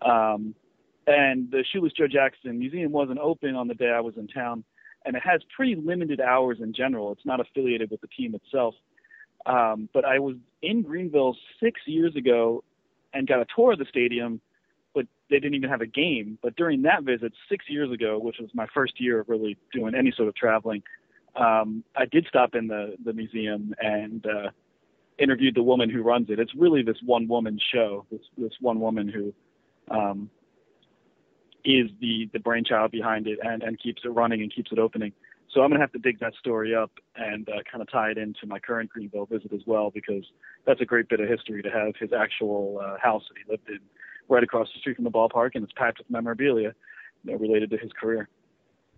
Um, 0.00 0.54
and 1.06 1.50
the 1.50 1.64
Shoeless 1.72 1.92
Joe 1.92 2.06
Jackson 2.06 2.58
Museum 2.58 2.92
wasn't 2.92 3.18
open 3.18 3.56
on 3.56 3.68
the 3.68 3.74
day 3.74 3.90
I 3.90 4.00
was 4.00 4.14
in 4.16 4.28
town, 4.28 4.64
and 5.04 5.16
it 5.16 5.22
has 5.24 5.40
pretty 5.54 5.74
limited 5.74 6.20
hours 6.20 6.58
in 6.60 6.72
general. 6.72 7.12
It's 7.12 7.26
not 7.26 7.40
affiliated 7.40 7.90
with 7.90 8.00
the 8.00 8.08
team 8.08 8.34
itself. 8.34 8.74
Um, 9.46 9.88
but 9.92 10.04
I 10.04 10.20
was 10.20 10.36
in 10.62 10.82
Greenville 10.82 11.36
six 11.60 11.80
years 11.86 12.14
ago 12.14 12.62
and 13.12 13.26
got 13.26 13.40
a 13.40 13.46
tour 13.54 13.72
of 13.72 13.78
the 13.80 13.84
stadium, 13.88 14.40
but 14.94 15.06
they 15.30 15.36
didn't 15.40 15.54
even 15.54 15.68
have 15.68 15.80
a 15.80 15.86
game. 15.86 16.38
But 16.42 16.54
during 16.54 16.82
that 16.82 17.02
visit 17.02 17.32
six 17.48 17.64
years 17.68 17.90
ago, 17.90 18.18
which 18.18 18.36
was 18.38 18.50
my 18.54 18.66
first 18.72 19.00
year 19.00 19.20
of 19.20 19.28
really 19.28 19.56
doing 19.72 19.94
any 19.96 20.12
sort 20.16 20.28
of 20.28 20.36
traveling, 20.36 20.82
um, 21.34 21.82
I 21.96 22.04
did 22.04 22.26
stop 22.28 22.54
in 22.54 22.68
the 22.68 22.96
the 23.04 23.12
museum 23.12 23.74
and 23.80 24.24
uh, 24.26 24.50
interviewed 25.18 25.54
the 25.54 25.62
woman 25.62 25.90
who 25.90 26.02
runs 26.02 26.30
it. 26.30 26.38
It's 26.38 26.54
really 26.54 26.82
this 26.82 26.96
one 27.04 27.28
woman 27.28 27.58
show. 27.72 28.06
This 28.10 28.20
this 28.36 28.52
one 28.60 28.80
woman 28.80 29.08
who 29.08 29.32
um, 29.94 30.30
is 31.64 31.90
the 32.00 32.28
the 32.32 32.38
brainchild 32.38 32.90
behind 32.90 33.26
it 33.26 33.38
and 33.42 33.62
and 33.62 33.78
keeps 33.80 34.02
it 34.04 34.08
running 34.08 34.42
and 34.42 34.54
keeps 34.54 34.72
it 34.72 34.78
opening. 34.78 35.12
So 35.52 35.60
I'm 35.60 35.70
gonna 35.70 35.80
have 35.80 35.92
to 35.92 35.98
dig 35.98 36.18
that 36.20 36.34
story 36.34 36.74
up 36.74 36.90
and 37.14 37.48
uh, 37.48 37.62
kind 37.70 37.82
of 37.82 37.90
tie 37.90 38.10
it 38.10 38.18
into 38.18 38.46
my 38.46 38.58
current 38.58 38.90
Greenville 38.90 39.26
visit 39.26 39.52
as 39.52 39.60
well 39.66 39.90
because 39.90 40.24
that's 40.66 40.80
a 40.80 40.86
great 40.86 41.08
bit 41.08 41.20
of 41.20 41.28
history 41.28 41.62
to 41.62 41.70
have 41.70 41.94
his 41.98 42.12
actual 42.12 42.80
uh, 42.82 42.96
house 42.98 43.22
that 43.28 43.36
he 43.44 43.50
lived 43.50 43.68
in 43.68 43.78
right 44.28 44.42
across 44.42 44.68
the 44.72 44.80
street 44.80 44.96
from 44.96 45.04
the 45.04 45.10
ballpark 45.10 45.50
and 45.54 45.64
it's 45.64 45.72
packed 45.76 45.98
with 45.98 46.08
memorabilia 46.08 46.72
you 47.24 47.32
know, 47.32 47.38
related 47.38 47.70
to 47.70 47.76
his 47.76 47.90
career. 48.00 48.28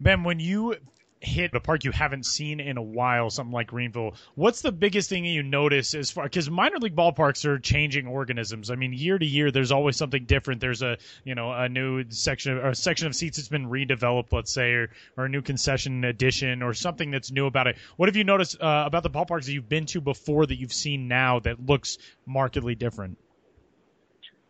Ben, 0.01 0.23
when 0.23 0.39
you 0.39 0.77
hit 1.25 1.55
a 1.55 1.61
park 1.61 1.85
you 1.85 1.91
haven't 1.91 2.27
seen 2.27 2.61
in 2.61 2.77
a 2.77 2.83
while, 2.83 3.31
something 3.31 3.53
like 3.53 3.69
Greenville, 3.69 4.15
what's 4.35 4.63
the 4.63 4.73
biggest 4.73 5.09
thing 5.09 5.25
you 5.25 5.43
notice 5.43 5.95
as 5.95 6.11
far 6.11 6.25
because 6.25 6.51
minor 6.51 6.79
league 6.79 6.97
ballparks 6.97 7.45
are 7.45 7.59
changing 7.59 8.07
organisms. 8.07 8.71
I 8.71 8.77
mean, 8.77 8.93
year 8.93 9.19
to 9.19 9.27
year, 9.27 9.51
there's 9.51 9.73
always 9.73 9.97
something 9.97 10.25
different. 10.25 10.61
There's 10.61 10.83
a 10.83 10.99
you 11.25 11.35
know 11.35 11.53
a 11.53 11.69
new 11.69 12.05
section 12.11 12.59
or 12.59 12.71
a 12.71 12.75
section 12.75 13.07
of 13.07 13.15
seats 13.15 13.39
that's 13.39 13.49
been 13.49 13.67
redeveloped, 13.67 14.33
let's 14.33 14.53
say, 14.53 14.73
or, 14.73 14.91
or 15.17 15.25
a 15.27 15.29
new 15.29 15.43
concession 15.43 16.05
addition 16.05 16.63
or 16.63 16.75
something 16.75 17.11
that's 17.11 17.31
new 17.31 17.47
about 17.47 17.67
it. 17.67 17.77
What 17.97 18.09
have 18.09 18.17
you 18.17 18.25
noticed 18.25 18.61
uh, 18.61 18.85
about 18.87 19.03
the 19.03 19.11
ballparks 19.11 19.47
that 19.47 19.53
you've 19.53 19.69
been 19.69 19.87
to 19.87 20.01
before 20.01 20.47
that 20.47 20.57
you've 20.57 20.73
seen 20.73 21.09
now 21.09 21.41
that 21.41 21.65
looks 21.65 21.99
markedly 22.27 22.75
different? 22.75 23.19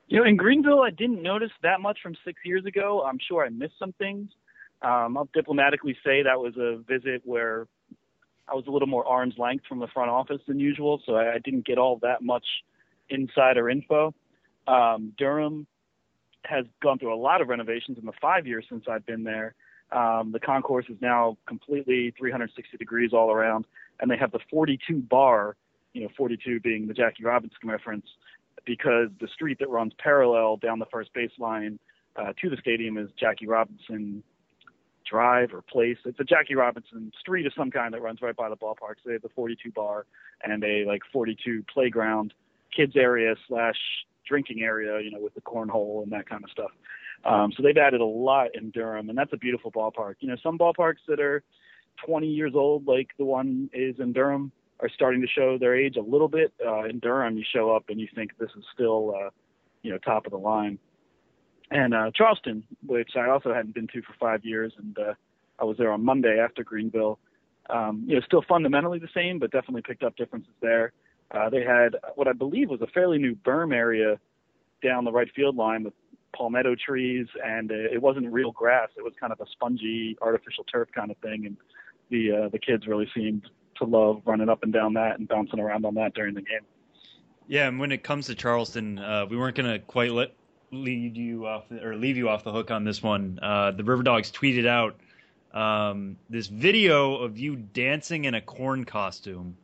You 0.06 0.20
know, 0.20 0.26
in 0.26 0.37
Greenville, 0.37 0.82
I 0.82 0.90
didn't 0.90 1.22
notice 1.22 1.50
that 1.62 1.80
much 1.80 1.98
from 2.02 2.14
six 2.24 2.38
years 2.44 2.64
ago. 2.66 3.02
I'm 3.06 3.18
sure 3.26 3.44
I 3.44 3.48
missed 3.48 3.78
some 3.78 3.92
things. 3.92 4.30
Um, 4.85 5.16
I'll 5.16 5.29
diplomatically 5.33 5.97
say 6.05 6.23
that 6.23 6.38
was 6.38 6.55
a 6.59 6.77
visit 6.87 7.23
where 7.25 7.66
I 8.47 8.55
was 8.55 8.64
a 8.68 8.70
little 8.70 8.88
more 8.88 9.07
arm's 9.07 9.38
length 9.38 9.64
from 9.66 9.79
the 9.79 9.87
front 9.87 10.11
office 10.11 10.42
than 10.47 10.61
usual, 10.61 11.01
so 11.07 11.14
I, 11.14 11.35
I 11.35 11.38
didn't 11.38 11.64
get 11.64 11.79
all 11.79 11.99
that 12.03 12.23
much 12.23 12.44
insider 13.09 13.70
info. 13.70 14.14
Um, 14.66 15.14
Durham 15.16 15.66
has 16.44 16.66
gone 16.83 16.99
through 16.99 17.14
a 17.14 17.16
lot 17.16 17.40
of 17.40 17.49
renovations 17.49 17.97
in 17.99 18.05
the 18.05 18.12
five 18.20 18.47
years 18.47 18.66
since 18.68 18.85
I've 18.87 19.07
been 19.07 19.25
there. 19.25 19.55
Um, 19.90 20.33
the 20.33 20.40
concourse 20.40 20.87
is 20.90 20.97
now 21.01 21.38
completely 21.47 22.12
360 22.18 22.77
degrees 22.77 23.12
all 23.14 23.31
around, 23.31 23.66
and 24.01 24.11
they 24.11 24.18
have 24.18 24.33
the 24.33 24.40
42 24.51 25.01
bar, 25.01 25.57
you 25.94 26.03
know, 26.03 26.09
42 26.14 26.61
being 26.61 26.87
the 26.87 26.94
Jackie 26.94 27.25
Robinson 27.25 27.59
reference, 27.64 28.07
because 28.66 29.09
the 29.18 29.29
street 29.29 29.59
that 29.61 29.70
runs 29.70 29.92
parallel 29.99 30.59
down 30.59 30.79
the 30.79 30.87
first 30.87 31.11
baseline 31.14 31.79
uh, 32.16 32.33
to 32.42 32.51
the 32.51 32.57
stadium 32.59 32.99
is 32.99 33.09
Jackie 33.18 33.47
Robinson 33.47 34.23
drive 35.09 35.53
or 35.53 35.62
place. 35.62 35.99
It's 36.05 36.21
a 36.21 36.25
Jackie 36.25 36.55
Robinson 36.55 37.12
street 37.19 37.47
of 37.47 37.53
some 37.57 37.71
kind 37.71 37.93
that 37.95 38.03
runs 38.03 38.21
right 38.23 38.37
by 38.37 38.49
the 38.49 38.57
ballpark. 38.57 38.97
So 39.03 39.07
they 39.07 39.12
have 39.12 39.23
the 39.23 39.29
42 39.31 39.71
bar 39.73 40.07
and 40.43 40.62
a 40.64 40.85
like 40.87 41.03
42 41.12 41.64
playground, 41.73 42.35
kids 42.75 42.95
area 42.97 43.35
slash 43.49 43.77
drinking 44.27 44.62
area, 44.62 45.01
you 45.01 45.11
know, 45.11 45.21
with 45.21 45.35
the 45.35 45.40
cornhole 45.40 46.03
and 46.03 46.12
that 46.12 46.29
kind 46.29 46.43
of 46.45 46.51
stuff. 46.51 46.71
Um, 47.25 47.53
so 47.57 47.62
they've 47.62 47.77
added 47.77 48.01
a 48.01 48.07
lot 48.07 48.49
in 48.55 48.71
Durham, 48.71 49.09
and 49.09 49.17
that's 49.17 49.33
a 49.33 49.37
beautiful 49.37 49.73
ballpark. 49.73 50.17
You 50.21 50.29
know, 50.29 50.37
some 50.43 50.59
ballparks 50.59 51.05
that 51.09 51.21
are 51.21 51.43
20 52.07 52.27
years 52.27 52.53
old, 52.55 52.87
like 52.87 53.09
the 53.19 53.25
one 53.25 53.71
is 53.73 53.97
in 53.99 54.12
Durham, 54.12 54.53
are 54.81 54.88
starting 54.88 55.23
to 55.23 55.27
show 55.27 55.57
their 55.57 55.75
age 55.75 55.97
a 55.97 56.03
little 56.03 56.29
bit. 56.29 56.53
Uh, 56.64 56.85
in 56.85 56.99
Durham, 56.99 57.38
you 57.38 57.45
show 57.51 57.75
up 57.75 57.85
and 57.88 57.99
you 57.99 58.09
think 58.14 58.33
this 58.38 58.51
is 58.59 58.64
still, 58.75 59.14
uh, 59.17 59.31
you 59.83 59.90
know, 59.90 59.99
top 59.99 60.27
of 60.27 60.33
the 60.33 60.38
line 60.38 60.79
and 61.74 61.92
uh, 61.92 62.10
Charleston, 62.14 62.62
which 62.87 63.10
I 63.16 63.28
also 63.28 63.52
hadn't 63.52 63.74
been 63.74 63.88
to 63.88 64.00
for 64.02 64.14
five 64.18 64.44
years, 64.44 64.72
and 64.78 64.96
uh, 64.96 65.14
I 65.58 65.64
was 65.64 65.76
there 65.76 65.92
on 65.92 66.04
Monday 66.04 66.38
after 66.38 66.62
Greenville. 66.62 67.18
Um, 67.68 68.04
you 68.06 68.14
know, 68.14 68.20
still 68.24 68.44
fundamentally 68.48 69.00
the 69.00 69.08
same, 69.12 69.38
but 69.38 69.50
definitely 69.50 69.82
picked 69.82 70.04
up 70.04 70.16
differences 70.16 70.52
there. 70.62 70.92
Uh, 71.32 71.50
they 71.50 71.62
had 71.62 71.96
what 72.14 72.28
I 72.28 72.32
believe 72.32 72.70
was 72.70 72.80
a 72.80 72.87
fairly 72.87 73.18
new 73.18 73.34
berm 73.34 73.74
area 73.74 74.20
down 74.82 75.04
the 75.04 75.10
right 75.10 75.28
field 75.34 75.56
line 75.56 75.82
with 75.82 75.94
palmetto 76.37 76.76
trees, 76.76 77.26
and 77.44 77.72
it 77.72 78.00
wasn't 78.00 78.32
real 78.32 78.52
grass. 78.52 78.90
It 78.96 79.02
was 79.02 79.14
kind 79.18 79.32
of 79.32 79.40
a 79.40 79.46
spongy, 79.50 80.16
artificial 80.22 80.64
turf 80.64 80.88
kind 80.94 81.10
of 81.10 81.16
thing, 81.18 81.46
and 81.46 81.56
the 82.10 82.44
uh, 82.44 82.48
the 82.50 82.58
kids 82.58 82.87
really 82.87 83.08
seemed 83.16 83.48
to 83.78 83.84
love 83.84 84.22
running 84.26 84.48
up 84.48 84.62
and 84.62 84.72
down 84.72 84.94
that 84.94 85.18
and 85.18 85.26
bouncing 85.26 85.58
around 85.58 85.84
on 85.84 85.94
that 85.94 86.14
during 86.14 86.35
the 86.35 86.42
game. 86.42 86.60
Yeah, 87.48 87.66
and 87.66 87.81
when 87.81 87.90
it 87.90 88.04
comes 88.04 88.27
to 88.27 88.37
Charleston, 88.37 88.98
uh, 88.98 89.27
we 89.29 89.37
weren't 89.37 89.56
going 89.56 89.70
to 89.70 89.81
quite 89.81 90.12
let 90.12 90.35
lead 90.71 91.17
you 91.17 91.46
off 91.46 91.65
or 91.71 91.96
leave 91.96 92.17
you 92.17 92.29
off 92.29 92.44
the 92.44 92.52
hook 92.52 92.71
on 92.71 92.85
this 92.85 93.02
one. 93.02 93.38
Uh, 93.40 93.71
the 93.71 93.85
River 93.85 94.02
Dogs 94.02 94.31
tweeted 94.31 94.67
out 94.67 94.96
um, 95.52 96.17
this 96.29 96.46
video 96.46 97.17
of 97.17 97.38
you 97.38 97.56
dancing 97.56 98.25
in 98.25 98.35
a 98.35 98.40
corn 98.40 98.85
costume. 98.85 99.56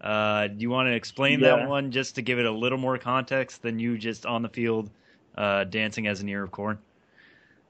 Uh, 0.00 0.46
do 0.48 0.56
you 0.58 0.70
want 0.70 0.86
to 0.86 0.94
explain 0.94 1.40
yeah. 1.40 1.56
that 1.56 1.68
one 1.68 1.90
just 1.90 2.16
to 2.16 2.22
give 2.22 2.38
it 2.38 2.46
a 2.46 2.52
little 2.52 2.78
more 2.78 2.98
context 2.98 3.62
than 3.62 3.78
you 3.78 3.98
just 3.98 4.26
on 4.26 4.42
the 4.42 4.48
field 4.48 4.90
uh, 5.36 5.64
dancing 5.64 6.06
as 6.06 6.20
an 6.20 6.28
ear 6.28 6.44
of 6.44 6.50
corn? 6.50 6.78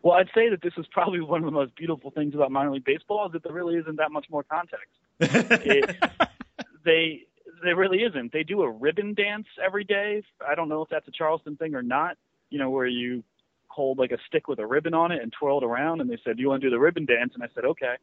Well, 0.02 0.14
I'd 0.14 0.28
say 0.34 0.48
that 0.50 0.62
this 0.62 0.74
is 0.76 0.86
probably 0.90 1.20
one 1.20 1.40
of 1.40 1.46
the 1.46 1.52
most 1.52 1.74
beautiful 1.74 2.10
things 2.10 2.34
about 2.34 2.52
minor 2.52 2.70
league 2.70 2.84
baseball 2.84 3.26
is 3.26 3.32
that 3.32 3.42
there 3.42 3.52
really 3.52 3.76
isn't 3.76 3.96
that 3.96 4.12
much 4.12 4.26
more 4.30 4.44
context. 4.44 4.88
it, 5.20 5.96
they 6.84 7.24
there 7.62 7.76
really 7.76 7.98
isn't. 7.98 8.32
They 8.32 8.44
do 8.44 8.62
a 8.62 8.70
ribbon 8.70 9.14
dance 9.14 9.46
every 9.62 9.84
day. 9.84 10.22
I 10.46 10.54
don't 10.54 10.68
know 10.68 10.82
if 10.82 10.88
that's 10.88 11.08
a 11.08 11.10
Charleston 11.10 11.56
thing 11.56 11.74
or 11.74 11.82
not. 11.82 12.16
You 12.50 12.58
know, 12.58 12.70
where 12.70 12.86
you 12.86 13.22
hold 13.68 13.98
like 13.98 14.10
a 14.10 14.18
stick 14.26 14.48
with 14.48 14.58
a 14.58 14.66
ribbon 14.66 14.94
on 14.94 15.12
it 15.12 15.22
and 15.22 15.32
twirl 15.32 15.58
it 15.58 15.64
around. 15.64 16.00
And 16.00 16.10
they 16.10 16.18
said, 16.24 16.36
"Do 16.36 16.42
you 16.42 16.48
want 16.48 16.62
to 16.62 16.66
do 16.66 16.70
the 16.70 16.78
ribbon 16.80 17.04
dance?" 17.04 17.32
And 17.34 17.42
I 17.42 17.48
said, 17.54 17.64
"Okay." 17.64 17.94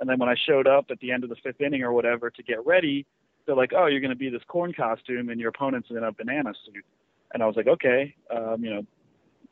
And 0.00 0.08
then 0.08 0.18
when 0.18 0.28
I 0.28 0.34
showed 0.46 0.66
up 0.66 0.86
at 0.90 0.98
the 1.00 1.12
end 1.12 1.24
of 1.24 1.30
the 1.30 1.36
fifth 1.36 1.60
inning 1.60 1.82
or 1.82 1.92
whatever 1.92 2.30
to 2.30 2.42
get 2.42 2.64
ready, 2.66 3.06
they're 3.46 3.56
like, 3.56 3.72
"Oh, 3.76 3.86
you're 3.86 4.00
going 4.00 4.10
to 4.10 4.16
be 4.16 4.30
this 4.30 4.42
corn 4.48 4.72
costume, 4.72 5.28
and 5.28 5.40
your 5.40 5.50
opponent's 5.50 5.90
in 5.90 5.98
a 5.98 6.12
banana 6.12 6.52
suit." 6.64 6.84
And 7.32 7.42
I 7.42 7.46
was 7.46 7.56
like, 7.56 7.68
"Okay, 7.68 8.14
um, 8.34 8.64
you 8.64 8.70
know, 8.70 8.86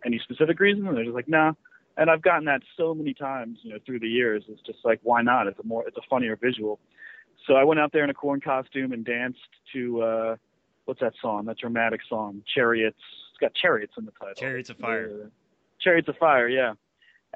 any 0.05 0.19
specific 0.19 0.59
reason?" 0.61 0.87
And 0.87 0.97
they're 0.97 1.05
just 1.05 1.15
like, 1.15 1.29
"Nah." 1.29 1.53
And 1.99 2.09
I've 2.09 2.23
gotten 2.23 2.45
that 2.45 2.63
so 2.77 2.95
many 2.95 3.13
times, 3.13 3.59
you 3.63 3.73
know, 3.73 3.79
through 3.85 3.99
the 3.99 4.09
years. 4.09 4.45
It's 4.49 4.63
just 4.63 4.79
like, 4.85 5.01
why 5.03 5.21
not? 5.21 5.49
It's 5.49 5.59
a 5.59 5.67
more, 5.67 5.85
it's 5.87 5.97
a 5.97 6.09
funnier 6.09 6.37
visual. 6.37 6.79
So 7.47 7.55
I 7.55 7.65
went 7.65 7.81
out 7.81 7.93
there 7.93 8.05
in 8.05 8.11
a 8.11 8.15
corn 8.15 8.41
costume 8.41 8.93
and 8.93 9.05
danced 9.05 9.41
to 9.73 10.03
uh 10.03 10.37
what's 10.85 11.01
that 11.01 11.13
song? 11.21 11.45
That 11.47 11.59
dramatic 11.59 12.01
song, 12.09 12.43
Chariots. 12.55 12.97
It's 13.41 13.53
got 13.53 13.55
chariots 13.55 13.95
in 13.97 14.05
the 14.05 14.11
title. 14.13 14.35
Chariots 14.35 14.69
of 14.69 14.79
Fire. 14.79 15.11
Uh, 15.25 15.29
chariots 15.81 16.09
of 16.09 16.17
Fire, 16.17 16.49
yeah. 16.49 16.75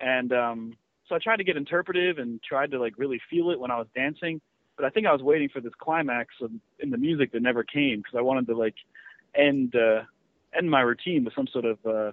And 0.00 0.32
um 0.32 0.76
so 1.08 1.14
I 1.14 1.18
tried 1.18 1.36
to 1.36 1.44
get 1.44 1.56
interpretive 1.56 2.18
and 2.18 2.42
tried 2.42 2.72
to 2.72 2.80
like 2.80 2.94
really 2.98 3.20
feel 3.30 3.50
it 3.50 3.60
when 3.60 3.70
I 3.70 3.78
was 3.78 3.86
dancing, 3.94 4.40
but 4.76 4.84
I 4.84 4.90
think 4.90 5.06
I 5.06 5.12
was 5.12 5.22
waiting 5.22 5.48
for 5.48 5.60
this 5.60 5.72
climax 5.78 6.34
of, 6.40 6.50
in 6.80 6.90
the 6.90 6.96
music 6.96 7.32
that 7.32 7.42
never 7.42 7.62
came 7.62 7.98
because 7.98 8.14
I 8.16 8.22
wanted 8.22 8.46
to 8.48 8.56
like 8.56 8.74
end 9.36 9.76
uh 9.76 10.02
end 10.56 10.70
my 10.70 10.80
routine 10.80 11.24
with 11.24 11.34
some 11.34 11.46
sort 11.46 11.66
of 11.66 11.78
uh 11.86 12.12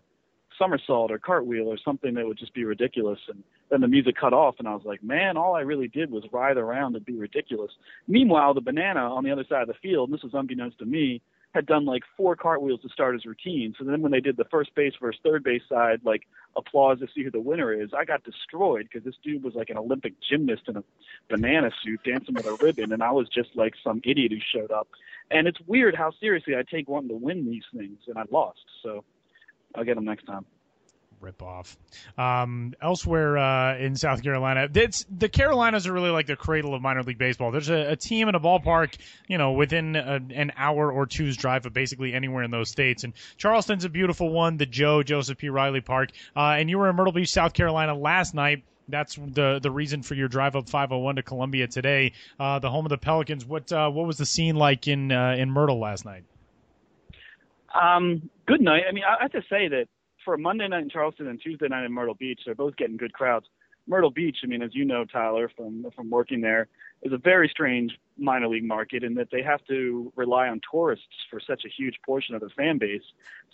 somersault 0.60 1.10
or 1.10 1.18
cartwheel 1.18 1.68
or 1.68 1.78
something 1.84 2.14
that 2.14 2.28
would 2.28 2.38
just 2.38 2.54
be 2.54 2.66
ridiculous. 2.66 3.20
And 3.30 3.44
then 3.72 3.82
the 3.82 3.88
music 3.88 4.16
cut 4.20 4.34
off, 4.34 4.56
and 4.60 4.68
I 4.68 4.76
was 4.76 4.84
like, 4.86 5.02
man, 5.02 5.38
all 5.38 5.56
I 5.56 5.62
really 5.62 5.88
did 5.88 6.12
was 6.12 6.26
ride 6.32 6.58
around 6.58 6.96
and 6.96 7.06
be 7.06 7.16
ridiculous. 7.18 7.72
Meanwhile, 8.08 8.54
the 8.54 8.62
banana 8.62 9.00
on 9.00 9.24
the 9.24 9.32
other 9.32 9.46
side 9.50 9.62
of 9.62 9.68
the 9.68 9.74
field, 9.76 10.10
and 10.10 10.18
this 10.18 10.24
was 10.24 10.34
unbeknownst 10.34 10.80
to 10.80 10.86
me, 10.86 11.22
had 11.54 11.66
done 11.66 11.86
like 11.86 12.04
four 12.16 12.36
cartwheels 12.36 12.82
to 12.82 12.90
start 12.90 13.16
his 13.16 13.26
routine. 13.26 13.74
So 13.78 13.84
then 13.84 14.02
when 14.02 14.12
they 14.12 14.20
did 14.20 14.38
the 14.38 14.46
first 14.46 14.74
base 14.76 14.94
versus 15.02 15.20
third 15.24 15.44
base 15.44 15.64
side, 15.68 16.02
like 16.04 16.28
applause 16.56 17.00
to 17.00 17.08
see 17.14 17.24
who 17.24 17.32
the 17.32 17.40
winner 17.40 17.74
is, 17.74 17.90
I 17.98 18.06
got 18.06 18.24
destroyed 18.24 18.88
because 18.92 19.04
this 19.04 19.16
dude 19.24 19.44
was 19.44 19.56
like 19.56 19.70
an 19.70 19.78
Olympic 19.78 20.14
gymnast 20.22 20.64
in 20.68 20.78
a 20.78 20.84
banana 21.28 21.72
suit 21.84 22.02
dancing 22.04 22.36
with 22.36 22.46
a 22.46 22.56
ribbon, 22.62 22.94
and 22.94 23.02
I 23.02 23.12
was 23.12 23.28
just 23.30 23.50
like 23.56 23.74
some 23.84 24.00
idiot 24.04 24.32
who 24.32 24.40
showed 24.40 24.72
up. 24.72 24.88
And 25.32 25.48
it's 25.48 25.60
weird 25.66 25.96
how 25.96 26.12
seriously 26.20 26.56
I 26.56 26.64
take 26.64 26.88
wanting 26.88 27.10
to 27.10 27.16
win 27.16 27.46
these 27.46 27.66
things, 27.76 28.00
and 28.08 28.18
I 28.18 28.24
lost. 28.32 28.66
So 28.84 29.04
I'll 29.76 29.84
get 29.84 29.96
them 29.96 30.06
next 30.06 30.26
time. 30.26 30.46
Rip 31.22 31.42
off. 31.42 31.78
Um, 32.18 32.74
elsewhere 32.82 33.38
uh, 33.38 33.78
in 33.78 33.96
South 33.96 34.24
Carolina, 34.24 34.70
it's, 34.74 35.06
the 35.10 35.28
Carolinas 35.28 35.86
are 35.88 35.94
really 35.94 36.10
like 36.10 36.28
the 36.28 36.36
cradle 36.36 36.74
of 36.74 36.82
minor 36.82 37.04
league 37.04 37.18
baseball. 37.18 37.52
There's 37.52 37.70
a, 37.70 37.92
a 37.92 37.96
team 37.96 38.30
in 38.30 38.36
a 38.36 38.40
ballpark, 38.40 38.96
you 39.28 39.38
know, 39.38 39.52
within 39.52 39.96
a, 39.96 40.20
an 40.34 40.52
hour 40.56 40.92
or 40.92 41.06
two's 41.06 41.36
drive 41.36 41.66
of 41.66 41.74
basically 41.74 42.14
anywhere 42.14 42.44
in 42.44 42.52
those 42.52 42.70
states. 42.70 43.04
And 43.04 43.14
Charleston's 43.38 43.86
a 43.86 43.90
beautiful 43.90 44.30
one, 44.30 44.58
the 44.58 44.66
Joe 44.66 45.04
Joseph 45.04 45.38
P. 45.38 45.50
Riley 45.50 45.82
Park. 45.82 46.12
Uh, 46.36 46.56
and 46.58 46.70
you 46.70 46.78
were 46.78 46.90
in 46.90 46.96
Myrtle 46.96 47.14
Beach, 47.14 47.32
South 47.32 47.54
Carolina 47.54 47.96
last 47.96 48.34
night 48.34 48.64
that's 48.90 49.16
the 49.16 49.60
the 49.62 49.70
reason 49.70 50.02
for 50.02 50.16
your 50.16 50.28
drive 50.28 50.56
up 50.56 50.68
501 50.68 51.18
to 51.18 51.24
Columbia 51.24 51.68
today, 51.68 52.14
uh, 52.40 52.58
the 52.58 52.72
home 52.72 52.86
of 52.86 52.90
the 52.90 52.98
Pelicans. 52.98 53.46
What 53.46 53.72
uh, 53.72 53.90
what 53.90 54.08
was 54.08 54.18
the 54.18 54.26
scene 54.26 54.56
like 54.56 54.88
in 54.88 55.12
uh, 55.12 55.36
in 55.38 55.52
Myrtle 55.52 55.80
last 55.80 56.06
night? 56.06 56.24
Um, 57.80 58.30
good 58.48 58.62
night. 58.62 58.84
I 58.90 58.92
mean, 58.92 59.04
I 59.04 59.22
have 59.22 59.32
to 59.34 59.44
say 59.50 59.68
that 59.68 59.88
for 60.30 60.38
Monday 60.38 60.68
night 60.68 60.84
in 60.84 60.90
Charleston 60.92 61.28
and 61.28 61.42
Tuesday 61.42 61.68
night 61.68 61.86
in 61.86 61.92
Myrtle 61.92 62.14
Beach, 62.14 62.42
they're 62.46 62.54
both 62.54 62.76
getting 62.76 62.98
good 62.98 63.14
crowds. 63.14 63.48
Myrtle 63.88 64.12
Beach, 64.12 64.38
I 64.44 64.46
mean, 64.46 64.62
as 64.62 64.76
you 64.76 64.86
know, 64.86 65.04
Tyler, 65.04 65.50
from 65.58 65.88
from 65.96 66.12
working 66.12 66.42
there, 66.42 66.68
is 67.02 67.12
a 67.12 67.18
very 67.18 67.50
strange 67.50 67.98
minor 68.16 68.48
league 68.48 68.64
market 68.64 69.04
in 69.04 69.16
that 69.16 69.30
they 69.32 69.42
have 69.42 69.66
to 69.70 70.14
rely 70.16 70.48
on 70.48 70.62
tourists 70.72 71.08
for 71.32 71.40
such 71.40 71.64
a 71.66 71.68
huge 71.68 71.96
portion 72.06 72.36
of 72.36 72.42
their 72.42 72.52
fan 72.52 72.78
base. 72.78 73.02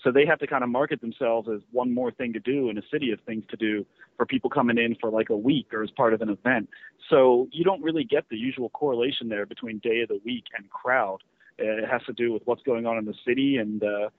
So 0.04 0.12
they 0.12 0.26
have 0.26 0.38
to 0.40 0.48
kind 0.48 0.66
of 0.66 0.70
market 0.70 1.00
themselves 1.00 1.48
as 1.48 1.62
one 1.72 1.94
more 1.94 2.12
thing 2.12 2.34
to 2.34 2.42
do 2.42 2.70
in 2.70 2.78
a 2.78 2.82
city 2.92 3.14
of 3.14 3.22
things 3.22 3.46
to 3.52 3.56
do 3.56 3.86
for 4.18 4.26
people 4.26 4.50
coming 4.50 4.78
in 4.78 4.98
for 5.00 5.10
like 5.10 5.30
a 5.30 5.38
week 5.38 5.74
or 5.74 5.82
as 5.82 5.92
part 5.92 6.14
of 6.14 6.22
an 6.22 6.28
event. 6.28 6.68
So 7.10 7.48
you 7.54 7.64
don't 7.64 7.82
really 7.82 8.04
get 8.04 8.28
the 8.30 8.36
usual 8.36 8.68
correlation 8.72 9.30
there 9.30 9.46
between 9.46 9.80
day 9.80 10.02
of 10.02 10.10
the 10.10 10.20
week 10.26 10.44
and 10.58 10.70
crowd. 10.70 11.20
It 11.58 11.88
has 11.88 12.02
to 12.08 12.12
do 12.12 12.34
with 12.34 12.42
what's 12.44 12.64
going 12.64 12.86
on 12.86 12.98
in 12.98 13.06
the 13.06 13.16
city 13.26 13.56
and 13.56 13.82
uh, 13.82 14.10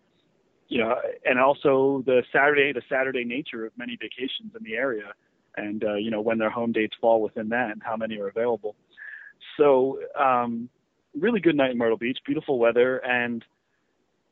you 0.68 0.78
know, 0.78 0.96
and 1.24 1.38
also 1.38 2.02
the 2.06 2.22
Saturday 2.32 2.72
to 2.72 2.80
Saturday 2.88 3.24
nature 3.24 3.66
of 3.66 3.72
many 3.76 3.96
vacations 3.96 4.52
in 4.56 4.64
the 4.64 4.74
area, 4.74 5.12
and 5.56 5.84
uh, 5.84 5.94
you 5.94 6.10
know 6.10 6.20
when 6.20 6.38
their 6.38 6.50
home 6.50 6.72
dates 6.72 6.96
fall 7.00 7.22
within 7.22 7.48
that 7.50 7.70
and 7.70 7.82
how 7.82 7.96
many 7.96 8.18
are 8.18 8.28
available. 8.28 8.74
So, 9.56 10.00
um, 10.18 10.68
really 11.18 11.40
good 11.40 11.56
night 11.56 11.70
in 11.70 11.78
Myrtle 11.78 11.96
Beach, 11.96 12.18
beautiful 12.26 12.58
weather, 12.58 12.98
and 12.98 13.44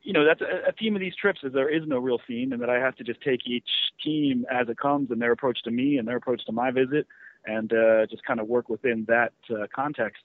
you 0.03 0.13
know 0.13 0.25
that's 0.25 0.41
a, 0.41 0.71
a 0.71 0.73
theme 0.73 0.97
of 0.97 1.01
these 1.01 1.15
trips 1.15 1.41
is 1.45 1.53
there 1.53 1.69
is 1.69 1.83
no 1.87 1.99
real 1.99 2.19
theme, 2.27 2.53
and 2.53 2.61
that 2.61 2.71
I 2.71 2.81
have 2.81 2.97
to 2.97 3.05
just 3.05 3.21
take 3.21 3.47
each 3.47 3.69
team 4.03 4.45
as 4.51 4.69
it 4.69 4.77
comes 4.77 5.11
and 5.11 5.23
their 5.23 5.33
approach 5.33 5.63
to 5.65 5.71
me 5.71 5.99
and 5.99 6.09
their 6.09 6.17
approach 6.17 6.45
to 6.47 6.53
my 6.53 6.73
visit, 6.73 7.07
and 7.47 7.73
uh, 7.73 8.07
just 8.07 8.25
kind 8.25 8.41
of 8.41 8.49
work 8.49 8.69
within 8.69 9.05
that 9.09 9.33
uh, 9.51 9.67
context. 9.75 10.23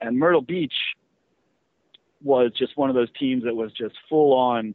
And 0.00 0.18
Myrtle 0.18 0.42
Beach 0.42 0.74
was 2.20 2.50
just 2.56 2.76
one 2.76 2.90
of 2.90 2.96
those 2.96 3.10
teams 3.18 3.44
that 3.44 3.54
was 3.54 3.72
just 3.72 3.94
full 4.08 4.32
on 4.32 4.74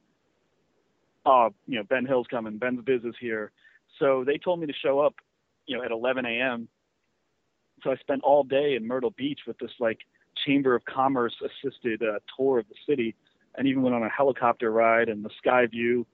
oh, 1.27 1.53
you 1.67 1.77
know, 1.77 1.83
Ben 1.83 2.05
Hill's 2.05 2.27
coming, 2.27 2.57
Ben's 2.57 2.81
biz 2.83 3.03
is 3.03 3.15
here. 3.19 3.51
So 3.99 4.23
they 4.25 4.37
told 4.37 4.59
me 4.59 4.67
to 4.67 4.73
show 4.73 4.99
up, 4.99 5.15
you 5.65 5.77
know, 5.77 5.83
at 5.83 5.91
11 5.91 6.25
a.m. 6.25 6.67
So 7.83 7.91
I 7.91 7.95
spent 7.97 8.23
all 8.23 8.43
day 8.43 8.75
in 8.75 8.87
Myrtle 8.87 9.11
Beach 9.11 9.41
with 9.45 9.57
this 9.59 9.71
like 9.79 9.99
Chamber 10.45 10.73
of 10.75 10.85
Commerce 10.85 11.35
assisted 11.41 12.01
uh, 12.01 12.19
tour 12.35 12.59
of 12.59 12.65
the 12.69 12.75
city, 12.87 13.15
and 13.55 13.67
even 13.67 13.81
went 13.81 13.95
on 13.95 14.03
a 14.03 14.09
helicopter 14.09 14.71
ride 14.71 15.09
and 15.09 15.23
the 15.23 15.29
sky 15.37 15.65
view. 15.67 16.05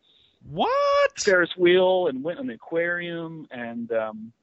What? 0.50 0.72
Ferris 1.18 1.52
wheel 1.58 2.08
and 2.08 2.24
went 2.24 2.40
on 2.40 2.48
the 2.48 2.56
aquarium 2.56 3.48
and 3.52 3.92
um, 3.92 4.34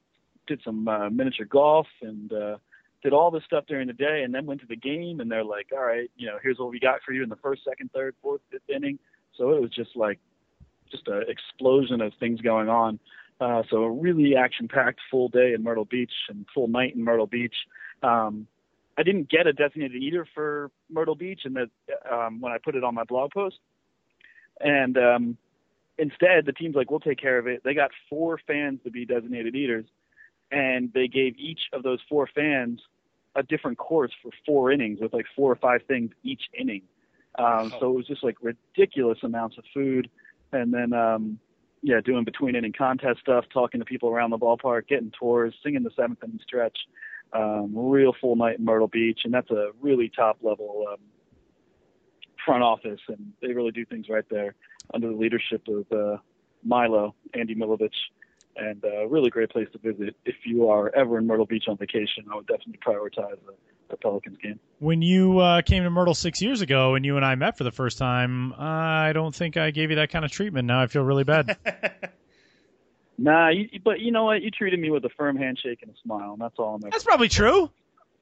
did 0.47 0.61
some 0.63 0.87
uh, 0.87 1.09
miniature 1.09 1.45
golf 1.45 1.87
and 2.01 2.31
uh, 2.31 2.57
did 3.03 3.13
all 3.13 3.29
this 3.29 3.43
stuff 3.43 3.65
during 3.67 3.87
the 3.87 3.93
day, 3.93 4.21
and 4.23 4.33
then 4.33 4.45
went 4.45 4.61
to 4.61 4.67
the 4.67 4.75
game. 4.75 5.19
And 5.19 5.31
they're 5.31 5.43
like, 5.43 5.67
"All 5.73 5.83
right, 5.83 6.09
you 6.15 6.27
know, 6.27 6.37
here's 6.41 6.59
what 6.59 6.69
we 6.69 6.79
got 6.79 7.01
for 7.03 7.11
you 7.11 7.23
in 7.23 7.29
the 7.29 7.35
first, 7.37 7.63
second, 7.63 7.91
third, 7.93 8.15
fourth, 8.21 8.41
fifth 8.51 8.69
inning." 8.69 8.99
So 9.37 9.51
it 9.51 9.61
was 9.61 9.71
just 9.71 9.95
like 9.95 10.19
just 10.91 11.07
an 11.07 11.23
explosion 11.27 12.01
of 12.01 12.13
things 12.19 12.41
going 12.41 12.69
on. 12.69 12.99
Uh, 13.39 13.63
so 13.69 13.77
a 13.77 13.91
really 13.91 14.35
action-packed 14.35 14.99
full 15.09 15.27
day 15.27 15.53
in 15.53 15.63
Myrtle 15.63 15.85
Beach 15.85 16.11
and 16.29 16.45
full 16.53 16.67
night 16.67 16.95
in 16.95 17.03
Myrtle 17.03 17.25
Beach. 17.25 17.55
Um, 18.03 18.47
I 18.97 19.03
didn't 19.03 19.29
get 19.29 19.47
a 19.47 19.53
designated 19.53 20.01
eater 20.01 20.27
for 20.35 20.69
Myrtle 20.89 21.15
Beach, 21.15 21.41
and 21.45 21.55
that 21.55 21.69
um, 22.11 22.39
when 22.39 22.51
I 22.51 22.57
put 22.63 22.75
it 22.75 22.83
on 22.83 22.93
my 22.93 23.03
blog 23.03 23.31
post, 23.31 23.57
and 24.59 24.97
um, 24.97 25.37
instead 25.97 26.45
the 26.45 26.53
team's 26.53 26.75
like, 26.75 26.91
"We'll 26.91 26.99
take 26.99 27.19
care 27.19 27.39
of 27.39 27.47
it." 27.47 27.63
They 27.63 27.73
got 27.73 27.91
four 28.09 28.39
fans 28.45 28.79
to 28.83 28.91
be 28.91 29.05
designated 29.05 29.55
eaters, 29.55 29.85
and 30.51 30.91
they 30.93 31.07
gave 31.07 31.35
each 31.39 31.61
of 31.73 31.81
those 31.81 31.99
four 32.07 32.27
fans 32.27 32.81
a 33.35 33.43
different 33.43 33.77
course 33.77 34.11
for 34.21 34.31
four 34.45 34.71
innings 34.71 34.99
with 35.01 35.13
like 35.13 35.25
four 35.35 35.51
or 35.51 35.55
five 35.55 35.81
things 35.87 36.11
each 36.21 36.43
inning. 36.53 36.83
Um, 37.39 37.73
so 37.79 37.89
it 37.89 37.95
was 37.95 38.07
just 38.07 38.23
like 38.23 38.35
ridiculous 38.41 39.19
amounts 39.23 39.57
of 39.57 39.63
food 39.73 40.09
and 40.51 40.73
then 40.73 40.93
um, 40.93 41.39
yeah, 41.81 42.01
doing 42.01 42.23
between 42.23 42.55
inning 42.55 42.73
contest 42.73 43.21
stuff, 43.21 43.45
talking 43.51 43.79
to 43.79 43.85
people 43.85 44.09
around 44.09 44.29
the 44.29 44.37
ballpark, 44.37 44.87
getting 44.87 45.11
tours, 45.17 45.53
singing 45.63 45.83
the 45.83 45.91
seventh 45.95 46.23
inning 46.23 46.39
stretch. 46.43 46.77
Um, 47.33 47.71
real 47.73 48.13
full 48.19 48.35
night 48.35 48.59
in 48.59 48.65
Myrtle 48.65 48.89
Beach, 48.89 49.21
and 49.23 49.33
that's 49.33 49.49
a 49.51 49.71
really 49.79 50.11
top 50.13 50.39
level 50.41 50.85
um, 50.91 50.97
front 52.45 52.61
office, 52.61 52.99
and 53.07 53.31
they 53.41 53.53
really 53.53 53.71
do 53.71 53.85
things 53.85 54.09
right 54.09 54.25
there 54.29 54.55
under 54.93 55.07
the 55.07 55.15
leadership 55.15 55.65
of 55.67 55.85
uh, 55.91 56.17
Milo, 56.63 57.15
Andy 57.33 57.55
Milovich, 57.55 57.95
and 58.57 58.83
a 58.83 59.03
uh, 59.03 59.05
really 59.05 59.29
great 59.29 59.49
place 59.49 59.67
to 59.71 59.79
visit. 59.79 60.15
If 60.25 60.35
you 60.45 60.69
are 60.69 60.93
ever 60.93 61.17
in 61.17 61.27
Myrtle 61.27 61.45
Beach 61.45 61.65
on 61.67 61.77
vacation, 61.77 62.25
I 62.31 62.35
would 62.35 62.47
definitely 62.47 62.79
prioritize 62.85 63.37
the, 63.45 63.53
the 63.91 63.97
Pelicans 63.97 64.37
game. 64.37 64.59
When 64.79 65.01
you 65.01 65.39
uh, 65.39 65.61
came 65.61 65.83
to 65.83 65.89
Myrtle 65.89 66.15
six 66.15 66.41
years 66.41 66.61
ago 66.61 66.95
and 66.95 67.05
you 67.05 67.15
and 67.17 67.25
I 67.25 67.35
met 67.35 67.57
for 67.57 67.63
the 67.63 67.71
first 67.71 67.97
time, 67.97 68.53
I 68.53 69.11
don't 69.13 69.33
think 69.33 69.57
I 69.57 69.71
gave 69.71 69.89
you 69.89 69.97
that 69.97 70.09
kind 70.09 70.25
of 70.25 70.31
treatment. 70.31 70.67
Now 70.67 70.81
I 70.81 70.87
feel 70.87 71.03
really 71.03 71.23
bad. 71.23 71.57
nah, 73.17 73.49
you, 73.49 73.69
but 73.83 73.99
you 73.99 74.11
know 74.11 74.25
what? 74.25 74.41
You 74.41 74.49
treated 74.51 74.79
me 74.79 74.89
with 74.89 75.05
a 75.05 75.09
firm 75.09 75.37
handshake 75.37 75.79
and 75.81 75.91
a 75.91 75.95
smile, 76.03 76.33
and 76.33 76.41
that's 76.41 76.57
all 76.57 76.75
I'm. 76.75 76.81
That's 76.89 77.03
probably 77.03 77.29
true. 77.29 77.69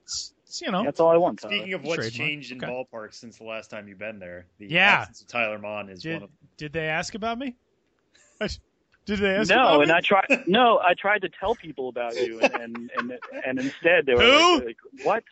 It's, 0.04 0.34
it's, 0.46 0.62
you 0.62 0.72
know, 0.72 0.84
that's 0.84 1.00
all 1.00 1.10
I 1.10 1.18
want. 1.18 1.40
Tyler. 1.40 1.54
Speaking 1.56 1.74
of 1.74 1.84
what's 1.84 2.10
Trademark. 2.10 2.14
changed 2.14 2.52
in 2.52 2.64
okay. 2.64 2.68
ballparks 2.68 3.16
since 3.16 3.38
the 3.38 3.46
last 3.46 3.70
time 3.70 3.88
you've 3.88 4.00
been 4.00 4.20
there, 4.20 4.48
the 4.58 4.68
Yeah. 4.68 5.02
absence 5.02 5.22
of 5.22 5.28
Tyler 5.28 5.60
Maun 5.60 5.90
is 5.90 6.02
did, 6.02 6.14
one 6.16 6.24
of 6.24 6.30
did 6.58 6.74
they 6.74 6.88
ask 6.88 7.16
about 7.16 7.38
me? 7.38 7.56
Did 9.06 9.20
they 9.20 9.30
ask 9.36 9.50
no, 9.50 9.56
about 9.56 9.82
and 9.82 9.90
me? 9.90 9.96
I 9.96 10.02
tried. 10.02 10.48
No, 10.48 10.78
I 10.78 10.94
tried 10.94 11.24
to 11.24 11.30
tell 11.30 11.56
people 11.56 11.90
about 11.90 12.16
you, 12.16 12.40
and 12.42 12.54
and 12.54 12.92
and, 12.96 13.14
and 13.44 13.60
instead 13.60 14.06
they 14.06 14.14
were 14.14 14.58
like, 14.58 14.66
like, 14.66 14.78
"What? 15.04 15.24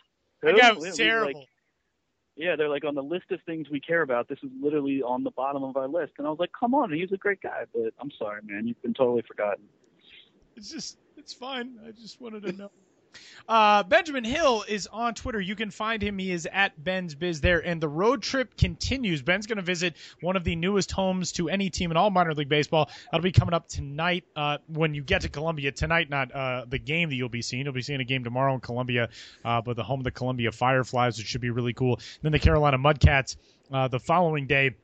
Who? 0.42 0.52
That 0.56 0.76
We- 0.78 0.88
was 0.88 0.96
terrible. 0.96 1.40
Like, 1.40 1.48
yeah, 2.36 2.54
they're 2.54 2.68
like 2.68 2.84
on 2.84 2.94
the 2.94 3.02
list 3.02 3.32
of 3.32 3.40
things 3.42 3.68
we 3.68 3.80
care 3.80 4.02
about. 4.02 4.28
This 4.28 4.38
is 4.44 4.50
literally 4.60 5.02
on 5.02 5.24
the 5.24 5.32
bottom 5.32 5.64
of 5.64 5.76
our 5.76 5.88
list, 5.88 6.12
and 6.18 6.26
I 6.26 6.30
was 6.30 6.38
like, 6.38 6.52
"Come 6.58 6.72
on, 6.72 6.92
he's 6.92 7.10
a 7.10 7.16
great 7.16 7.40
guy." 7.40 7.64
But 7.74 7.92
I'm 7.98 8.12
sorry, 8.12 8.42
man, 8.44 8.66
you've 8.66 8.80
been 8.80 8.94
totally 8.94 9.22
forgotten. 9.22 9.64
It's 10.56 10.70
just, 10.70 10.98
it's 11.16 11.32
fine. 11.32 11.78
I 11.86 11.90
just 11.90 12.20
wanted 12.20 12.44
to 12.44 12.52
know. 12.52 12.70
Uh, 13.48 13.82
Benjamin 13.82 14.24
Hill 14.24 14.64
is 14.68 14.86
on 14.88 15.14
Twitter. 15.14 15.40
You 15.40 15.56
can 15.56 15.70
find 15.70 16.02
him. 16.02 16.18
He 16.18 16.30
is 16.30 16.46
at 16.52 16.82
Ben's 16.82 17.14
Biz 17.14 17.40
there. 17.40 17.60
And 17.60 17.80
the 17.80 17.88
road 17.88 18.22
trip 18.22 18.56
continues. 18.56 19.22
Ben's 19.22 19.46
going 19.46 19.56
to 19.56 19.62
visit 19.62 19.96
one 20.20 20.36
of 20.36 20.44
the 20.44 20.54
newest 20.56 20.90
homes 20.90 21.32
to 21.32 21.48
any 21.48 21.70
team 21.70 21.90
in 21.90 21.96
all 21.96 22.10
minor 22.10 22.34
league 22.34 22.48
baseball. 22.48 22.90
That'll 23.10 23.22
be 23.22 23.32
coming 23.32 23.54
up 23.54 23.68
tonight 23.68 24.24
uh, 24.36 24.58
when 24.66 24.94
you 24.94 25.02
get 25.02 25.22
to 25.22 25.28
Columbia. 25.28 25.72
Tonight, 25.72 26.10
not 26.10 26.34
uh, 26.34 26.64
the 26.68 26.78
game 26.78 27.08
that 27.08 27.14
you'll 27.14 27.28
be 27.28 27.42
seeing. 27.42 27.64
You'll 27.64 27.74
be 27.74 27.82
seeing 27.82 28.00
a 28.00 28.04
game 28.04 28.24
tomorrow 28.24 28.54
in 28.54 28.60
Columbia, 28.60 29.08
uh, 29.44 29.60
but 29.62 29.76
the 29.76 29.82
home 29.82 30.00
of 30.00 30.04
the 30.04 30.10
Columbia 30.10 30.52
Fireflies, 30.52 31.18
which 31.18 31.26
should 31.26 31.40
be 31.40 31.50
really 31.50 31.72
cool. 31.72 32.00
then 32.22 32.32
the 32.32 32.38
Carolina 32.38 32.78
Mudcats 32.78 33.36
uh, 33.72 33.88
the 33.88 34.00
following 34.00 34.46
day. 34.46 34.74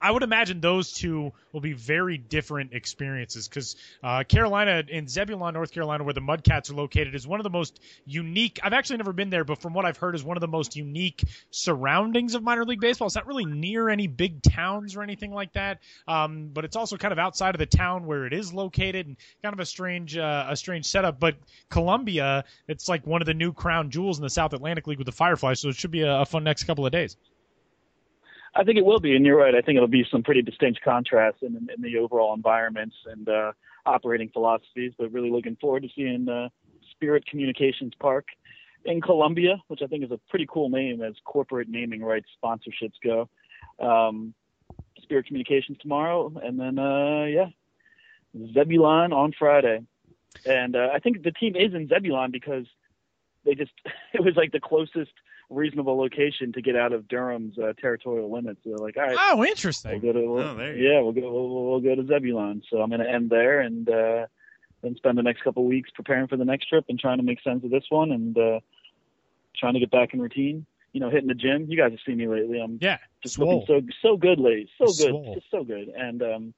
I 0.00 0.10
would 0.10 0.22
imagine 0.22 0.60
those 0.60 0.92
two 0.92 1.32
will 1.52 1.60
be 1.60 1.72
very 1.72 2.18
different 2.18 2.72
experiences 2.72 3.48
because 3.48 3.76
uh, 4.02 4.24
Carolina 4.24 4.84
in 4.86 5.08
Zebulon, 5.08 5.54
North 5.54 5.72
Carolina, 5.72 6.04
where 6.04 6.14
the 6.14 6.20
Mudcats 6.20 6.70
are 6.70 6.74
located, 6.74 7.14
is 7.14 7.26
one 7.26 7.40
of 7.40 7.44
the 7.44 7.50
most 7.50 7.80
unique. 8.04 8.60
I've 8.62 8.72
actually 8.72 8.98
never 8.98 9.12
been 9.12 9.30
there, 9.30 9.44
but 9.44 9.60
from 9.60 9.74
what 9.74 9.84
I've 9.84 9.96
heard, 9.96 10.14
is 10.14 10.22
one 10.22 10.36
of 10.36 10.40
the 10.40 10.48
most 10.48 10.76
unique 10.76 11.24
surroundings 11.50 12.34
of 12.34 12.42
minor 12.42 12.64
league 12.64 12.80
baseball. 12.80 13.06
It's 13.06 13.16
not 13.16 13.26
really 13.26 13.44
near 13.44 13.88
any 13.88 14.06
big 14.06 14.42
towns 14.42 14.96
or 14.96 15.02
anything 15.02 15.32
like 15.32 15.52
that, 15.54 15.80
um, 16.06 16.50
but 16.52 16.64
it's 16.64 16.76
also 16.76 16.96
kind 16.96 17.12
of 17.12 17.18
outside 17.18 17.54
of 17.54 17.58
the 17.58 17.66
town 17.66 18.06
where 18.06 18.26
it 18.26 18.32
is 18.32 18.52
located, 18.52 19.06
and 19.06 19.16
kind 19.42 19.52
of 19.52 19.60
a 19.60 19.66
strange, 19.66 20.16
uh, 20.16 20.46
a 20.48 20.56
strange 20.56 20.86
setup. 20.86 21.18
But 21.18 21.36
Columbia, 21.70 22.44
it's 22.68 22.88
like 22.88 23.06
one 23.06 23.22
of 23.22 23.26
the 23.26 23.34
new 23.34 23.52
crown 23.52 23.90
jewels 23.90 24.18
in 24.18 24.22
the 24.22 24.30
South 24.30 24.52
Atlantic 24.52 24.86
League 24.86 24.98
with 24.98 25.06
the 25.06 25.12
Fireflies, 25.12 25.60
so 25.60 25.68
it 25.68 25.76
should 25.76 25.90
be 25.90 26.02
a, 26.02 26.20
a 26.20 26.26
fun 26.26 26.44
next 26.44 26.64
couple 26.64 26.86
of 26.86 26.92
days. 26.92 27.16
I 28.58 28.64
think 28.64 28.76
it 28.76 28.84
will 28.84 28.98
be, 28.98 29.14
and 29.14 29.24
you're 29.24 29.38
right. 29.38 29.54
I 29.54 29.60
think 29.60 29.76
it'll 29.76 29.86
be 29.86 30.04
some 30.10 30.24
pretty 30.24 30.42
distinct 30.42 30.82
contrasts 30.82 31.38
in, 31.42 31.68
in 31.74 31.80
the 31.80 31.96
overall 31.98 32.34
environments 32.34 32.96
and 33.06 33.28
uh, 33.28 33.52
operating 33.86 34.30
philosophies. 34.30 34.92
But 34.98 35.12
really 35.12 35.30
looking 35.30 35.56
forward 35.60 35.84
to 35.84 35.88
seeing 35.94 36.28
uh, 36.28 36.48
Spirit 36.90 37.24
Communications 37.26 37.92
Park 38.00 38.26
in 38.84 39.00
Columbia, 39.00 39.62
which 39.68 39.80
I 39.80 39.86
think 39.86 40.02
is 40.02 40.10
a 40.10 40.18
pretty 40.28 40.46
cool 40.50 40.70
name 40.70 41.02
as 41.02 41.14
corporate 41.24 41.68
naming 41.68 42.02
rights 42.02 42.26
sponsorships 42.42 42.98
go. 43.04 43.28
Um, 43.78 44.34
Spirit 45.02 45.26
Communications 45.26 45.78
tomorrow, 45.80 46.32
and 46.42 46.58
then 46.58 46.80
uh, 46.80 47.26
yeah, 47.26 47.50
Zebulon 48.54 49.12
on 49.12 49.32
Friday. 49.38 49.82
And 50.44 50.74
uh, 50.74 50.88
I 50.92 50.98
think 50.98 51.22
the 51.22 51.30
team 51.30 51.54
is 51.54 51.74
in 51.74 51.86
Zebulon 51.86 52.32
because 52.32 52.66
they 53.44 53.54
just 53.54 53.70
it 54.12 54.24
was 54.24 54.34
like 54.34 54.50
the 54.50 54.60
closest 54.60 55.12
reasonable 55.50 55.96
location 55.96 56.52
to 56.52 56.62
get 56.62 56.76
out 56.76 56.92
of 56.92 57.08
Durham's 57.08 57.58
uh, 57.58 57.72
territorial 57.80 58.30
limits. 58.30 58.60
So 58.64 58.70
they're 58.70 58.78
like, 58.78 58.96
all 58.96 59.04
right, 59.04 59.16
oh, 59.18 59.44
interesting. 59.44 60.00
We'll 60.02 60.12
go 60.12 60.20
to, 60.20 60.30
we'll, 60.30 60.42
oh, 60.42 60.70
yeah, 60.72 61.00
we'll 61.00 61.12
go 61.12 61.32
we'll, 61.32 61.70
we'll, 61.70 61.80
go 61.80 61.94
to 61.94 62.06
Zebulon. 62.06 62.62
So 62.70 62.80
I'm 62.80 62.90
going 62.90 63.00
to 63.00 63.10
end 63.10 63.30
there 63.30 63.60
and 63.60 63.88
uh, 63.88 64.26
then 64.82 64.96
spend 64.96 65.16
the 65.16 65.22
next 65.22 65.42
couple 65.42 65.62
of 65.62 65.68
weeks 65.68 65.90
preparing 65.94 66.26
for 66.26 66.36
the 66.36 66.44
next 66.44 66.68
trip 66.68 66.84
and 66.88 66.98
trying 66.98 67.18
to 67.18 67.24
make 67.24 67.42
sense 67.42 67.64
of 67.64 67.70
this 67.70 67.84
one 67.88 68.12
and 68.12 68.36
uh, 68.36 68.60
trying 69.56 69.74
to 69.74 69.80
get 69.80 69.90
back 69.90 70.14
in 70.14 70.20
routine. 70.20 70.66
You 70.92 71.00
know, 71.00 71.10
hitting 71.10 71.28
the 71.28 71.34
gym. 71.34 71.66
You 71.68 71.76
guys 71.76 71.92
have 71.92 72.00
seen 72.06 72.16
me 72.16 72.26
lately. 72.26 72.60
I'm 72.60 72.78
yeah, 72.80 72.96
just 73.22 73.34
swole. 73.34 73.60
looking 73.68 73.90
so 74.00 74.08
so 74.10 74.16
good 74.16 74.40
lately, 74.40 74.70
so 74.78 74.86
good, 74.86 75.10
swole. 75.10 75.34
just 75.34 75.50
so 75.50 75.62
good. 75.62 75.88
And 75.88 76.22
um, 76.22 76.54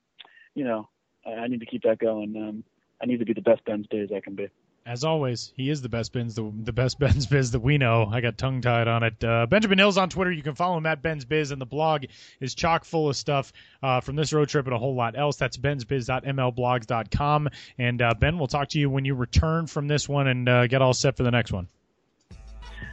you 0.55 0.63
know, 0.63 0.89
I, 1.27 1.31
I 1.31 1.47
need 1.49 1.59
to 1.61 1.67
keep 1.67 1.83
that 1.83 1.99
going. 1.99 2.37
Um, 2.37 2.65
I 3.03 3.07
need 3.07 3.19
to 3.19 3.25
be 3.25 3.33
the 3.33 3.43
best 3.43 3.65
Ben's 3.65 3.89
Biz 3.89 4.11
I 4.15 4.21
can 4.21 4.37
be 4.37 4.49
as 4.91 5.05
always, 5.05 5.53
he 5.57 5.71
is 5.71 5.83
the 5.83 5.89
best 5.89 6.13
Ben's 6.13 6.35
the, 6.35 6.53
the 6.65 6.73
best 6.73 6.99
Ben's 7.01 7.25
Biz 7.25 7.53
that 7.53 7.61
we 7.61 7.79
know. 7.79 8.11
I 8.11 8.21
got 8.21 8.37
tongue 8.37 8.61
tied 8.61 8.89
on 8.89 9.05
it. 9.05 9.23
Uh, 9.23 9.47
Benjamin 9.47 9.79
Hills 9.79 9.97
on 9.97 10.09
Twitter. 10.09 10.33
You 10.33 10.43
can 10.43 10.57
follow 10.57 10.77
him 10.77 10.87
at 10.87 11.01
Ben's 11.01 11.25
Biz, 11.25 11.53
and 11.53 11.61
the 11.61 11.67
blog 11.67 12.07
is 12.41 12.57
chock 12.57 12.85
full 12.85 13.09
of 13.09 13.15
stuff 13.17 13.53
uh, 13.85 14.01
from 14.01 14.17
this 14.17 14.33
road 14.33 14.49
trip 14.49 14.67
and 14.67 14.75
a 14.75 14.79
whole 14.79 14.97
lot 14.97 15.17
else. 15.17 15.37
That's 15.37 15.57
bensbiz.mlblogs.com. 15.57 17.49
And 17.79 18.03
uh, 18.03 18.15
Ben, 18.19 18.37
we'll 18.37 18.49
talk 18.49 18.71
to 18.71 18.81
you 18.81 18.91
when 18.91 19.05
you 19.05 19.15
return 19.15 19.69
from 19.69 19.87
this 19.87 20.09
one 20.09 20.27
and 20.27 20.49
uh, 20.49 20.67
get 20.67 20.83
all 20.83 20.93
set 20.93 21.17
for 21.17 21.23
the 21.23 21.31
next 21.31 21.53
one. 21.53 21.69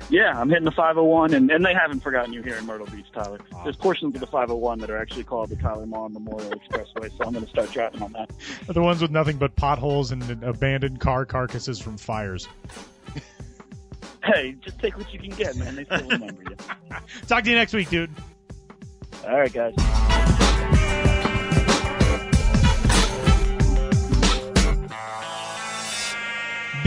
Yeah, 0.09 0.39
I'm 0.39 0.49
hitting 0.49 0.63
the 0.63 0.71
501, 0.71 1.33
and, 1.33 1.51
and 1.51 1.65
they 1.65 1.73
haven't 1.73 1.99
forgotten 1.99 2.31
you 2.31 2.41
here 2.41 2.55
in 2.55 2.65
Myrtle 2.65 2.87
Beach, 2.87 3.07
Tyler. 3.13 3.39
Awesome. 3.51 3.63
There's 3.63 3.75
portions 3.75 4.15
of 4.15 4.21
the 4.21 4.27
501 4.27 4.79
that 4.79 4.89
are 4.89 4.97
actually 4.97 5.25
called 5.25 5.49
the 5.49 5.57
Tyler 5.57 5.85
Maun 5.85 6.13
Memorial 6.13 6.51
Expressway, 6.51 7.09
so 7.17 7.25
I'm 7.25 7.33
going 7.33 7.43
to 7.43 7.49
start 7.49 7.71
driving 7.71 8.01
on 8.01 8.13
that. 8.13 8.31
The 8.67 8.81
ones 8.81 9.01
with 9.01 9.11
nothing 9.11 9.37
but 9.37 9.55
potholes 9.55 10.11
and 10.11 10.43
abandoned 10.43 10.99
car 10.99 11.25
carcasses 11.25 11.79
from 11.79 11.97
fires. 11.97 12.47
hey, 14.23 14.55
just 14.61 14.79
take 14.79 14.97
what 14.97 15.11
you 15.11 15.19
can 15.19 15.31
get, 15.31 15.55
man. 15.57 15.75
They 15.75 15.85
still 15.85 16.07
remember 16.07 16.43
you. 16.49 16.55
Talk 17.27 17.43
to 17.43 17.49
you 17.49 17.55
next 17.55 17.73
week, 17.73 17.89
dude. 17.89 18.11
All 19.25 19.39
right, 19.39 19.51
guys. 19.51 20.43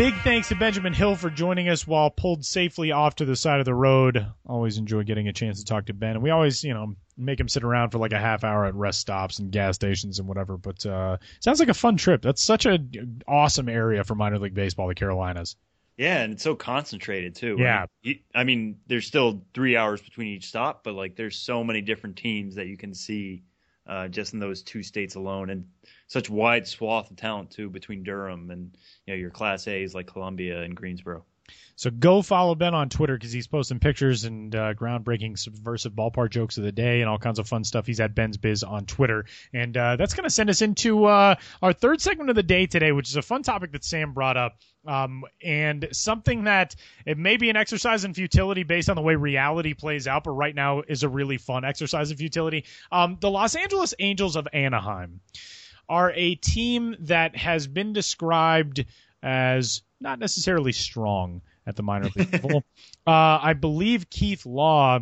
Big 0.00 0.14
thanks 0.22 0.48
to 0.48 0.54
Benjamin 0.54 0.94
Hill 0.94 1.14
for 1.14 1.28
joining 1.28 1.68
us 1.68 1.86
while 1.86 2.08
pulled 2.08 2.42
safely 2.42 2.90
off 2.90 3.16
to 3.16 3.26
the 3.26 3.36
side 3.36 3.60
of 3.60 3.66
the 3.66 3.74
road. 3.74 4.26
Always 4.46 4.78
enjoy 4.78 5.02
getting 5.02 5.28
a 5.28 5.32
chance 5.34 5.58
to 5.58 5.64
talk 5.66 5.84
to 5.84 5.92
Ben. 5.92 6.12
And 6.12 6.22
we 6.22 6.30
always, 6.30 6.64
you 6.64 6.72
know, 6.72 6.94
make 7.18 7.38
him 7.38 7.50
sit 7.50 7.64
around 7.64 7.90
for 7.90 7.98
like 7.98 8.14
a 8.14 8.18
half 8.18 8.42
hour 8.42 8.64
at 8.64 8.74
rest 8.74 9.00
stops 9.00 9.40
and 9.40 9.52
gas 9.52 9.74
stations 9.74 10.18
and 10.18 10.26
whatever. 10.26 10.56
But 10.56 10.86
uh, 10.86 11.18
sounds 11.40 11.60
like 11.60 11.68
a 11.68 11.74
fun 11.74 11.98
trip. 11.98 12.22
That's 12.22 12.42
such 12.42 12.64
an 12.64 13.20
awesome 13.28 13.68
area 13.68 14.02
for 14.02 14.14
minor 14.14 14.38
league 14.38 14.54
baseball, 14.54 14.88
the 14.88 14.94
Carolinas. 14.94 15.56
Yeah, 15.98 16.22
and 16.22 16.32
it's 16.32 16.42
so 16.42 16.54
concentrated 16.54 17.34
too. 17.34 17.56
Yeah, 17.58 17.84
right? 18.06 18.22
I 18.34 18.44
mean, 18.44 18.78
there's 18.86 19.06
still 19.06 19.44
three 19.52 19.76
hours 19.76 20.00
between 20.00 20.28
each 20.28 20.46
stop, 20.46 20.82
but 20.82 20.94
like, 20.94 21.14
there's 21.14 21.36
so 21.36 21.62
many 21.62 21.82
different 21.82 22.16
teams 22.16 22.54
that 22.54 22.68
you 22.68 22.78
can 22.78 22.94
see 22.94 23.42
uh, 23.86 24.08
just 24.08 24.32
in 24.32 24.38
those 24.38 24.62
two 24.62 24.82
states 24.82 25.16
alone, 25.16 25.50
and 25.50 25.66
such 26.10 26.28
wide 26.28 26.66
swath 26.66 27.08
of 27.08 27.16
talent 27.16 27.52
too 27.52 27.70
between 27.70 28.02
Durham 28.02 28.50
and 28.50 28.76
you 29.06 29.14
know 29.14 29.18
your 29.18 29.30
Class 29.30 29.68
A's 29.68 29.94
like 29.94 30.08
Columbia 30.08 30.60
and 30.62 30.74
Greensboro. 30.74 31.24
So 31.76 31.90
go 31.90 32.20
follow 32.20 32.54
Ben 32.54 32.74
on 32.74 32.88
Twitter 32.90 33.16
because 33.16 33.32
he's 33.32 33.46
posting 33.46 33.78
pictures 33.78 34.24
and 34.24 34.54
uh, 34.54 34.74
groundbreaking 34.74 35.38
subversive 35.38 35.92
ballpark 35.92 36.30
jokes 36.30 36.58
of 36.58 36.64
the 36.64 36.72
day 36.72 37.00
and 37.00 37.08
all 37.08 37.18
kinds 37.18 37.38
of 37.38 37.48
fun 37.48 37.64
stuff. 37.64 37.86
He's 37.86 38.00
at 38.00 38.14
Ben's 38.14 38.36
Biz 38.36 38.64
on 38.64 38.84
Twitter. 38.84 39.24
And 39.54 39.74
uh, 39.76 39.96
that's 39.96 40.12
going 40.12 40.24
to 40.24 40.30
send 40.30 40.50
us 40.50 40.60
into 40.60 41.06
uh, 41.06 41.36
our 41.62 41.72
third 41.72 42.02
segment 42.02 42.28
of 42.28 42.36
the 42.36 42.42
day 42.42 42.66
today, 42.66 42.92
which 42.92 43.08
is 43.08 43.16
a 43.16 43.22
fun 43.22 43.42
topic 43.42 43.72
that 43.72 43.84
Sam 43.84 44.12
brought 44.12 44.36
up. 44.36 44.58
Um, 44.86 45.24
and 45.42 45.88
something 45.92 46.44
that 46.44 46.76
it 47.06 47.16
may 47.16 47.38
be 47.38 47.48
an 47.48 47.56
exercise 47.56 48.04
in 48.04 48.12
futility 48.12 48.62
based 48.62 48.90
on 48.90 48.96
the 48.96 49.02
way 49.02 49.14
reality 49.14 49.72
plays 49.72 50.06
out, 50.06 50.24
but 50.24 50.32
right 50.32 50.54
now 50.54 50.82
is 50.86 51.02
a 51.02 51.08
really 51.08 51.38
fun 51.38 51.64
exercise 51.64 52.10
in 52.10 52.18
futility. 52.18 52.66
Um, 52.92 53.16
the 53.20 53.30
Los 53.30 53.54
Angeles 53.54 53.94
Angels 53.98 54.36
of 54.36 54.48
Anaheim 54.52 55.20
are 55.90 56.12
a 56.14 56.36
team 56.36 56.96
that 57.00 57.36
has 57.36 57.66
been 57.66 57.92
described 57.92 58.86
as 59.22 59.82
not 60.00 60.18
necessarily 60.18 60.72
strong 60.72 61.42
at 61.66 61.76
the 61.76 61.82
minor 61.82 62.08
league 62.16 62.32
level. 62.32 62.64
Uh, 63.06 63.40
I 63.42 63.54
believe 63.54 64.10
Keith 64.10 64.44
Law 64.44 65.00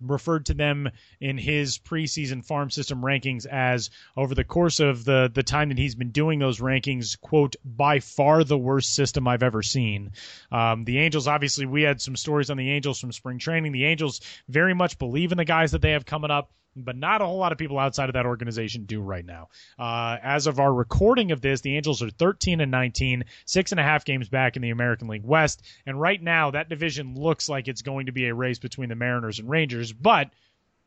referred 0.00 0.46
to 0.46 0.54
them 0.54 0.90
in 1.20 1.38
his 1.38 1.78
preseason 1.78 2.44
farm 2.44 2.68
system 2.68 3.00
rankings 3.00 3.46
as 3.46 3.90
over 4.16 4.34
the 4.34 4.44
course 4.44 4.80
of 4.80 5.04
the 5.04 5.30
the 5.32 5.42
time 5.42 5.68
that 5.70 5.78
he's 5.78 5.94
been 5.94 6.10
doing 6.10 6.40
those 6.40 6.60
rankings 6.60 7.18
quote 7.18 7.56
by 7.64 8.00
far 8.00 8.44
the 8.44 8.58
worst 8.58 8.94
system 8.94 9.26
I've 9.26 9.42
ever 9.42 9.62
seen. 9.62 10.10
Um, 10.52 10.84
the 10.84 10.98
Angels 10.98 11.26
obviously 11.26 11.64
we 11.64 11.82
had 11.82 12.00
some 12.00 12.16
stories 12.16 12.50
on 12.50 12.56
the 12.56 12.70
Angels 12.70 13.00
from 13.00 13.12
spring 13.12 13.38
training. 13.38 13.72
The 13.72 13.86
Angels 13.86 14.20
very 14.48 14.74
much 14.74 14.98
believe 14.98 15.32
in 15.32 15.38
the 15.38 15.44
guys 15.44 15.72
that 15.72 15.80
they 15.80 15.92
have 15.92 16.04
coming 16.04 16.30
up 16.30 16.50
but 16.76 16.96
not 16.96 17.20
a 17.20 17.26
whole 17.26 17.38
lot 17.38 17.52
of 17.52 17.58
people 17.58 17.78
outside 17.78 18.08
of 18.08 18.14
that 18.14 18.26
organization 18.26 18.84
do 18.84 19.00
right 19.00 19.24
now. 19.24 19.48
Uh, 19.78 20.16
as 20.22 20.46
of 20.46 20.60
our 20.60 20.72
recording 20.72 21.32
of 21.32 21.40
this, 21.40 21.60
the 21.60 21.76
Angels 21.76 22.02
are 22.02 22.10
13 22.10 22.60
and 22.60 22.70
19, 22.70 23.24
six 23.46 23.72
and 23.72 23.80
a 23.80 23.82
half 23.82 24.04
games 24.04 24.28
back 24.28 24.56
in 24.56 24.62
the 24.62 24.70
American 24.70 25.08
League 25.08 25.24
West, 25.24 25.62
and 25.86 26.00
right 26.00 26.22
now 26.22 26.50
that 26.50 26.68
division 26.68 27.14
looks 27.14 27.48
like 27.48 27.68
it's 27.68 27.82
going 27.82 28.06
to 28.06 28.12
be 28.12 28.26
a 28.26 28.34
race 28.34 28.58
between 28.58 28.88
the 28.88 28.94
Mariners 28.94 29.38
and 29.38 29.48
Rangers, 29.48 29.92
but 29.92 30.30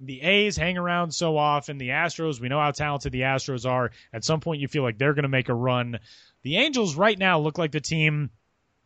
the 0.01 0.21
A's 0.21 0.57
hang 0.57 0.77
around 0.77 1.11
so 1.11 1.37
often. 1.37 1.77
The 1.77 1.89
Astros, 1.89 2.39
we 2.41 2.49
know 2.49 2.59
how 2.59 2.71
talented 2.71 3.11
the 3.11 3.21
Astros 3.21 3.69
are. 3.69 3.91
At 4.11 4.23
some 4.23 4.39
point, 4.39 4.59
you 4.59 4.67
feel 4.67 4.83
like 4.83 4.97
they're 4.97 5.13
going 5.13 5.23
to 5.23 5.29
make 5.29 5.49
a 5.49 5.53
run. 5.53 5.99
The 6.41 6.57
Angels 6.57 6.95
right 6.95 7.17
now 7.17 7.39
look 7.39 7.59
like 7.59 7.71
the 7.71 7.81
team 7.81 8.31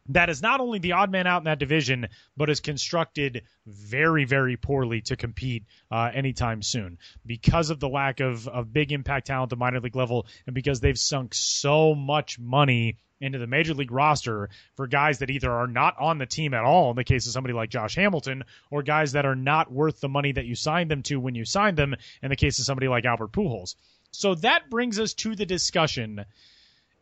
that 0.10 0.30
is 0.30 0.42
not 0.42 0.60
only 0.60 0.80
the 0.80 0.94
odd 0.94 1.12
man 1.12 1.28
out 1.28 1.40
in 1.40 1.46
that 1.46 1.60
division, 1.60 2.08
but 2.38 2.50
is 2.50 2.60
constructed 2.60 3.44
very, 3.66 4.26
very 4.26 4.56
poorly 4.58 5.02
to 5.02 5.16
compete 5.16 5.66
uh, 5.92 6.12
anytime 6.14 6.62
soon 6.62 6.98
because 7.26 7.70
of 7.70 7.80
the 7.80 7.90
lack 7.90 8.20
of, 8.20 8.48
of 8.48 8.72
big 8.72 8.92
impact 8.92 9.28
talent 9.28 9.48
at 9.48 9.50
the 9.50 9.60
minor 9.60 9.80
league 9.80 9.96
level 9.96 10.28
and 10.46 10.54
because 10.54 10.80
they've 10.80 10.98
sunk 10.98 11.34
so 11.34 11.96
much 11.96 12.38
money 12.38 12.98
into 13.22 13.40
the 13.40 13.48
major 13.48 13.74
league 13.74 13.92
roster 13.92 14.50
for 14.76 14.88
guys 14.88 15.20
that 15.20 15.30
either 15.30 15.52
are 15.52 15.68
not 15.68 15.96
on 16.00 16.18
the 16.18 16.26
team 16.26 16.54
at 16.54 16.64
all 16.64 16.90
in 16.90 16.96
the 16.96 17.04
case 17.04 17.26
of 17.26 17.34
somebody 17.34 17.54
like 17.54 17.70
Josh 17.70 17.96
Hamilton 17.96 18.44
or 18.70 18.84
guys 18.84 19.14
that 19.14 19.26
are 19.26 19.36
not 19.36 19.72
worth 19.72 20.02
the 20.02 20.10
money 20.10 20.34
that 20.34 20.46
you 20.46 20.56
signed 20.56 20.92
them 20.92 21.02
to 21.04 21.20
when 21.20 21.34
you 21.34 21.46
signed 21.46 21.78
them 21.78 21.96
in 22.22 22.30
the 22.30 22.36
case 22.36 22.60
of 22.60 22.66
somebody 22.66 22.88
like 22.88 23.06
Albert 23.06 23.32
Pujols. 23.32 23.76
So 24.12 24.36
that 24.36 24.70
brings 24.70 25.00
us 25.00 25.14
to 25.16 25.36
the 25.36 25.46
discussion 25.46 26.26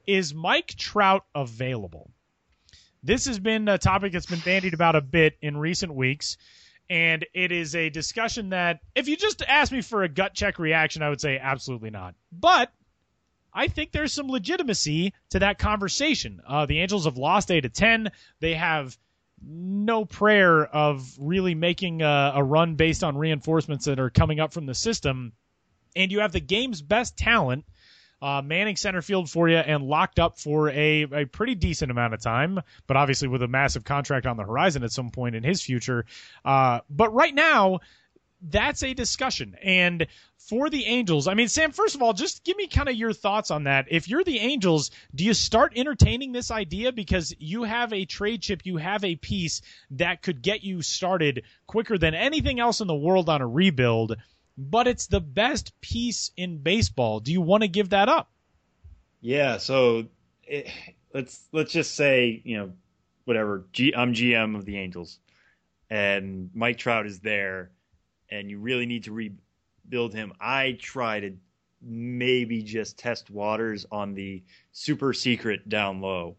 is 0.06 0.34
Mike 0.34 0.76
Trout 0.76 1.26
available? 1.34 2.12
This 3.04 3.26
has 3.26 3.38
been 3.38 3.68
a 3.68 3.78
topic 3.78 4.14
that's 4.14 4.26
been 4.26 4.40
bandied 4.40 4.74
about 4.74 4.96
a 4.96 5.02
bit 5.02 5.38
in 5.42 5.58
recent 5.58 5.94
weeks. 5.94 6.38
And 6.90 7.26
it 7.34 7.52
is 7.52 7.76
a 7.76 7.90
discussion 7.90 8.50
that, 8.50 8.80
if 8.94 9.08
you 9.08 9.16
just 9.16 9.42
ask 9.48 9.72
me 9.72 9.82
for 9.82 10.04
a 10.04 10.10
gut 10.10 10.34
check 10.34 10.60
reaction, 10.60 11.02
I 11.02 11.10
would 11.10 11.22
say 11.22 11.40
absolutely 11.40 11.90
not. 11.90 12.16
But 12.32 12.72
I 13.54 13.68
think 13.68 13.92
there's 13.92 14.12
some 14.12 14.28
legitimacy 14.28 15.14
to 15.30 15.40
that 15.40 15.60
conversation. 15.60 16.42
Uh, 16.46 16.66
the 16.66 16.80
Angels 16.80 17.06
have 17.06 17.18
lost 17.18 17.52
eight 17.52 17.62
to 17.62 17.70
ten. 17.70 18.12
They 18.42 18.56
have 18.56 18.98
no 19.42 20.06
prayer 20.06 20.66
of 20.66 21.08
really 21.18 21.56
making 21.56 22.02
a, 22.02 22.34
a 22.36 22.44
run 22.44 22.76
based 22.76 23.04
on 23.04 23.18
reinforcements 23.18 23.86
that 23.86 24.00
are 24.00 24.10
coming 24.10 24.40
up 24.40 24.54
from 24.54 24.66
the 24.66 24.76
system. 24.76 25.34
And 25.96 26.12
you 26.12 26.20
have 26.20 26.32
the 26.32 26.40
game's 26.42 26.82
best 26.82 27.18
talent 27.18 27.66
uh, 28.24 28.42
manning 28.42 28.78
center 28.78 29.02
field 29.02 29.30
for 29.30 29.50
you 29.50 29.58
and 29.58 29.84
locked 29.84 30.18
up 30.18 30.40
for 30.40 30.70
a, 30.70 31.02
a 31.04 31.26
pretty 31.26 31.56
decent 31.56 31.92
amount 31.92 32.14
of 32.14 32.22
time, 32.22 32.58
but 32.88 32.96
obviously 32.96 33.28
with 33.28 33.44
a 33.44 33.48
massive 33.50 33.84
contract 33.84 34.26
on 34.26 34.38
the 34.38 34.44
horizon 34.44 34.84
at 34.84 34.92
some 34.94 35.10
point 35.10 35.36
in 35.36 35.44
his 35.44 35.62
future. 35.62 36.06
Uh, 36.46 36.80
but 36.90 37.14
right 37.14 37.36
now, 37.36 37.82
that's 38.42 38.82
a 38.84 38.94
discussion. 38.94 39.58
And 39.62 40.08
for 40.38 40.70
the 40.70 40.86
Angels, 40.86 41.28
I 41.28 41.34
mean, 41.34 41.50
Sam, 41.50 41.72
first 41.72 41.96
of 41.96 42.02
all, 42.02 42.14
just 42.14 42.46
give 42.46 42.56
me 42.56 42.68
kind 42.68 42.88
of 42.88 42.96
your 42.96 43.12
thoughts 43.12 43.52
on 43.52 43.66
that. 43.66 43.88
If 43.90 44.08
you're 44.08 44.24
the 44.24 44.40
Angels, 44.40 44.92
do 45.14 45.26
you 45.26 45.34
start 45.34 45.74
entertaining 45.76 46.32
this 46.32 46.50
idea 46.50 46.94
because 46.94 47.34
you 47.40 47.64
have 47.64 47.92
a 47.92 48.06
trade 48.06 48.42
chip, 48.42 48.66
you 48.66 48.78
have 48.78 49.04
a 49.04 49.18
piece 49.18 49.62
that 49.92 50.22
could 50.22 50.42
get 50.42 50.64
you 50.64 50.82
started 50.82 51.44
quicker 51.68 51.98
than 51.98 52.14
anything 52.14 52.62
else 52.62 52.80
in 52.80 52.88
the 52.88 52.96
world 52.96 53.28
on 53.28 53.42
a 53.42 53.48
rebuild? 53.48 54.16
But 54.58 54.88
it's 54.88 55.08
the 55.08 55.22
best 55.22 55.80
piece 55.82 56.32
in 56.38 56.60
baseball. 56.60 57.20
Do 57.20 57.32
you 57.32 57.42
want 57.42 57.64
to 57.64 57.68
give 57.68 57.90
that 57.90 58.10
up? 58.10 58.30
Yeah. 59.22 59.58
So 59.58 60.06
it, 60.44 60.70
let's 61.14 61.48
let's 61.52 61.72
just 61.72 61.96
say 61.96 62.42
you 62.44 62.58
know 62.58 62.74
whatever. 63.26 63.66
G, 63.72 63.94
I'm 63.96 64.14
GM 64.14 64.56
of 64.56 64.66
the 64.66 64.78
Angels, 64.78 65.20
and 65.90 66.50
Mike 66.54 66.78
Trout 66.78 67.06
is 67.06 67.20
there, 67.20 67.72
and 68.30 68.50
you 68.50 68.60
really 68.60 68.86
need 68.86 69.06
to 69.06 69.12
rebuild 69.12 70.14
him. 70.14 70.34
I 70.40 70.78
try 70.80 71.20
to 71.22 71.36
maybe 71.82 72.64
just 72.64 72.98
test 72.98 73.30
waters 73.30 73.86
on 73.92 74.14
the 74.14 74.44
super 74.72 75.14
secret 75.14 75.68
down 75.68 76.02
low. 76.02 76.38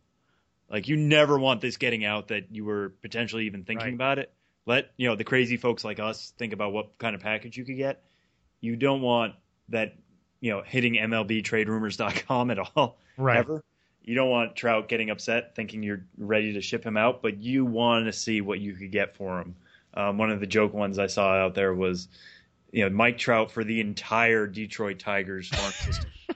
Like 0.71 0.89
you 0.89 0.97
never 0.97 1.39
want 1.39 1.61
this 1.61 1.77
getting 1.77 2.05
out 2.05 2.29
that 2.29 2.51
you 2.51 2.65
were 2.65 2.95
potentially 3.03 3.47
even 3.47 3.65
thinking 3.65 3.87
right. 3.87 3.95
about 3.95 4.19
it 4.19 4.33
let 4.67 4.91
you 4.97 5.09
know 5.09 5.17
the 5.17 5.25
crazy 5.25 5.57
folks 5.57 5.85
like 5.85 6.01
us 6.01 6.33
think 6.39 6.53
about 6.53 6.73
what 6.73 6.97
kind 6.99 7.15
of 7.15 7.21
package 7.21 7.57
you 7.57 7.65
could 7.65 7.77
get. 7.77 8.03
You 8.61 8.77
don't 8.77 9.03
want 9.03 9.35
that, 9.69 9.95
you 10.41 10.51
know, 10.51 10.62
hitting 10.62 10.95
MLBTradeRumors.com 10.95 12.51
at 12.51 12.59
all 12.59 12.99
right. 13.17 13.39
ever. 13.39 13.62
You 14.03 14.15
don't 14.15 14.31
want 14.31 14.55
Trout 14.55 14.89
getting 14.89 15.11
upset 15.11 15.55
thinking 15.55 15.83
you're 15.83 16.05
ready 16.19 16.53
to 16.55 16.61
ship 16.61 16.85
him 16.85 16.97
out, 16.97 17.23
but 17.23 17.39
you 17.39 17.65
want 17.65 18.07
to 18.07 18.12
see 18.12 18.41
what 18.41 18.61
you 18.61 18.75
could 18.75 18.91
get 18.91 19.17
for 19.17 19.41
him. 19.41 19.57
Um, 19.95 20.19
one 20.19 20.31
of 20.31 20.41
the 20.41 20.47
joke 20.47 20.75
ones 20.75 20.99
I 20.99 21.07
saw 21.07 21.35
out 21.35 21.55
there 21.55 21.73
was, 21.73 22.09
you 22.71 22.85
know, 22.85 22.91
Mike 22.91 23.17
Trout 23.17 23.51
for 23.51 23.65
the 23.65 23.81
entire 23.81 24.47
Detroit 24.47 24.99
Tigers 24.99 25.49
farm 25.49 25.73
system. 25.73 26.11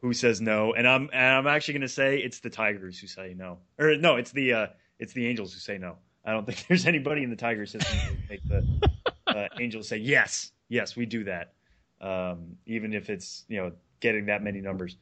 who 0.00 0.12
says 0.12 0.40
no? 0.40 0.72
And 0.72 0.86
I'm 0.86 1.10
and 1.12 1.34
I'm 1.34 1.46
actually 1.46 1.74
going 1.74 1.82
to 1.82 1.88
say 1.88 2.18
it's 2.18 2.38
the 2.38 2.50
Tigers 2.50 2.98
who 2.98 3.06
say 3.06 3.34
no, 3.36 3.58
or 3.78 3.96
no, 3.96 4.16
it's 4.16 4.30
the 4.30 4.52
uh, 4.52 4.66
it's 4.98 5.12
the 5.12 5.26
Angels 5.26 5.52
who 5.52 5.58
say 5.58 5.78
no. 5.78 5.96
I 6.26 6.32
don't 6.32 6.44
think 6.44 6.66
there's 6.68 6.86
anybody 6.86 7.22
in 7.22 7.30
the 7.30 7.36
Tiger 7.36 7.64
system 7.64 7.96
who 7.98 8.16
make 8.28 8.46
the 8.48 8.90
uh, 9.28 9.48
Angels 9.60 9.88
say 9.88 9.98
yes, 9.98 10.52
yes, 10.68 10.96
we 10.96 11.06
do 11.06 11.24
that, 11.24 11.52
um, 12.00 12.56
even 12.66 12.92
if 12.92 13.08
it's 13.08 13.44
you 13.48 13.58
know 13.58 13.72
getting 14.00 14.26
that 14.26 14.42
many 14.42 14.60
numbers. 14.60 14.96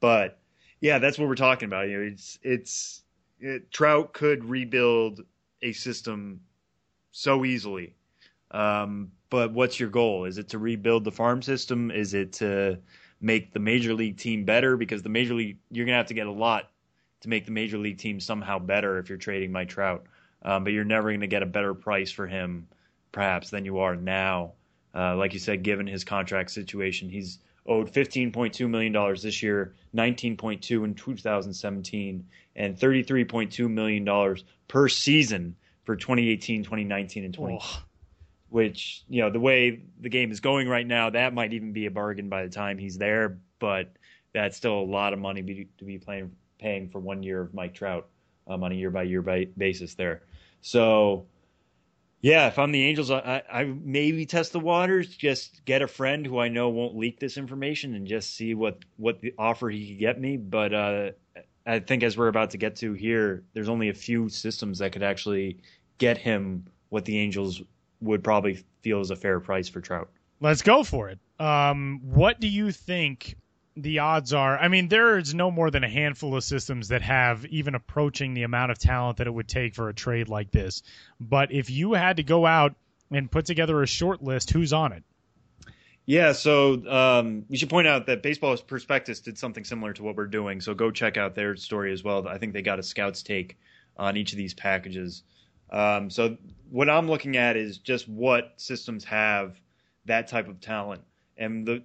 But 0.00 0.40
yeah, 0.80 0.98
that's 0.98 1.18
what 1.18 1.28
we're 1.28 1.34
talking 1.34 1.66
about. 1.66 1.88
You 1.88 1.98
know, 1.98 2.10
it's 2.10 2.38
it's 2.42 3.02
it, 3.38 3.70
Trout 3.70 4.14
could 4.14 4.44
rebuild 4.44 5.20
a 5.62 5.72
system 5.72 6.40
so 7.12 7.44
easily. 7.44 7.94
Um, 8.50 9.12
but 9.28 9.52
what's 9.52 9.78
your 9.78 9.90
goal? 9.90 10.24
Is 10.24 10.38
it 10.38 10.48
to 10.48 10.58
rebuild 10.58 11.04
the 11.04 11.12
farm 11.12 11.42
system? 11.42 11.90
Is 11.90 12.14
it 12.14 12.32
to 12.34 12.78
make 13.20 13.52
the 13.52 13.60
major 13.60 13.94
league 13.94 14.16
team 14.16 14.44
better? 14.44 14.76
Because 14.76 15.02
the 15.02 15.08
major 15.08 15.34
league, 15.34 15.58
you're 15.70 15.86
gonna 15.86 15.98
have 15.98 16.06
to 16.06 16.14
get 16.14 16.26
a 16.26 16.32
lot 16.32 16.70
to 17.20 17.28
make 17.28 17.44
the 17.44 17.52
major 17.52 17.78
league 17.78 17.98
team 17.98 18.18
somehow 18.18 18.58
better 18.58 18.98
if 18.98 19.08
you're 19.08 19.18
trading 19.18 19.52
Mike 19.52 19.68
Trout 19.68 20.04
um, 20.42 20.64
but 20.64 20.72
you're 20.72 20.84
never 20.84 21.10
going 21.10 21.20
to 21.20 21.26
get 21.26 21.42
a 21.42 21.46
better 21.46 21.74
price 21.74 22.10
for 22.10 22.26
him, 22.26 22.68
perhaps, 23.12 23.50
than 23.50 23.64
you 23.64 23.78
are 23.78 23.96
now. 23.96 24.52
Uh, 24.94 25.16
like 25.16 25.32
you 25.32 25.38
said, 25.38 25.62
given 25.62 25.86
his 25.86 26.04
contract 26.04 26.50
situation, 26.50 27.08
he's 27.08 27.38
owed 27.66 27.92
$15.2 27.92 28.68
million 28.68 29.16
this 29.22 29.42
year, 29.42 29.74
$19.2 29.94 30.84
in 30.84 30.94
2017, 30.94 32.26
and 32.56 32.76
$33.2 32.76 33.70
million 33.70 34.36
per 34.66 34.88
season 34.88 35.54
for 35.84 35.96
2018, 35.96 36.64
2019, 36.64 37.24
and 37.24 37.34
20. 37.34 37.58
Oh. 37.62 37.82
Which, 38.48 39.04
you 39.08 39.22
know, 39.22 39.30
the 39.30 39.38
way 39.38 39.82
the 40.00 40.08
game 40.08 40.32
is 40.32 40.40
going 40.40 40.68
right 40.68 40.86
now, 40.86 41.10
that 41.10 41.34
might 41.34 41.52
even 41.52 41.72
be 41.72 41.86
a 41.86 41.90
bargain 41.90 42.28
by 42.28 42.42
the 42.42 42.50
time 42.50 42.78
he's 42.78 42.98
there, 42.98 43.38
but 43.60 43.92
that's 44.34 44.56
still 44.56 44.80
a 44.80 44.82
lot 44.82 45.12
of 45.12 45.20
money 45.20 45.42
be, 45.42 45.68
to 45.78 45.84
be 45.84 45.98
playing, 45.98 46.32
paying 46.58 46.88
for 46.88 46.98
one 46.98 47.22
year 47.22 47.42
of 47.42 47.54
Mike 47.54 47.74
Trout 47.74 48.08
um, 48.48 48.64
on 48.64 48.72
a 48.72 48.74
year 48.74 48.90
by 48.90 49.02
year 49.02 49.22
basis 49.56 49.94
there. 49.94 50.22
So, 50.62 51.26
yeah, 52.20 52.48
if 52.48 52.58
I'm 52.58 52.72
the 52.72 52.82
Angels, 52.82 53.10
I, 53.10 53.42
I 53.50 53.64
maybe 53.64 54.26
test 54.26 54.52
the 54.52 54.60
waters, 54.60 55.08
just 55.08 55.64
get 55.64 55.82
a 55.82 55.88
friend 55.88 56.26
who 56.26 56.38
I 56.38 56.48
know 56.48 56.68
won't 56.68 56.96
leak 56.96 57.18
this 57.18 57.36
information, 57.36 57.94
and 57.94 58.06
just 58.06 58.36
see 58.36 58.54
what 58.54 58.78
what 58.96 59.20
the 59.20 59.34
offer 59.38 59.70
he 59.70 59.88
could 59.88 59.98
get 59.98 60.20
me. 60.20 60.36
But 60.36 60.74
uh, 60.74 61.10
I 61.66 61.78
think 61.78 62.02
as 62.02 62.16
we're 62.16 62.28
about 62.28 62.50
to 62.50 62.58
get 62.58 62.76
to 62.76 62.92
here, 62.92 63.44
there's 63.54 63.68
only 63.68 63.88
a 63.88 63.94
few 63.94 64.28
systems 64.28 64.78
that 64.78 64.92
could 64.92 65.02
actually 65.02 65.58
get 65.98 66.18
him 66.18 66.66
what 66.90 67.04
the 67.04 67.18
Angels 67.18 67.62
would 68.00 68.24
probably 68.24 68.62
feel 68.82 69.00
is 69.00 69.10
a 69.10 69.16
fair 69.16 69.40
price 69.40 69.68
for 69.68 69.80
Trout. 69.80 70.10
Let's 70.40 70.62
go 70.62 70.82
for 70.82 71.10
it. 71.10 71.18
Um, 71.38 72.00
what 72.02 72.40
do 72.40 72.48
you 72.48 72.72
think 72.72 73.36
the 73.82 74.00
odds 74.00 74.32
are 74.32 74.58
I 74.58 74.68
mean 74.68 74.88
there's 74.88 75.34
no 75.34 75.50
more 75.50 75.70
than 75.70 75.84
a 75.84 75.88
handful 75.88 76.36
of 76.36 76.44
systems 76.44 76.88
that 76.88 77.02
have 77.02 77.44
even 77.46 77.74
approaching 77.74 78.34
the 78.34 78.42
amount 78.42 78.70
of 78.70 78.78
talent 78.78 79.18
that 79.18 79.26
it 79.26 79.30
would 79.30 79.48
take 79.48 79.74
for 79.74 79.88
a 79.88 79.94
trade 79.94 80.28
like 80.28 80.50
this. 80.50 80.82
But 81.20 81.52
if 81.52 81.70
you 81.70 81.92
had 81.92 82.16
to 82.16 82.22
go 82.22 82.46
out 82.46 82.74
and 83.10 83.30
put 83.30 83.46
together 83.46 83.82
a 83.82 83.86
short 83.86 84.22
list, 84.22 84.50
who's 84.50 84.72
on 84.72 84.92
it? 84.92 85.02
Yeah, 86.06 86.32
so 86.32 86.88
um, 86.88 87.44
we 87.48 87.56
should 87.56 87.70
point 87.70 87.86
out 87.86 88.06
that 88.06 88.22
Baseball 88.22 88.56
Prospectus 88.56 89.20
did 89.20 89.38
something 89.38 89.64
similar 89.64 89.92
to 89.92 90.02
what 90.02 90.16
we're 90.16 90.26
doing. 90.26 90.60
So 90.60 90.74
go 90.74 90.90
check 90.90 91.16
out 91.16 91.34
their 91.34 91.54
story 91.56 91.92
as 91.92 92.02
well. 92.02 92.26
I 92.26 92.38
think 92.38 92.52
they 92.52 92.62
got 92.62 92.78
a 92.78 92.82
scout's 92.82 93.22
take 93.22 93.58
on 93.96 94.16
each 94.16 94.32
of 94.32 94.38
these 94.38 94.54
packages. 94.54 95.22
Um, 95.70 96.10
so 96.10 96.36
what 96.68 96.90
I'm 96.90 97.08
looking 97.08 97.36
at 97.36 97.56
is 97.56 97.78
just 97.78 98.08
what 98.08 98.54
systems 98.56 99.04
have 99.04 99.60
that 100.06 100.26
type 100.26 100.48
of 100.48 100.60
talent, 100.60 101.02
and 101.36 101.66
the 101.66 101.84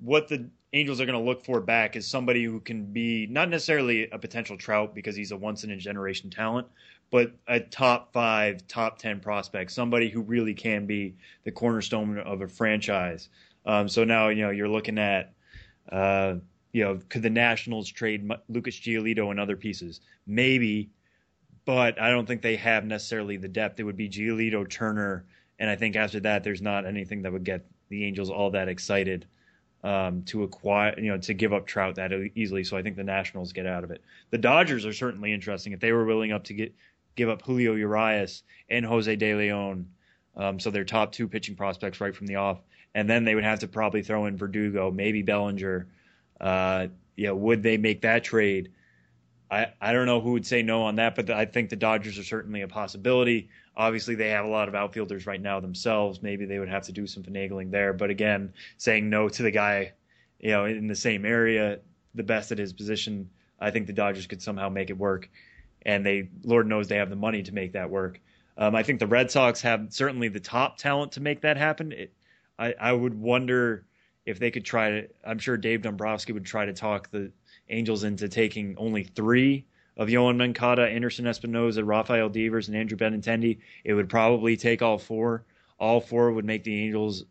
what 0.00 0.28
the 0.28 0.48
Angels 0.72 1.00
are 1.00 1.06
going 1.06 1.18
to 1.18 1.24
look 1.24 1.44
for 1.44 1.60
back 1.60 1.96
is 1.96 2.06
somebody 2.06 2.44
who 2.44 2.60
can 2.60 2.84
be 2.84 3.26
not 3.30 3.48
necessarily 3.48 4.10
a 4.10 4.18
potential 4.18 4.56
Trout 4.56 4.94
because 4.94 5.16
he's 5.16 5.30
a 5.30 5.36
once 5.36 5.64
in 5.64 5.70
a 5.70 5.76
generation 5.76 6.28
talent, 6.28 6.66
but 7.10 7.32
a 7.46 7.60
top 7.60 8.12
five, 8.12 8.66
top 8.66 8.98
10 8.98 9.20
prospect, 9.20 9.70
somebody 9.70 10.08
who 10.08 10.22
really 10.22 10.54
can 10.54 10.86
be 10.86 11.14
the 11.44 11.52
cornerstone 11.52 12.18
of 12.18 12.40
a 12.42 12.48
franchise. 12.48 13.28
Um, 13.64 13.88
so 13.88 14.04
now, 14.04 14.28
you 14.28 14.42
know, 14.42 14.50
you're 14.50 14.68
looking 14.68 14.98
at, 14.98 15.32
uh, 15.90 16.34
you 16.72 16.84
know, 16.84 16.98
could 17.08 17.22
the 17.22 17.30
Nationals 17.30 17.90
trade 17.90 18.28
Lucas 18.48 18.78
Giolito 18.78 19.30
and 19.30 19.38
other 19.38 19.56
pieces? 19.56 20.00
Maybe, 20.26 20.90
but 21.64 22.00
I 22.00 22.10
don't 22.10 22.26
think 22.26 22.42
they 22.42 22.56
have 22.56 22.84
necessarily 22.84 23.36
the 23.36 23.48
depth. 23.48 23.78
It 23.78 23.84
would 23.84 23.96
be 23.96 24.08
Giolito, 24.08 24.68
Turner, 24.68 25.24
and 25.58 25.70
I 25.70 25.76
think 25.76 25.96
after 25.96 26.20
that, 26.20 26.44
there's 26.44 26.60
not 26.60 26.86
anything 26.86 27.22
that 27.22 27.32
would 27.32 27.44
get 27.44 27.64
the 27.88 28.04
Angels 28.04 28.30
all 28.30 28.50
that 28.50 28.68
excited 28.68 29.26
um, 29.86 30.24
to 30.24 30.42
acquire, 30.42 30.98
you 30.98 31.12
know, 31.12 31.18
to 31.18 31.32
give 31.32 31.52
up 31.52 31.64
Trout 31.64 31.94
that 31.94 32.10
easily. 32.34 32.64
So 32.64 32.76
I 32.76 32.82
think 32.82 32.96
the 32.96 33.04
Nationals 33.04 33.52
get 33.52 33.66
out 33.66 33.84
of 33.84 33.92
it. 33.92 34.02
The 34.30 34.38
Dodgers 34.38 34.84
are 34.84 34.92
certainly 34.92 35.32
interesting 35.32 35.72
if 35.72 35.78
they 35.78 35.92
were 35.92 36.04
willing 36.04 36.32
up 36.32 36.42
to 36.44 36.54
get 36.54 36.74
give 37.14 37.28
up 37.28 37.40
Julio 37.42 37.76
Urias 37.76 38.42
and 38.68 38.84
Jose 38.84 39.14
De 39.14 39.34
Leon, 39.36 39.86
um, 40.36 40.58
so 40.58 40.70
their 40.70 40.84
top 40.84 41.12
two 41.12 41.28
pitching 41.28 41.54
prospects 41.54 42.00
right 42.00 42.14
from 42.14 42.26
the 42.26 42.34
off, 42.34 42.60
and 42.96 43.08
then 43.08 43.24
they 43.24 43.36
would 43.36 43.44
have 43.44 43.60
to 43.60 43.68
probably 43.68 44.02
throw 44.02 44.26
in 44.26 44.36
Verdugo, 44.36 44.90
maybe 44.90 45.22
Bellinger. 45.22 45.86
Uh, 46.40 46.88
yeah, 47.14 47.30
would 47.30 47.62
they 47.62 47.76
make 47.76 48.00
that 48.00 48.24
trade? 48.24 48.72
I, 49.50 49.68
I 49.80 49.92
don't 49.92 50.06
know 50.06 50.20
who 50.20 50.32
would 50.32 50.46
say 50.46 50.62
no 50.62 50.82
on 50.82 50.96
that, 50.96 51.14
but 51.14 51.30
I 51.30 51.44
think 51.44 51.70
the 51.70 51.76
Dodgers 51.76 52.18
are 52.18 52.24
certainly 52.24 52.62
a 52.62 52.68
possibility. 52.68 53.48
Obviously, 53.76 54.14
they 54.14 54.30
have 54.30 54.44
a 54.44 54.48
lot 54.48 54.68
of 54.68 54.74
outfielders 54.74 55.26
right 55.26 55.40
now 55.40 55.60
themselves. 55.60 56.22
Maybe 56.22 56.46
they 56.46 56.58
would 56.58 56.68
have 56.68 56.84
to 56.86 56.92
do 56.92 57.06
some 57.06 57.22
finagling 57.22 57.70
there. 57.70 57.92
But 57.92 58.10
again, 58.10 58.52
saying 58.76 59.08
no 59.08 59.28
to 59.28 59.42
the 59.42 59.50
guy, 59.50 59.92
you 60.40 60.50
know, 60.50 60.64
in 60.64 60.88
the 60.88 60.96
same 60.96 61.24
area, 61.24 61.78
the 62.14 62.22
best 62.22 62.50
at 62.50 62.58
his 62.58 62.72
position, 62.72 63.30
I 63.60 63.70
think 63.70 63.86
the 63.86 63.92
Dodgers 63.92 64.26
could 64.26 64.42
somehow 64.42 64.68
make 64.68 64.90
it 64.90 64.98
work. 64.98 65.30
And 65.82 66.04
they, 66.04 66.30
Lord 66.42 66.66
knows, 66.66 66.88
they 66.88 66.96
have 66.96 67.10
the 67.10 67.16
money 67.16 67.42
to 67.44 67.54
make 67.54 67.72
that 67.72 67.90
work. 67.90 68.20
Um, 68.58 68.74
I 68.74 68.82
think 68.82 68.98
the 68.98 69.06
Red 69.06 69.30
Sox 69.30 69.60
have 69.60 69.86
certainly 69.90 70.28
the 70.28 70.40
top 70.40 70.78
talent 70.78 71.12
to 71.12 71.20
make 71.20 71.42
that 71.42 71.56
happen. 71.56 71.92
It, 71.92 72.12
I, 72.58 72.74
I 72.80 72.92
would 72.92 73.14
wonder 73.14 73.84
if 74.24 74.38
they 74.38 74.50
could 74.50 74.64
try 74.64 74.90
to. 74.90 75.08
I'm 75.24 75.38
sure 75.38 75.56
Dave 75.56 75.82
Dombrowski 75.82 76.32
would 76.32 76.46
try 76.46 76.64
to 76.64 76.72
talk 76.72 77.10
the 77.10 77.30
Angels 77.68 78.04
into 78.04 78.28
taking 78.28 78.76
only 78.78 79.04
three 79.04 79.66
of 79.96 80.08
Yoan 80.08 80.36
Moncada, 80.36 80.82
Anderson 80.82 81.24
Espinoza, 81.24 81.82
Rafael 81.84 82.28
Devers, 82.28 82.68
and 82.68 82.76
Andrew 82.76 82.98
Benintendi, 82.98 83.58
it 83.84 83.94
would 83.94 84.08
probably 84.08 84.56
take 84.56 84.82
all 84.82 84.98
four. 84.98 85.44
All 85.78 86.00
four 86.00 86.32
would 86.32 86.44
make 86.44 86.64
the 86.64 86.84
Angels 86.84 87.24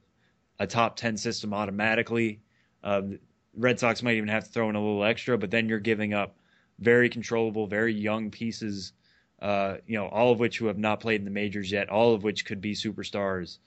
a 0.59 0.65
top 0.65 0.95
10 0.95 1.17
system 1.17 1.53
automatically. 1.53 2.41
Um, 2.83 3.19
Red 3.55 3.79
Sox 3.79 4.01
might 4.03 4.15
even 4.15 4.29
have 4.29 4.45
to 4.45 4.49
throw 4.49 4.69
in 4.69 4.75
a 4.75 4.79
little 4.79 5.03
extra, 5.03 5.37
but 5.37 5.51
then 5.51 5.69
you're 5.69 5.79
giving 5.79 6.13
up 6.13 6.37
very 6.79 7.09
controllable, 7.09 7.67
very 7.67 7.93
young 7.93 8.31
pieces, 8.31 8.93
uh, 9.41 9.75
you 9.87 9.97
know, 9.97 10.07
all 10.07 10.31
of 10.31 10.39
which 10.39 10.57
who 10.57 10.65
have 10.65 10.77
not 10.77 10.99
played 10.99 11.21
in 11.21 11.25
the 11.25 11.31
majors 11.31 11.71
yet, 11.71 11.89
all 11.89 12.13
of 12.13 12.23
which 12.23 12.45
could 12.45 12.61
be 12.61 12.73
superstars. 12.73 13.59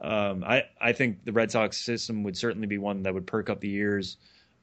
Um, 0.00 0.44
I, 0.44 0.64
I 0.80 0.92
think 0.92 1.24
the 1.24 1.32
Red 1.32 1.50
Sox 1.50 1.76
system 1.76 2.22
would 2.22 2.36
certainly 2.36 2.66
be 2.66 2.78
one 2.78 3.02
that 3.02 3.14
would 3.14 3.26
perk 3.26 3.50
up 3.50 3.60
the 3.60 3.74
ears 3.74 4.16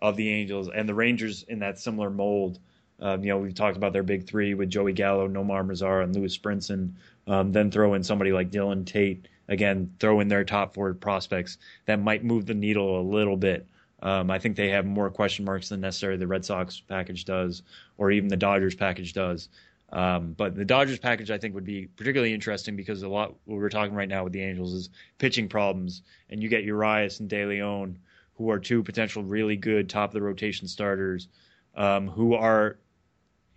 of 0.10 0.16
the 0.16 0.30
Angels 0.30 0.70
and 0.74 0.88
the 0.88 0.94
Rangers 0.94 1.44
in 1.44 1.60
that 1.60 1.80
similar 1.80 2.10
mold. 2.10 2.60
Um, 3.00 3.24
you 3.24 3.30
know, 3.30 3.38
we've 3.38 3.54
talked 3.54 3.78
about 3.78 3.94
their 3.94 4.04
big 4.04 4.26
three 4.26 4.54
with 4.54 4.70
Joey 4.70 4.94
Gallo, 4.94 5.28
Nomar 5.28 5.66
Mazara, 5.66 6.04
and 6.04 6.16
Lewis 6.16 6.38
Brinson. 6.38 6.94
Um, 7.28 7.52
then 7.52 7.72
throw 7.72 7.94
in 7.94 8.04
somebody 8.04 8.32
like 8.32 8.52
Dillon 8.52 8.86
Tate. 8.86 9.28
Again, 9.48 9.94
throw 10.00 10.22
in 10.22 10.28
their 10.28 10.44
top 10.44 10.74
four 10.74 10.94
prospects 10.94 11.58
that 11.86 12.00
might 12.00 12.24
move 12.24 12.46
the 12.46 12.54
needle 12.54 13.00
a 13.00 13.04
little 13.04 13.38
bit. 13.38 13.68
Um, 14.02 14.30
I 14.30 14.40
think 14.40 14.56
they 14.56 14.70
have 14.70 14.86
more 14.86 15.10
question 15.10 15.46
marks 15.46 15.70
than 15.70 15.82
necessarily 15.82 16.18
the 16.18 16.28
Red 16.28 16.46
Sox 16.46 16.80
package 16.80 17.26
does, 17.26 17.64
or 17.98 18.12
even 18.12 18.30
the 18.30 18.38
Dodgers 18.38 18.76
package 18.76 19.14
does. 19.14 19.50
Um, 19.92 20.34
but 20.34 20.56
the 20.56 20.66
Dodgers 20.66 21.00
package, 21.00 21.32
I 21.32 21.38
think, 21.38 21.56
would 21.56 21.64
be 21.64 21.88
particularly 21.88 22.34
interesting 22.34 22.76
because 22.76 23.04
a 23.04 23.08
lot 23.08 23.36
what 23.46 23.58
we're 23.60 23.70
talking 23.70 23.96
right 23.96 24.10
now 24.10 24.24
with 24.24 24.34
the 24.34 24.42
Angels 24.42 24.74
is 24.74 24.90
pitching 25.18 25.48
problems, 25.48 26.02
and 26.30 26.42
you 26.42 26.50
get 26.50 26.64
Urias 26.64 27.20
and 27.20 27.30
De 27.30 27.46
Leon, 27.46 27.98
who 28.36 28.50
are 28.50 28.60
two 28.60 28.84
potential 28.84 29.24
really 29.24 29.56
good 29.56 29.90
top 29.90 30.10
of 30.10 30.14
the 30.14 30.22
rotation 30.22 30.68
starters, 30.68 31.28
um, 31.76 32.08
who 32.08 32.34
are, 32.34 32.78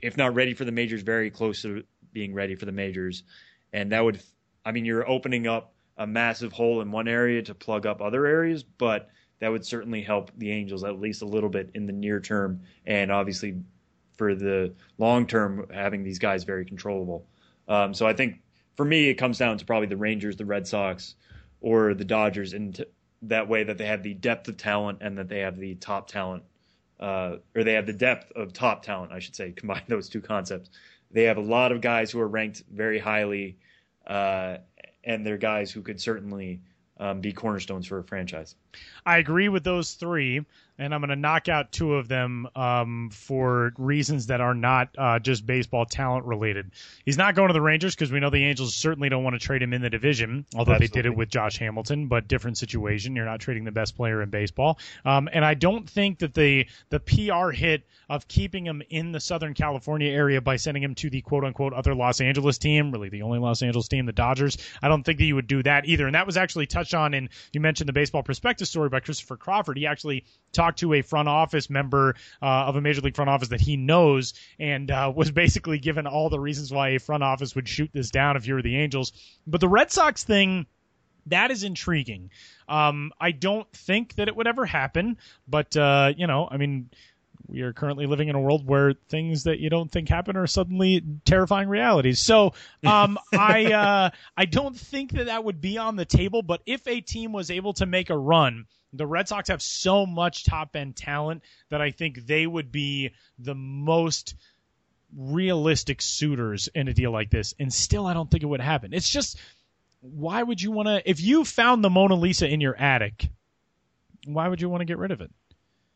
if 0.00 0.16
not 0.16 0.34
ready 0.34 0.54
for 0.54 0.64
the 0.64 0.72
majors, 0.72 1.02
very 1.02 1.30
close 1.30 1.62
to 1.62 1.82
being 2.12 2.34
ready 2.34 2.54
for 2.54 2.64
the 2.64 2.72
majors, 2.72 3.22
and 3.72 3.92
that 3.92 4.04
would, 4.04 4.20
I 4.64 4.72
mean, 4.72 4.84
you're 4.84 5.08
opening 5.08 5.46
up 5.46 5.74
a 5.96 6.06
massive 6.06 6.52
hole 6.52 6.80
in 6.80 6.90
one 6.90 7.08
area 7.08 7.42
to 7.42 7.54
plug 7.54 7.86
up 7.86 8.00
other 8.00 8.24
areas, 8.26 8.62
but 8.62 9.10
that 9.40 9.48
would 9.48 9.64
certainly 9.64 10.02
help 10.02 10.30
the 10.36 10.50
Angels 10.50 10.84
at 10.84 11.00
least 11.00 11.22
a 11.22 11.26
little 11.26 11.50
bit 11.50 11.70
in 11.74 11.86
the 11.86 11.92
near 11.92 12.20
term, 12.20 12.60
and 12.86 13.10
obviously 13.10 13.56
for 14.16 14.34
the 14.34 14.74
long 14.98 15.26
term, 15.26 15.66
having 15.72 16.02
these 16.02 16.18
guys 16.18 16.44
very 16.44 16.64
controllable. 16.64 17.26
Um, 17.68 17.94
so 17.94 18.06
I 18.06 18.12
think 18.12 18.40
for 18.76 18.84
me, 18.84 19.08
it 19.08 19.14
comes 19.14 19.38
down 19.38 19.58
to 19.58 19.64
probably 19.64 19.88
the 19.88 19.96
Rangers, 19.96 20.36
the 20.36 20.44
Red 20.44 20.66
Sox, 20.66 21.14
or 21.60 21.94
the 21.94 22.04
Dodgers, 22.04 22.52
in 22.52 22.74
that 23.22 23.48
way 23.48 23.64
that 23.64 23.78
they 23.78 23.86
have 23.86 24.02
the 24.02 24.14
depth 24.14 24.48
of 24.48 24.56
talent 24.56 24.98
and 25.00 25.18
that 25.18 25.28
they 25.28 25.40
have 25.40 25.58
the 25.58 25.74
top 25.76 26.08
talent, 26.08 26.44
uh, 27.00 27.36
or 27.54 27.64
they 27.64 27.74
have 27.74 27.86
the 27.86 27.92
depth 27.92 28.32
of 28.32 28.52
top 28.52 28.82
talent, 28.82 29.12
I 29.12 29.18
should 29.18 29.36
say. 29.36 29.52
Combine 29.56 29.82
those 29.88 30.08
two 30.08 30.20
concepts. 30.20 30.70
They 31.10 31.24
have 31.24 31.38
a 31.38 31.42
lot 31.42 31.72
of 31.72 31.80
guys 31.80 32.10
who 32.10 32.20
are 32.20 32.28
ranked 32.28 32.64
very 32.70 32.98
highly, 32.98 33.56
uh, 34.06 34.58
and 35.04 35.26
they're 35.26 35.38
guys 35.38 35.70
who 35.70 35.82
could 35.82 36.00
certainly 36.00 36.60
um, 36.98 37.20
be 37.20 37.32
cornerstones 37.32 37.86
for 37.86 37.98
a 37.98 38.04
franchise. 38.04 38.54
I 39.04 39.18
agree 39.18 39.48
with 39.48 39.64
those 39.64 39.92
three 39.92 40.44
and 40.78 40.94
I'm 40.94 41.00
going 41.00 41.10
to 41.10 41.16
knock 41.16 41.48
out 41.48 41.72
two 41.72 41.94
of 41.94 42.08
them 42.08 42.46
um, 42.54 43.10
for 43.12 43.72
reasons 43.76 44.26
that 44.26 44.40
are 44.40 44.54
not 44.54 44.90
uh, 44.96 45.18
just 45.18 45.44
baseball 45.44 45.84
talent 45.84 46.24
related. 46.24 46.70
He's 47.04 47.18
not 47.18 47.34
going 47.34 47.48
to 47.48 47.52
the 47.52 47.60
Rangers 47.60 47.94
because 47.94 48.12
we 48.12 48.20
know 48.20 48.30
the 48.30 48.44
Angels 48.44 48.74
certainly 48.74 49.08
don't 49.08 49.24
want 49.24 49.34
to 49.34 49.44
trade 49.44 49.60
him 49.60 49.72
in 49.72 49.82
the 49.82 49.90
division, 49.90 50.46
although 50.54 50.72
Absolutely. 50.72 50.86
they 50.86 51.02
did 51.02 51.06
it 51.06 51.16
with 51.16 51.28
Josh 51.28 51.58
Hamilton, 51.58 52.06
but 52.06 52.28
different 52.28 52.58
situation. 52.58 53.16
You're 53.16 53.24
not 53.24 53.40
trading 53.40 53.64
the 53.64 53.72
best 53.72 53.96
player 53.96 54.22
in 54.22 54.30
baseball, 54.30 54.78
um, 55.04 55.28
and 55.32 55.44
I 55.44 55.54
don't 55.54 55.88
think 55.88 56.20
that 56.20 56.34
the 56.34 56.66
the 56.90 57.00
PR 57.00 57.50
hit 57.50 57.82
of 58.08 58.28
keeping 58.28 58.64
him 58.64 58.82
in 58.88 59.12
the 59.12 59.20
Southern 59.20 59.54
California 59.54 60.10
area 60.10 60.40
by 60.40 60.56
sending 60.56 60.82
him 60.82 60.94
to 60.94 61.10
the 61.10 61.20
quote 61.20 61.44
unquote 61.44 61.72
other 61.72 61.94
Los 61.94 62.20
Angeles 62.20 62.58
team, 62.58 62.92
really 62.92 63.08
the 63.08 63.22
only 63.22 63.38
Los 63.38 63.62
Angeles 63.62 63.88
team, 63.88 64.06
the 64.06 64.12
Dodgers. 64.12 64.56
I 64.80 64.88
don't 64.88 65.02
think 65.02 65.18
that 65.18 65.24
you 65.24 65.34
would 65.34 65.48
do 65.48 65.62
that 65.64 65.86
either, 65.86 66.06
and 66.06 66.14
that 66.14 66.26
was 66.26 66.36
actually 66.36 66.66
touched 66.66 66.94
on 66.94 67.14
in 67.14 67.30
you 67.52 67.60
mentioned 67.60 67.88
the 67.88 67.92
baseball 67.92 68.22
prospectus 68.58 68.70
story 68.70 68.88
by 68.88 69.00
Christopher 69.00 69.36
Crawford. 69.36 69.76
He 69.76 69.86
actually 69.86 70.24
talked 70.52 70.80
to 70.80 70.92
a 70.94 71.02
front 71.02 71.28
office 71.28 71.70
member 71.70 72.16
uh, 72.42 72.66
of 72.66 72.76
a 72.76 72.80
major 72.80 73.00
league 73.00 73.14
front 73.14 73.30
office 73.30 73.48
that 73.48 73.60
he 73.60 73.76
knows 73.76 74.34
and 74.58 74.90
uh, 74.90 75.12
was 75.14 75.30
basically 75.30 75.78
given 75.78 76.06
all 76.06 76.28
the 76.28 76.40
reasons 76.40 76.72
why 76.72 76.90
a 76.90 76.98
front 76.98 77.22
office 77.22 77.54
would 77.54 77.68
shoot 77.68 77.90
this 77.92 78.10
down 78.10 78.36
if 78.36 78.46
you 78.46 78.54
were 78.54 78.62
the 78.62 78.76
Angels. 78.76 79.12
But 79.46 79.60
the 79.60 79.68
Red 79.68 79.90
Sox 79.90 80.24
thing. 80.24 80.66
That 81.26 81.50
is 81.50 81.62
intriguing. 81.62 82.30
Um, 82.70 83.12
I 83.20 83.32
don't 83.32 83.70
think 83.72 84.14
that 84.14 84.28
it 84.28 84.36
would 84.36 84.46
ever 84.46 84.64
happen, 84.64 85.18
but 85.46 85.76
uh, 85.76 86.14
you 86.16 86.26
know, 86.26 86.48
I 86.50 86.56
mean, 86.56 86.88
we 87.48 87.62
are 87.62 87.72
currently 87.72 88.06
living 88.06 88.28
in 88.28 88.34
a 88.34 88.40
world 88.40 88.66
where 88.66 88.94
things 89.08 89.44
that 89.44 89.58
you 89.58 89.70
don't 89.70 89.90
think 89.90 90.08
happen 90.08 90.36
are 90.36 90.46
suddenly 90.46 91.02
terrifying 91.24 91.68
realities. 91.68 92.20
So, 92.20 92.52
um, 92.84 93.18
I 93.32 93.72
uh, 93.72 94.10
I 94.36 94.44
don't 94.44 94.76
think 94.76 95.12
that 95.12 95.26
that 95.26 95.44
would 95.44 95.60
be 95.60 95.78
on 95.78 95.96
the 95.96 96.04
table. 96.04 96.42
But 96.42 96.60
if 96.66 96.86
a 96.86 97.00
team 97.00 97.32
was 97.32 97.50
able 97.50 97.72
to 97.74 97.86
make 97.86 98.10
a 98.10 98.18
run 98.18 98.66
the 98.92 99.06
Red 99.06 99.28
Sox 99.28 99.48
have 99.48 99.62
so 99.62 100.06
much 100.06 100.44
top 100.44 100.74
end 100.74 100.96
talent 100.96 101.42
that 101.68 101.80
I 101.80 101.90
think 101.90 102.26
they 102.26 102.46
would 102.46 102.72
be 102.72 103.10
the 103.38 103.54
most 103.54 104.34
realistic 105.16 106.02
suitors 106.02 106.68
in 106.74 106.88
a 106.88 106.94
deal 106.94 107.10
like 107.10 107.30
this. 107.30 107.54
And 107.58 107.72
still, 107.72 108.06
I 108.06 108.14
don't 108.14 108.30
think 108.30 108.42
it 108.42 108.46
would 108.46 108.60
happen. 108.60 108.92
It's 108.92 109.08
just, 109.08 109.38
why 110.00 110.42
would 110.42 110.60
you 110.60 110.70
want 110.70 110.88
to, 110.88 111.08
if 111.08 111.20
you 111.20 111.44
found 111.44 111.82
the 111.82 111.90
Mona 111.90 112.14
Lisa 112.14 112.48
in 112.48 112.60
your 112.60 112.76
attic, 112.76 113.30
why 114.26 114.48
would 114.48 114.60
you 114.60 114.68
want 114.68 114.80
to 114.80 114.86
get 114.86 114.98
rid 114.98 115.10
of 115.10 115.20
it? 115.20 115.30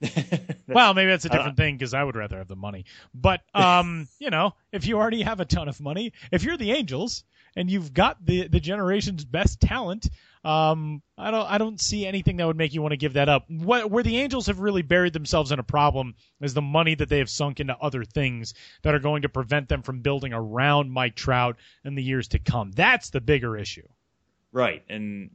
well, 0.68 0.94
maybe 0.94 1.10
that's 1.10 1.24
a 1.24 1.28
different 1.28 1.56
thing 1.56 1.76
because 1.76 1.94
I 1.94 2.02
would 2.02 2.16
rather 2.16 2.38
have 2.38 2.48
the 2.48 2.56
money. 2.56 2.84
But 3.14 3.42
um, 3.54 4.08
you 4.18 4.30
know, 4.30 4.54
if 4.72 4.86
you 4.86 4.98
already 4.98 5.22
have 5.22 5.40
a 5.40 5.44
ton 5.44 5.68
of 5.68 5.80
money, 5.80 6.12
if 6.30 6.42
you're 6.42 6.56
the 6.56 6.72
Angels 6.72 7.24
and 7.56 7.70
you've 7.70 7.92
got 7.94 8.24
the 8.24 8.48
the 8.48 8.60
generation's 8.60 9.24
best 9.24 9.60
talent, 9.60 10.08
um, 10.44 11.02
I 11.16 11.30
don't 11.30 11.50
I 11.50 11.58
don't 11.58 11.80
see 11.80 12.06
anything 12.06 12.36
that 12.38 12.46
would 12.46 12.56
make 12.56 12.74
you 12.74 12.82
want 12.82 12.92
to 12.92 12.96
give 12.96 13.12
that 13.14 13.28
up. 13.28 13.48
What, 13.48 13.90
where 13.90 14.02
the 14.02 14.18
Angels 14.18 14.46
have 14.46 14.58
really 14.58 14.82
buried 14.82 15.12
themselves 15.12 15.52
in 15.52 15.58
a 15.58 15.64
problem 15.64 16.14
is 16.40 16.54
the 16.54 16.62
money 16.62 16.94
that 16.96 17.08
they 17.08 17.18
have 17.18 17.30
sunk 17.30 17.60
into 17.60 17.76
other 17.78 18.04
things 18.04 18.54
that 18.82 18.94
are 18.94 19.00
going 19.00 19.22
to 19.22 19.28
prevent 19.28 19.68
them 19.68 19.82
from 19.82 20.00
building 20.00 20.32
around 20.32 20.90
Mike 20.90 21.14
Trout 21.14 21.56
in 21.84 21.94
the 21.94 22.02
years 22.02 22.28
to 22.28 22.38
come. 22.38 22.72
That's 22.72 23.10
the 23.10 23.20
bigger 23.20 23.56
issue. 23.56 23.86
Right, 24.50 24.82
and 24.88 25.30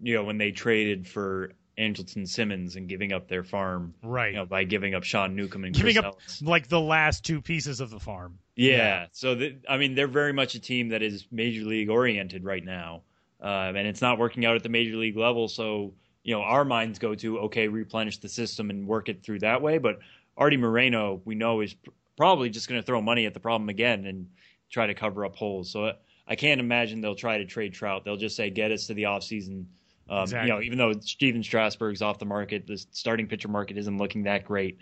you 0.00 0.14
know 0.14 0.24
when 0.24 0.38
they 0.38 0.52
traded 0.52 1.08
for 1.08 1.52
Andrelton 1.78 2.28
Simmons 2.28 2.76
and 2.76 2.88
giving 2.88 3.12
up 3.12 3.28
their 3.28 3.42
farm, 3.42 3.94
right? 4.02 4.32
You 4.32 4.38
know, 4.38 4.46
by 4.46 4.64
giving 4.64 4.94
up 4.94 5.04
Sean 5.04 5.34
Newcomb 5.34 5.64
and 5.64 5.74
giving 5.74 5.94
Chris 5.94 6.04
up 6.04 6.16
Ellis. 6.20 6.42
like 6.42 6.68
the 6.68 6.80
last 6.80 7.24
two 7.24 7.40
pieces 7.40 7.80
of 7.80 7.90
the 7.90 7.98
farm. 7.98 8.38
Yeah, 8.56 8.76
yeah. 8.76 9.06
so 9.12 9.34
the, 9.34 9.56
I 9.68 9.78
mean 9.78 9.94
they're 9.94 10.08
very 10.08 10.32
much 10.32 10.54
a 10.54 10.60
team 10.60 10.90
that 10.90 11.02
is 11.02 11.26
major 11.30 11.64
league 11.64 11.88
oriented 11.88 12.44
right 12.44 12.64
now, 12.64 13.02
uh, 13.42 13.72
and 13.74 13.86
it's 13.86 14.02
not 14.02 14.18
working 14.18 14.44
out 14.44 14.56
at 14.56 14.62
the 14.62 14.68
major 14.68 14.96
league 14.96 15.16
level. 15.16 15.48
So 15.48 15.94
you 16.22 16.34
know 16.34 16.42
our 16.42 16.64
minds 16.64 16.98
go 16.98 17.14
to 17.14 17.38
okay, 17.40 17.68
replenish 17.68 18.18
the 18.18 18.28
system 18.28 18.68
and 18.68 18.86
work 18.86 19.08
it 19.08 19.22
through 19.22 19.38
that 19.40 19.62
way. 19.62 19.78
But 19.78 20.00
Arte 20.36 20.58
Moreno, 20.58 21.22
we 21.24 21.34
know, 21.34 21.60
is 21.62 21.72
pr- 21.72 21.90
probably 22.16 22.50
just 22.50 22.68
going 22.68 22.80
to 22.80 22.86
throw 22.86 23.00
money 23.00 23.24
at 23.24 23.34
the 23.34 23.40
problem 23.40 23.70
again 23.70 24.04
and 24.04 24.28
try 24.70 24.86
to 24.86 24.94
cover 24.94 25.24
up 25.24 25.36
holes. 25.36 25.70
So 25.70 25.92
I 26.28 26.36
can't 26.36 26.60
imagine 26.60 27.00
they'll 27.00 27.14
try 27.14 27.38
to 27.38 27.46
trade 27.46 27.72
Trout. 27.72 28.04
They'll 28.04 28.16
just 28.16 28.36
say 28.36 28.50
get 28.50 28.72
us 28.72 28.86
to 28.88 28.94
the 28.94 29.04
offseason 29.04 29.22
season 29.22 29.68
um, 30.12 30.22
exactly. 30.24 30.48
You 30.48 30.54
know, 30.54 30.62
even 30.62 30.78
though 30.78 30.92
Stephen 31.00 31.42
Strasburg's 31.42 32.02
off 32.02 32.18
the 32.18 32.26
market, 32.26 32.66
the 32.66 32.76
starting 32.90 33.26
pitcher 33.28 33.48
market 33.48 33.78
isn't 33.78 33.96
looking 33.96 34.24
that 34.24 34.44
great 34.44 34.78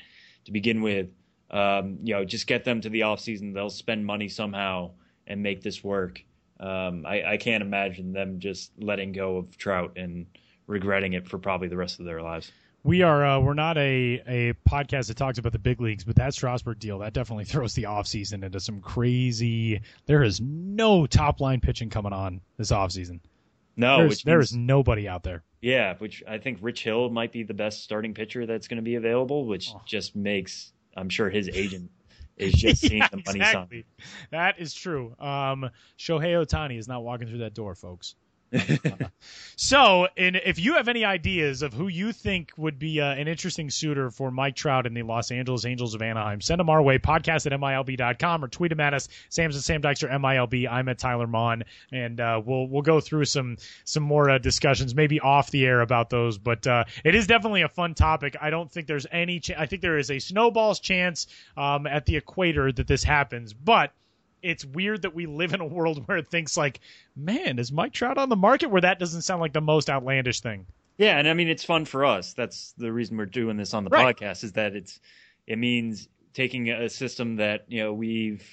to 0.46 0.52
begin 0.52 0.82
with. 0.82 1.08
Um, 1.50 1.98
you 2.02 2.14
know, 2.14 2.24
just 2.24 2.48
get 2.48 2.64
them 2.64 2.80
to 2.80 2.88
the 2.88 3.00
offseason. 3.00 3.54
They'll 3.54 3.70
spend 3.70 4.04
money 4.04 4.28
somehow 4.28 4.90
and 5.28 5.42
make 5.42 5.62
this 5.62 5.84
work. 5.84 6.22
Um, 6.58 7.06
I, 7.06 7.32
I 7.32 7.36
can't 7.36 7.62
imagine 7.62 8.12
them 8.12 8.40
just 8.40 8.72
letting 8.78 9.12
go 9.12 9.36
of 9.36 9.56
Trout 9.56 9.92
and 9.96 10.26
regretting 10.66 11.12
it 11.12 11.28
for 11.28 11.38
probably 11.38 11.68
the 11.68 11.76
rest 11.76 12.00
of 12.00 12.06
their 12.06 12.22
lives. 12.22 12.50
We 12.82 13.02
are 13.02 13.24
uh, 13.24 13.40
we're 13.40 13.54
not 13.54 13.76
a, 13.78 14.22
a 14.26 14.54
podcast 14.68 15.08
that 15.08 15.16
talks 15.16 15.38
about 15.38 15.52
the 15.52 15.58
big 15.58 15.80
leagues, 15.80 16.02
but 16.02 16.16
that 16.16 16.34
Strasburg 16.34 16.78
deal 16.78 16.98
that 17.00 17.12
definitely 17.12 17.44
throws 17.46 17.74
the 17.74 17.84
offseason 17.84 18.42
into 18.42 18.58
some 18.58 18.80
crazy. 18.80 19.80
There 20.06 20.22
is 20.24 20.40
no 20.40 21.06
top 21.06 21.40
line 21.40 21.60
pitching 21.60 21.90
coming 21.90 22.12
on 22.12 22.40
this 22.56 22.72
offseason. 22.72 23.20
No, 23.76 23.98
There's, 23.98 24.10
which 24.10 24.24
there 24.24 24.38
means, 24.38 24.50
is 24.50 24.56
nobody 24.56 25.08
out 25.08 25.22
there. 25.22 25.42
Yeah, 25.60 25.94
which 25.98 26.22
I 26.28 26.38
think 26.38 26.58
Rich 26.60 26.82
Hill 26.82 27.10
might 27.10 27.32
be 27.32 27.42
the 27.42 27.54
best 27.54 27.84
starting 27.84 28.14
pitcher 28.14 28.46
that's 28.46 28.68
going 28.68 28.76
to 28.76 28.82
be 28.82 28.96
available, 28.96 29.46
which 29.46 29.72
oh. 29.74 29.82
just 29.86 30.16
makes 30.16 30.72
I'm 30.96 31.08
sure 31.08 31.30
his 31.30 31.48
agent 31.48 31.90
is 32.36 32.52
just 32.54 32.80
seeing 32.82 32.98
yeah, 32.98 33.08
the 33.10 33.22
money 33.24 33.40
exactly. 33.40 33.84
That 34.30 34.58
is 34.58 34.74
true. 34.74 35.14
Um, 35.18 35.70
Shohei 35.98 36.44
Ohtani 36.44 36.78
is 36.78 36.88
not 36.88 37.02
walking 37.04 37.28
through 37.28 37.38
that 37.38 37.54
door, 37.54 37.74
folks. 37.74 38.14
so, 39.56 40.08
and 40.16 40.36
if 40.36 40.58
you 40.58 40.74
have 40.74 40.88
any 40.88 41.04
ideas 41.04 41.62
of 41.62 41.72
who 41.72 41.86
you 41.88 42.12
think 42.12 42.52
would 42.56 42.78
be 42.78 43.00
uh, 43.00 43.12
an 43.12 43.28
interesting 43.28 43.70
suitor 43.70 44.10
for 44.10 44.30
Mike 44.30 44.56
Trout 44.56 44.86
in 44.86 44.94
the 44.94 45.02
Los 45.02 45.30
Angeles 45.30 45.64
Angels 45.64 45.94
of 45.94 46.02
Anaheim, 46.02 46.40
send 46.40 46.58
them 46.58 46.68
our 46.68 46.82
way, 46.82 46.98
podcast 46.98 47.46
at 47.46 47.52
MILB.com 47.58 48.44
or 48.44 48.48
tweet 48.48 48.70
them 48.70 48.80
at 48.80 48.94
us. 48.94 49.08
Sam's 49.28 49.56
at 49.56 49.62
Sam 49.62 49.82
Dykstra, 49.82 50.10
MILB. 50.10 50.68
I'm 50.70 50.88
at 50.88 50.98
Tyler 50.98 51.26
Maun, 51.26 51.64
and 51.92 52.20
uh, 52.20 52.40
we'll 52.44 52.66
we'll 52.66 52.82
go 52.82 53.00
through 53.00 53.26
some 53.26 53.56
some 53.84 54.02
more 54.02 54.30
uh, 54.30 54.38
discussions, 54.38 54.94
maybe 54.94 55.20
off 55.20 55.50
the 55.50 55.64
air 55.64 55.80
about 55.80 56.10
those. 56.10 56.36
But 56.38 56.66
uh, 56.66 56.84
it 57.04 57.14
is 57.14 57.26
definitely 57.26 57.62
a 57.62 57.68
fun 57.68 57.94
topic. 57.94 58.36
I 58.40 58.50
don't 58.50 58.70
think 58.70 58.86
there's 58.86 59.06
any. 59.12 59.40
I 59.56 59.66
think 59.66 59.82
there 59.82 59.98
is 59.98 60.10
a 60.10 60.18
snowball's 60.18 60.80
chance 60.80 61.28
um, 61.56 61.86
at 61.86 62.06
the 62.06 62.16
equator 62.16 62.72
that 62.72 62.88
this 62.88 63.04
happens, 63.04 63.52
but 63.52 63.92
it's 64.42 64.64
weird 64.64 65.02
that 65.02 65.14
we 65.14 65.26
live 65.26 65.52
in 65.54 65.60
a 65.60 65.66
world 65.66 66.02
where 66.06 66.18
it 66.18 66.28
thinks 66.28 66.56
like, 66.56 66.80
man, 67.16 67.58
is 67.58 67.70
Mike 67.72 67.92
Trout 67.92 68.18
on 68.18 68.28
the 68.28 68.36
market? 68.36 68.70
Where 68.70 68.80
that 68.80 68.98
doesn't 68.98 69.22
sound 69.22 69.40
like 69.40 69.52
the 69.52 69.60
most 69.60 69.88
outlandish 69.90 70.40
thing. 70.40 70.66
Yeah, 70.98 71.18
and 71.18 71.26
I 71.28 71.34
mean 71.34 71.48
it's 71.48 71.64
fun 71.64 71.84
for 71.86 72.04
us. 72.04 72.34
That's 72.34 72.72
the 72.76 72.92
reason 72.92 73.16
we're 73.16 73.26
doing 73.26 73.56
this 73.56 73.72
on 73.72 73.84
the 73.84 73.90
Right. 73.90 74.16
podcast 74.16 74.44
is 74.44 74.52
that 74.52 74.74
it's 74.76 75.00
it 75.46 75.58
means 75.58 76.08
taking 76.34 76.70
a 76.70 76.88
system 76.88 77.36
that 77.36 77.64
you 77.68 77.82
know 77.82 77.92
we've 77.94 78.46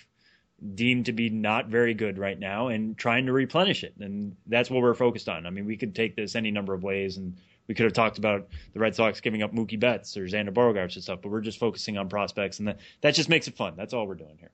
deemed 0.74 1.06
to 1.06 1.12
be 1.14 1.30
not 1.30 1.68
very 1.68 1.94
good 1.94 2.18
right 2.18 2.40
now 2.40 2.70
and 2.70 2.98
trying 2.98 3.26
to 3.28 3.34
replenish 3.34 3.84
it, 3.84 3.94
and 4.00 4.36
that's 4.48 4.70
what 4.72 4.82
we're 4.82 4.94
focused 4.96 5.30
on. 5.30 5.46
I 5.46 5.50
mean, 5.52 5.66
we 5.66 5.78
could 5.78 5.94
take 5.94 6.16
this 6.16 6.36
any 6.36 6.50
number 6.50 6.74
of 6.74 6.84
ways, 6.84 7.18
and 7.18 7.36
we 7.68 7.76
could 7.76 7.84
have 7.84 7.94
talked 7.94 8.18
about 8.18 8.48
the 8.74 8.80
Red 8.80 8.96
Sox 8.96 9.20
giving 9.20 9.44
up 9.44 9.54
Mookie 9.54 9.80
Betts 9.80 10.18
or 10.18 10.22
Xander 10.26 10.50
Bogaerts 10.54 10.96
and 10.96 11.04
stuff, 11.04 11.20
but 11.22 11.30
we're 11.32 11.42
just 11.42 11.60
focusing 11.60 11.98
on 11.98 12.10
prospects, 12.10 12.60
and 12.60 12.70
that 12.70 12.80
that 13.02 13.14
just 13.14 13.30
makes 13.30 13.48
it 13.48 13.56
fun. 13.56 13.74
That's 13.76 13.94
all 13.94 14.08
we're 14.08 14.16
doing 14.16 14.38
here. 14.40 14.52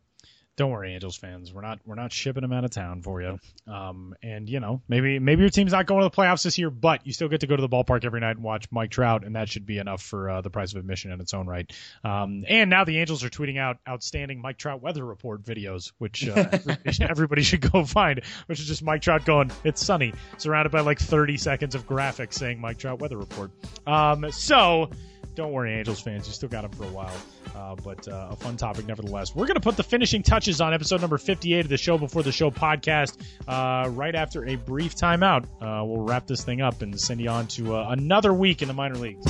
Don't 0.56 0.70
worry, 0.70 0.94
Angels 0.94 1.16
fans. 1.16 1.52
We're 1.52 1.62
not 1.62 1.80
we're 1.84 1.96
not 1.96 2.12
shipping 2.12 2.42
them 2.42 2.54
out 2.54 2.64
of 2.64 2.70
town 2.70 3.02
for 3.02 3.22
you. 3.24 3.40
Um, 3.68 4.14
and 4.22 4.48
you 4.48 4.60
know 4.60 4.84
maybe 4.88 5.18
maybe 5.18 5.42
your 5.42 5.50
team's 5.50 5.72
not 5.72 5.88
going 5.88 6.02
to 6.02 6.10
the 6.10 6.16
playoffs 6.16 6.44
this 6.44 6.60
year, 6.60 6.70
but 6.70 7.08
you 7.08 7.14
still 7.14 7.28
get 7.28 7.42
to 7.42 7.48
go 7.48 7.56
to 7.56 7.62
the 7.62 7.70
ballpark 7.70 8.06
every 8.06 8.20
night 8.20 8.36
and 8.36 8.44
watch 8.44 8.68
Mike 8.70 8.92
Trout, 8.92 9.26
and 9.26 9.36
that 9.36 9.50
should 9.50 9.66
be 9.66 9.80
enough 9.80 10.04
for 10.04 10.30
uh, 10.30 10.42
the 10.42 10.52
price 10.52 10.72
of 10.72 10.78
admission 10.78 11.12
in 11.12 11.20
its 11.22 11.34
own 11.34 11.48
right. 11.48 11.72
Um, 12.04 12.46
and 12.48 12.70
now 12.70 12.84
the 12.84 13.00
Angels 13.00 13.24
are 13.24 13.32
tweeting 13.32 13.58
out 13.58 13.78
outstanding 13.90 14.42
Mike 14.42 14.58
Trout 14.60 14.80
weather 14.80 15.04
report 15.04 15.44
videos, 15.44 15.92
which 15.98 16.28
uh, 16.28 16.36
everybody, 16.52 16.98
everybody 17.02 17.42
should 17.42 17.72
go 17.72 17.84
find. 17.84 18.22
Which 18.46 18.60
is 18.60 18.68
just 18.68 18.84
Mike 18.84 19.02
Trout 19.02 19.26
going, 19.26 19.52
"It's 19.64 19.84
sunny," 19.84 20.14
surrounded 20.38 20.72
by 20.72 20.82
like 20.82 21.00
30 21.00 21.38
seconds 21.38 21.74
of 21.74 21.88
graphics 21.88 22.34
saying 22.34 22.62
Mike 22.62 22.78
Trout 22.78 23.00
weather 23.00 23.18
report. 23.18 23.50
Um, 23.88 24.32
so. 24.32 24.92
Don't 25.36 25.52
worry, 25.52 25.74
Angels 25.74 26.00
fans. 26.00 26.28
You 26.28 26.34
still 26.34 26.50
got 26.50 26.62
them 26.62 26.72
for 26.72 26.84
a 26.84 26.92
while. 26.92 27.16
Uh, 27.56 27.76
but 27.84 28.08
uh, 28.08 28.30
a 28.32 28.36
fun 28.36 28.58
topic 28.58 28.88
nevertheless. 28.88 29.36
We're 29.36 29.46
going 29.48 29.56
to 29.56 29.62
put 29.62 29.78
the 29.78 29.84
finishing 29.84 30.24
touches 30.24 30.62
on 30.62 30.74
episode 30.74 31.02
number 31.02 31.18
58 31.18 31.62
of 31.62 31.70
the 31.70 31.78
Show 31.78 31.98
Before 31.98 32.24
the 32.24 32.32
Show 32.32 32.52
podcast 32.52 33.18
uh, 33.48 33.90
right 33.90 34.16
after 34.16 34.46
a 34.46 34.56
brief 34.56 34.96
timeout. 34.96 35.44
Uh, 35.62 35.84
we'll 35.86 36.02
wrap 36.02 36.28
this 36.28 36.44
thing 36.44 36.62
up 36.62 36.82
and 36.82 37.00
send 37.00 37.22
you 37.22 37.30
on 37.30 37.48
to 37.48 37.76
uh, 37.76 37.88
another 37.90 38.34
week 38.34 38.62
in 38.62 38.68
the 38.68 38.74
minor 38.74 38.96
leagues. 38.96 39.26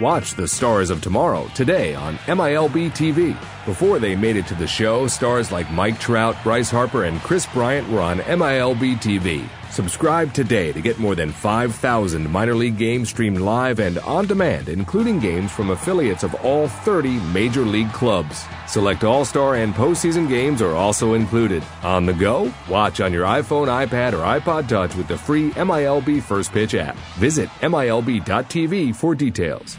Watch 0.00 0.34
the 0.34 0.48
Stars 0.48 0.90
of 0.90 1.00
Tomorrow 1.00 1.46
today 1.54 1.94
on 1.94 2.16
MILB 2.26 2.90
TV. 2.90 3.36
Before 3.64 4.00
they 4.00 4.16
made 4.16 4.34
it 4.34 4.44
to 4.48 4.56
the 4.56 4.66
show, 4.66 5.06
stars 5.06 5.52
like 5.52 5.70
Mike 5.70 6.00
Trout, 6.00 6.34
Bryce 6.42 6.68
Harper, 6.68 7.04
and 7.04 7.20
Kris 7.20 7.46
Bryant 7.46 7.88
were 7.88 8.00
on 8.00 8.18
MILB 8.18 8.96
TV. 8.96 9.48
Subscribe 9.74 10.32
today 10.32 10.70
to 10.70 10.80
get 10.80 11.00
more 11.00 11.16
than 11.16 11.32
5,000 11.32 12.30
minor 12.30 12.54
league 12.54 12.78
games 12.78 13.08
streamed 13.08 13.40
live 13.40 13.80
and 13.80 13.98
on 13.98 14.24
demand, 14.24 14.68
including 14.68 15.18
games 15.18 15.50
from 15.50 15.70
affiliates 15.70 16.22
of 16.22 16.32
all 16.44 16.68
30 16.68 17.18
major 17.32 17.62
league 17.62 17.92
clubs. 17.92 18.44
Select 18.68 19.02
All 19.02 19.24
Star 19.24 19.56
and 19.56 19.74
postseason 19.74 20.28
games 20.28 20.62
are 20.62 20.76
also 20.76 21.14
included. 21.14 21.64
On 21.82 22.06
the 22.06 22.12
go? 22.12 22.54
Watch 22.68 23.00
on 23.00 23.12
your 23.12 23.26
iPhone, 23.26 23.66
iPad, 23.66 24.12
or 24.12 24.18
iPod 24.18 24.68
Touch 24.68 24.94
with 24.94 25.08
the 25.08 25.18
free 25.18 25.50
MILB 25.50 26.22
First 26.22 26.52
Pitch 26.52 26.76
app. 26.76 26.94
Visit 27.18 27.48
MILB.tv 27.60 28.94
for 28.94 29.16
details. 29.16 29.76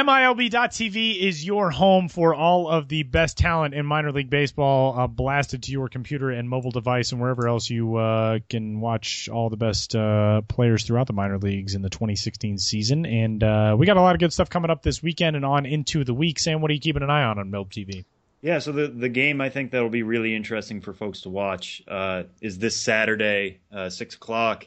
MILB.tv 0.00 1.18
is 1.18 1.44
your 1.44 1.70
home 1.70 2.08
for 2.08 2.34
all 2.34 2.70
of 2.70 2.88
the 2.88 3.02
best 3.02 3.36
talent 3.36 3.74
in 3.74 3.84
minor 3.84 4.12
league 4.12 4.30
baseball 4.30 4.98
uh, 4.98 5.06
blasted 5.06 5.64
to 5.64 5.72
your 5.72 5.90
computer 5.90 6.30
and 6.30 6.48
mobile 6.48 6.70
device 6.70 7.12
and 7.12 7.20
wherever 7.20 7.46
else 7.46 7.68
you 7.68 7.96
uh, 7.96 8.38
can 8.48 8.80
watch 8.80 9.28
all 9.28 9.50
the 9.50 9.58
best 9.58 9.94
uh, 9.94 10.40
players 10.48 10.84
throughout 10.84 11.06
the 11.06 11.12
minor 11.12 11.36
leagues 11.36 11.74
in 11.74 11.82
the 11.82 11.90
2016 11.90 12.56
season. 12.56 13.04
And 13.04 13.44
uh, 13.44 13.76
we 13.78 13.84
got 13.84 13.98
a 13.98 14.00
lot 14.00 14.14
of 14.14 14.20
good 14.20 14.32
stuff 14.32 14.48
coming 14.48 14.70
up 14.70 14.82
this 14.82 15.02
weekend 15.02 15.36
and 15.36 15.44
on 15.44 15.66
into 15.66 16.02
the 16.02 16.14
week. 16.14 16.38
Sam, 16.38 16.62
what 16.62 16.70
are 16.70 16.74
you 16.74 16.80
keeping 16.80 17.02
an 17.02 17.10
eye 17.10 17.24
on 17.24 17.38
on 17.38 17.50
MILB 17.50 17.68
TV? 17.68 18.04
Yeah, 18.40 18.60
so 18.60 18.72
the 18.72 18.88
the 18.88 19.10
game 19.10 19.42
I 19.42 19.50
think 19.50 19.70
that'll 19.70 19.90
be 19.90 20.02
really 20.02 20.34
interesting 20.34 20.80
for 20.80 20.94
folks 20.94 21.20
to 21.22 21.28
watch 21.28 21.82
uh, 21.86 22.22
is 22.40 22.58
this 22.58 22.74
Saturday, 22.74 23.58
uh, 23.70 23.90
six 23.90 24.14
o'clock. 24.14 24.66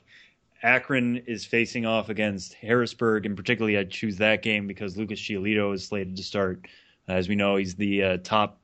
Akron 0.64 1.18
is 1.28 1.45
facing 1.45 1.86
off 1.86 2.07
against 2.07 2.53
Harrisburg, 2.53 3.26
and 3.26 3.36
particularly 3.36 3.78
I'd 3.78 3.91
choose 3.91 4.18
that 4.18 4.41
game 4.41 4.66
because 4.66 4.97
Lucas 4.97 5.20
Giolito 5.20 5.74
is 5.74 5.86
slated 5.86 6.16
to 6.16 6.24
start. 6.24 6.68
as 7.07 7.28
we 7.28 7.36
know, 7.36 7.57
he's 7.57 7.76
the 7.76 8.03
uh, 8.03 8.18
top 8.24 8.59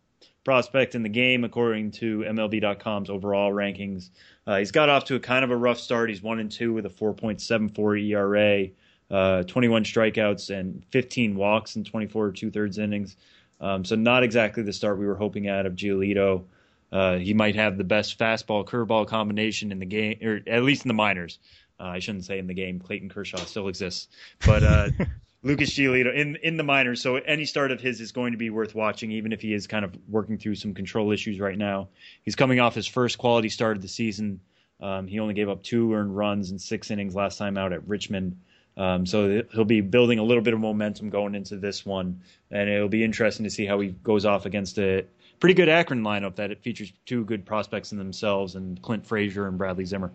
prospect 0.46 0.96
in 0.96 1.04
the 1.04 1.10
game 1.10 1.44
according 1.44 1.92
to 1.92 2.20
MLB.com's 2.20 3.10
overall 3.10 3.52
rankings. 3.52 4.10
Uh, 4.48 4.58
he's 4.58 4.72
got 4.72 4.88
off 4.88 5.04
to 5.06 5.16
a 5.16 5.20
kind 5.20 5.44
of 5.44 5.52
a 5.52 5.58
rough 5.58 5.78
start. 5.78 6.10
He's 6.10 6.24
one 6.24 6.40
and 6.40 6.50
two 6.50 6.72
with 6.72 6.86
a 6.86 6.90
4.74 6.90 8.10
ERA, 8.10 8.68
uh, 9.12 9.44
21 9.44 9.84
strikeouts, 9.84 10.58
and 10.58 10.84
15 10.92 11.36
walks 11.36 11.76
in 11.76 11.84
24 11.84 12.32
two 12.32 12.50
thirds 12.50 12.78
innings. 12.78 13.18
Um, 13.60 13.84
so 13.84 13.96
not 13.96 14.24
exactly 14.24 14.64
the 14.64 14.72
start 14.72 14.98
we 14.98 15.06
were 15.06 15.18
hoping 15.18 15.48
at 15.48 15.66
of 15.66 15.74
Giolito. 15.74 16.46
Uh, 16.92 17.18
he 17.18 17.34
might 17.34 17.56
have 17.56 17.78
the 17.78 17.84
best 17.84 18.18
fastball 18.18 18.66
curveball 18.66 19.06
combination 19.06 19.72
in 19.72 19.80
the 19.80 19.86
game, 19.86 20.18
or 20.24 20.40
at 20.48 20.64
least 20.64 20.86
in 20.86 20.88
the 20.88 20.94
minors. 20.94 21.40
Uh, 21.80 21.86
I 21.86 22.00
shouldn't 22.00 22.26
say 22.26 22.40
in 22.40 22.48
the 22.48 22.54
game. 22.54 22.80
Clayton 22.80 23.10
Kershaw 23.10 23.38
still 23.40 23.68
exists, 23.68 24.08
but 24.46 24.64
uh, 24.64 24.90
Lucas 25.44 25.72
Giolito 25.72 26.14
in 26.14 26.36
in 26.38 26.58
the 26.58 26.64
minors. 26.64 27.02
So 27.02 27.16
any 27.16 27.46
start 27.46 27.72
of 27.72 27.80
his 27.80 28.02
is 28.02 28.12
going 28.12 28.34
to 28.34 28.38
be 28.38 28.50
worth 28.50 28.76
watching, 28.76 29.12
even 29.12 29.32
if 29.32 29.42
he 29.42 29.54
is 29.54 29.68
kind 29.68 29.86
of 29.86 29.96
working 30.08 30.38
through 30.38 30.56
some 30.56 30.74
control 30.74 31.12
issues 31.12 31.40
right 31.40 31.58
now. 31.58 31.90
He's 32.24 32.36
coming 32.36 32.60
off 32.60 32.76
his 32.76 32.88
first 32.88 33.18
quality 33.18 33.50
start 33.50 33.78
of 33.78 33.82
the 33.82 33.88
season. 33.88 34.42
Um, 34.82 35.08
he 35.08 35.20
only 35.20 35.34
gave 35.34 35.50
up 35.50 35.64
two 35.64 35.94
earned 35.94 36.16
runs 36.16 36.52
in 36.52 36.60
six 36.60 36.90
innings 36.92 37.16
last 37.16 37.38
time 37.38 37.58
out 37.58 37.74
at 37.74 37.88
Richmond. 37.88 38.38
Um, 38.78 39.06
so 39.06 39.44
he'll 39.52 39.66
be 39.66 39.82
building 39.82 40.20
a 40.20 40.24
little 40.24 40.42
bit 40.42 40.54
of 40.54 40.60
momentum 40.62 41.10
going 41.10 41.36
into 41.36 41.58
this 41.58 41.86
one, 41.86 42.22
and 42.50 42.70
it'll 42.70 42.88
be 42.88 43.04
interesting 43.04 43.44
to 43.44 43.50
see 43.50 43.66
how 43.66 43.80
he 43.82 43.90
goes 43.90 44.26
off 44.26 44.46
against 44.46 44.80
a 44.80 45.06
pretty 45.42 45.54
good 45.54 45.68
Akron 45.68 46.02
lineup 46.02 46.36
that 46.38 46.52
it 46.52 46.62
features 46.62 46.94
two 47.06 47.26
good 47.26 47.46
prospects 47.46 47.92
in 47.92 47.98
themselves, 47.98 48.56
and 48.56 48.82
Clint 48.82 49.06
Frazier 49.06 49.48
and 49.48 49.58
Bradley 49.58 49.84
Zimmer. 49.84 50.12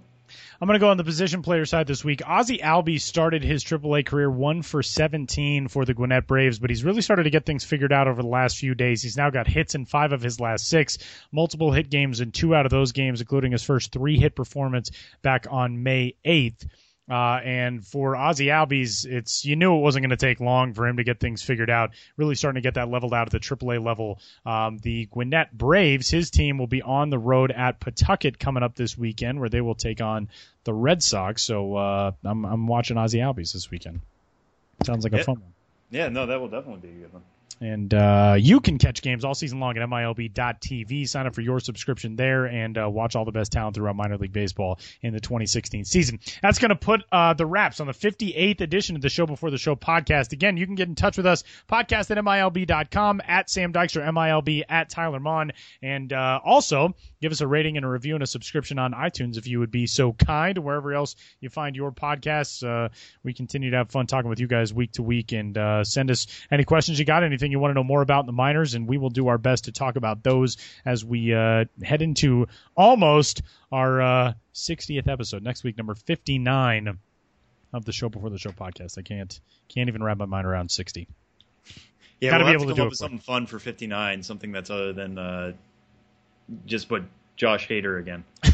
I'm 0.60 0.66
going 0.66 0.78
to 0.78 0.84
go 0.84 0.90
on 0.90 0.96
the 0.96 1.04
position 1.04 1.42
player 1.42 1.64
side 1.64 1.86
this 1.86 2.04
week. 2.04 2.20
Ozzy 2.20 2.60
Albies 2.60 3.02
started 3.02 3.42
his 3.42 3.64
AAA 3.64 4.06
career 4.06 4.30
one 4.30 4.62
for 4.62 4.82
17 4.82 5.68
for 5.68 5.84
the 5.84 5.94
Gwinnett 5.94 6.26
Braves, 6.26 6.58
but 6.58 6.70
he's 6.70 6.84
really 6.84 7.02
started 7.02 7.24
to 7.24 7.30
get 7.30 7.44
things 7.44 7.64
figured 7.64 7.92
out 7.92 8.08
over 8.08 8.22
the 8.22 8.28
last 8.28 8.58
few 8.58 8.74
days. 8.74 9.02
He's 9.02 9.16
now 9.16 9.30
got 9.30 9.46
hits 9.46 9.74
in 9.74 9.84
five 9.84 10.12
of 10.12 10.22
his 10.22 10.40
last 10.40 10.68
six, 10.68 10.98
multiple 11.32 11.72
hit 11.72 11.90
games 11.90 12.20
in 12.20 12.32
two 12.32 12.54
out 12.54 12.66
of 12.66 12.70
those 12.70 12.92
games, 12.92 13.20
including 13.20 13.52
his 13.52 13.62
first 13.62 13.92
three 13.92 14.18
hit 14.18 14.34
performance 14.34 14.90
back 15.22 15.46
on 15.50 15.82
May 15.82 16.14
8th. 16.24 16.66
Uh, 17.08 17.38
and 17.44 17.86
for 17.86 18.14
Ozzy 18.14 18.46
Albies, 18.46 19.04
it's 19.04 19.44
you 19.44 19.56
knew 19.56 19.76
it 19.76 19.80
wasn't 19.80 20.02
going 20.04 20.10
to 20.10 20.16
take 20.16 20.40
long 20.40 20.72
for 20.72 20.86
him 20.86 20.96
to 20.96 21.04
get 21.04 21.20
things 21.20 21.42
figured 21.42 21.68
out. 21.68 21.90
Really 22.16 22.34
starting 22.34 22.62
to 22.62 22.66
get 22.66 22.74
that 22.74 22.88
leveled 22.88 23.12
out 23.12 23.26
at 23.26 23.32
the 23.32 23.40
AAA 23.40 23.84
level. 23.84 24.18
Um, 24.46 24.78
the 24.78 25.06
Gwinnett 25.06 25.52
Braves, 25.52 26.08
his 26.08 26.30
team 26.30 26.56
will 26.56 26.66
be 26.66 26.80
on 26.80 27.10
the 27.10 27.18
road 27.18 27.50
at 27.50 27.78
Pawtucket 27.78 28.38
coming 28.38 28.62
up 28.62 28.74
this 28.74 28.96
weekend, 28.96 29.38
where 29.38 29.50
they 29.50 29.60
will 29.60 29.74
take 29.74 30.00
on 30.00 30.28
the 30.64 30.72
Red 30.72 31.02
Sox. 31.02 31.42
So 31.42 31.76
uh, 31.76 32.12
I'm 32.24 32.46
I'm 32.46 32.66
watching 32.66 32.96
Ozzy 32.96 33.20
Albies 33.20 33.52
this 33.52 33.70
weekend. 33.70 34.00
Sounds 34.84 35.04
like 35.04 35.12
a 35.12 35.18
Yeah. 35.18 35.22
fun 35.24 35.34
one. 35.40 35.52
Yeah, 35.90 36.08
no, 36.08 36.24
that 36.26 36.40
will 36.40 36.48
definitely 36.48 36.88
be 36.88 36.96
a 36.96 37.00
good 37.02 37.12
one. 37.12 37.22
And 37.64 37.94
uh, 37.94 38.36
you 38.38 38.60
can 38.60 38.76
catch 38.76 39.00
games 39.00 39.24
all 39.24 39.34
season 39.34 39.58
long 39.58 39.78
at 39.78 39.88
MILB.TV. 39.88 41.08
Sign 41.08 41.26
up 41.26 41.34
for 41.34 41.40
your 41.40 41.60
subscription 41.60 42.14
there 42.14 42.44
and 42.44 42.76
uh, 42.76 42.90
watch 42.90 43.16
all 43.16 43.24
the 43.24 43.32
best 43.32 43.52
talent 43.52 43.74
throughout 43.74 43.96
minor 43.96 44.18
league 44.18 44.34
baseball 44.34 44.78
in 45.00 45.14
the 45.14 45.20
2016 45.20 45.86
season. 45.86 46.20
That's 46.42 46.58
going 46.58 46.68
to 46.68 46.76
put 46.76 47.04
uh, 47.10 47.32
the 47.32 47.46
wraps 47.46 47.80
on 47.80 47.86
the 47.86 47.94
58th 47.94 48.60
edition 48.60 48.96
of 48.96 49.02
the 49.02 49.08
Show 49.08 49.24
Before 49.24 49.50
the 49.50 49.56
Show 49.56 49.76
podcast. 49.76 50.32
Again, 50.32 50.58
you 50.58 50.66
can 50.66 50.74
get 50.74 50.88
in 50.88 50.94
touch 50.94 51.16
with 51.16 51.24
us, 51.24 51.42
podcast 51.66 52.10
at 52.10 52.22
MILB.com, 52.22 53.22
at 53.26 53.48
Sam 53.48 53.72
Dykstra, 53.72 54.06
MILB, 54.12 54.64
at 54.68 54.90
Tyler 54.90 55.20
Maun. 55.20 55.52
And 55.82 56.12
uh, 56.12 56.40
also, 56.44 56.94
give 57.24 57.32
us 57.32 57.40
a 57.40 57.46
rating 57.46 57.78
and 57.78 57.86
a 57.86 57.88
review 57.88 58.12
and 58.12 58.22
a 58.22 58.26
subscription 58.26 58.78
on 58.78 58.92
iTunes 58.92 59.38
if 59.38 59.46
you 59.46 59.58
would 59.58 59.70
be 59.70 59.86
so 59.86 60.12
kind, 60.12 60.58
wherever 60.58 60.92
else 60.92 61.16
you 61.40 61.48
find 61.48 61.74
your 61.74 61.90
podcasts. 61.90 62.62
Uh, 62.62 62.90
we 63.22 63.32
continue 63.32 63.70
to 63.70 63.78
have 63.78 63.90
fun 63.90 64.06
talking 64.06 64.28
with 64.28 64.40
you 64.40 64.46
guys 64.46 64.74
week 64.74 64.92
to 64.92 65.02
week 65.02 65.32
and 65.32 65.56
uh, 65.56 65.82
send 65.84 66.10
us 66.10 66.26
any 66.50 66.64
questions 66.64 66.98
you 66.98 67.06
got, 67.06 67.24
anything 67.24 67.50
you 67.50 67.58
want 67.58 67.70
to 67.70 67.74
know 67.74 67.82
more 67.82 68.02
about 68.02 68.20
in 68.20 68.26
the 68.26 68.32
minors, 68.32 68.74
and 68.74 68.86
we 68.86 68.98
will 68.98 69.08
do 69.08 69.28
our 69.28 69.38
best 69.38 69.64
to 69.64 69.72
talk 69.72 69.96
about 69.96 70.22
those 70.22 70.58
as 70.84 71.02
we 71.02 71.32
uh, 71.32 71.64
head 71.82 72.02
into 72.02 72.46
almost 72.76 73.40
our 73.72 74.02
uh, 74.02 74.32
60th 74.52 75.08
episode 75.08 75.42
next 75.42 75.64
week, 75.64 75.78
number 75.78 75.94
59 75.94 76.98
of 77.72 77.86
the 77.86 77.92
Show 77.92 78.10
Before 78.10 78.28
the 78.28 78.36
Show 78.36 78.50
podcast. 78.50 78.98
I 78.98 79.02
can't 79.02 79.40
can't 79.70 79.88
even 79.88 80.02
wrap 80.02 80.18
my 80.18 80.26
mind 80.26 80.46
around 80.46 80.70
60. 80.70 81.08
Yeah, 82.20 82.32
Gotta 82.32 82.44
we'll 82.44 82.52
be 82.52 82.56
able 82.56 82.64
to 82.64 82.68
come 82.72 82.76
do 82.76 82.82
it 82.82 82.90
with 82.90 82.98
something 82.98 83.18
fun 83.18 83.46
for 83.46 83.58
59, 83.58 84.22
something 84.22 84.52
that's 84.52 84.68
other 84.68 84.92
than 84.92 85.16
uh, 85.16 85.52
just 86.66 86.88
put 86.88 87.04
Josh 87.36 87.68
Hader 87.68 87.98
again. 87.98 88.24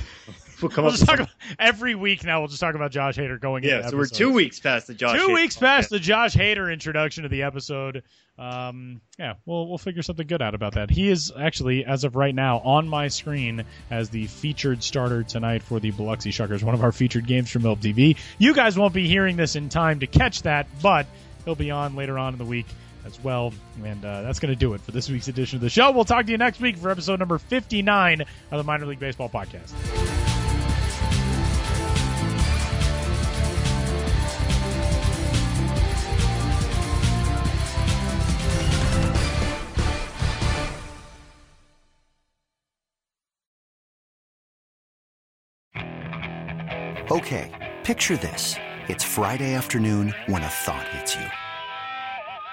we'll 0.63 0.71
come 0.71 0.85
We'll 0.85 0.93
up 0.93 0.99
just 0.99 1.07
talk 1.07 1.21
about, 1.21 1.31
every 1.59 1.95
week 1.95 2.25
now. 2.25 2.41
We'll 2.41 2.49
just 2.49 2.61
talk 2.61 2.75
about 2.75 2.91
Josh 2.91 3.17
Hader 3.17 3.41
going. 3.41 3.65
yeah, 3.65 3.79
into 3.79 3.91
so 3.91 3.97
we're 3.97 4.07
two 4.07 4.33
weeks 4.33 4.61
past 4.61 4.87
the 4.87 4.95
Josh. 4.95 5.19
two 5.19 5.29
Hader 5.29 5.35
weeks 5.35 5.57
past 5.57 5.91
the 5.91 5.99
Josh 5.99 6.35
Hader 6.35 6.73
introduction 6.73 7.25
to 7.25 7.29
the 7.29 7.43
episode. 7.43 8.03
Um, 8.39 9.03
yeah, 9.19 9.35
we'll 9.45 9.69
we'll 9.69 9.79
figure 9.79 10.03
something 10.03 10.27
good 10.27 10.41
out 10.41 10.55
about 10.55 10.75
that. 10.75 10.91
He 10.91 11.11
is 11.11 11.31
actually, 11.39 11.85
as 11.85 12.05
of 12.05 12.17
right 12.17 12.35
now, 12.35 12.61
on 12.61 12.89
my 12.89 13.09
screen 13.09 13.65
as 13.91 14.09
the 14.09 14.27
featured 14.27 14.83
starter 14.83 15.23
tonight 15.23 15.63
for 15.63 15.79
the 15.79 15.91
Biloxi 15.91 16.31
Shuckers, 16.31 16.63
one 16.63 16.75
of 16.75 16.83
our 16.83 16.93
featured 16.93 17.27
games 17.27 17.51
from 17.51 17.63
MLB 17.63 17.81
TV. 17.81 18.17
You 18.39 18.55
guys 18.55 18.79
won't 18.79 18.95
be 18.95 19.07
hearing 19.07 19.37
this 19.37 19.57
in 19.57 19.69
time 19.69 20.01
to 20.01 20.07
catch 20.07 20.43
that, 20.43 20.67
but 20.83 21.07
he'll 21.45 21.55
be 21.55 21.71
on 21.71 21.97
later 21.97 22.19
on 22.19 22.33
in 22.33 22.39
the 22.39 22.45
week 22.47 22.67
as 23.05 23.23
well. 23.23 23.53
And 23.85 24.05
uh, 24.05 24.23
that's 24.23 24.39
going 24.39 24.53
to 24.53 24.59
do 24.59 24.75
it 24.75 24.81
for 24.81 24.93
this 24.93 25.09
week's 25.09 25.29
edition 25.29 25.57
of 25.57 25.63
the 25.63 25.71
show. 25.71 25.91
We'll 25.91 26.05
talk 26.05 26.27
to 26.27 26.33
you 26.33 26.39
next 26.39 26.61
week 26.61 26.77
for 26.77 26.91
episode 26.91 27.19
number 27.19 27.39
59 27.39 28.21
of 28.21 28.29
the 28.51 28.65
Minor 28.65 28.87
League 28.87 29.01
Baseball 29.01 29.29
podcast. 29.29 29.73
Okay, 47.11 47.51
picture 47.83 48.17
this. 48.17 48.55
It's 48.87 49.03
Friday 49.03 49.55
afternoon 49.55 50.15
when 50.27 50.45
a 50.45 50.49
thought 50.49 50.87
hits 50.89 51.17
you. 51.17 51.40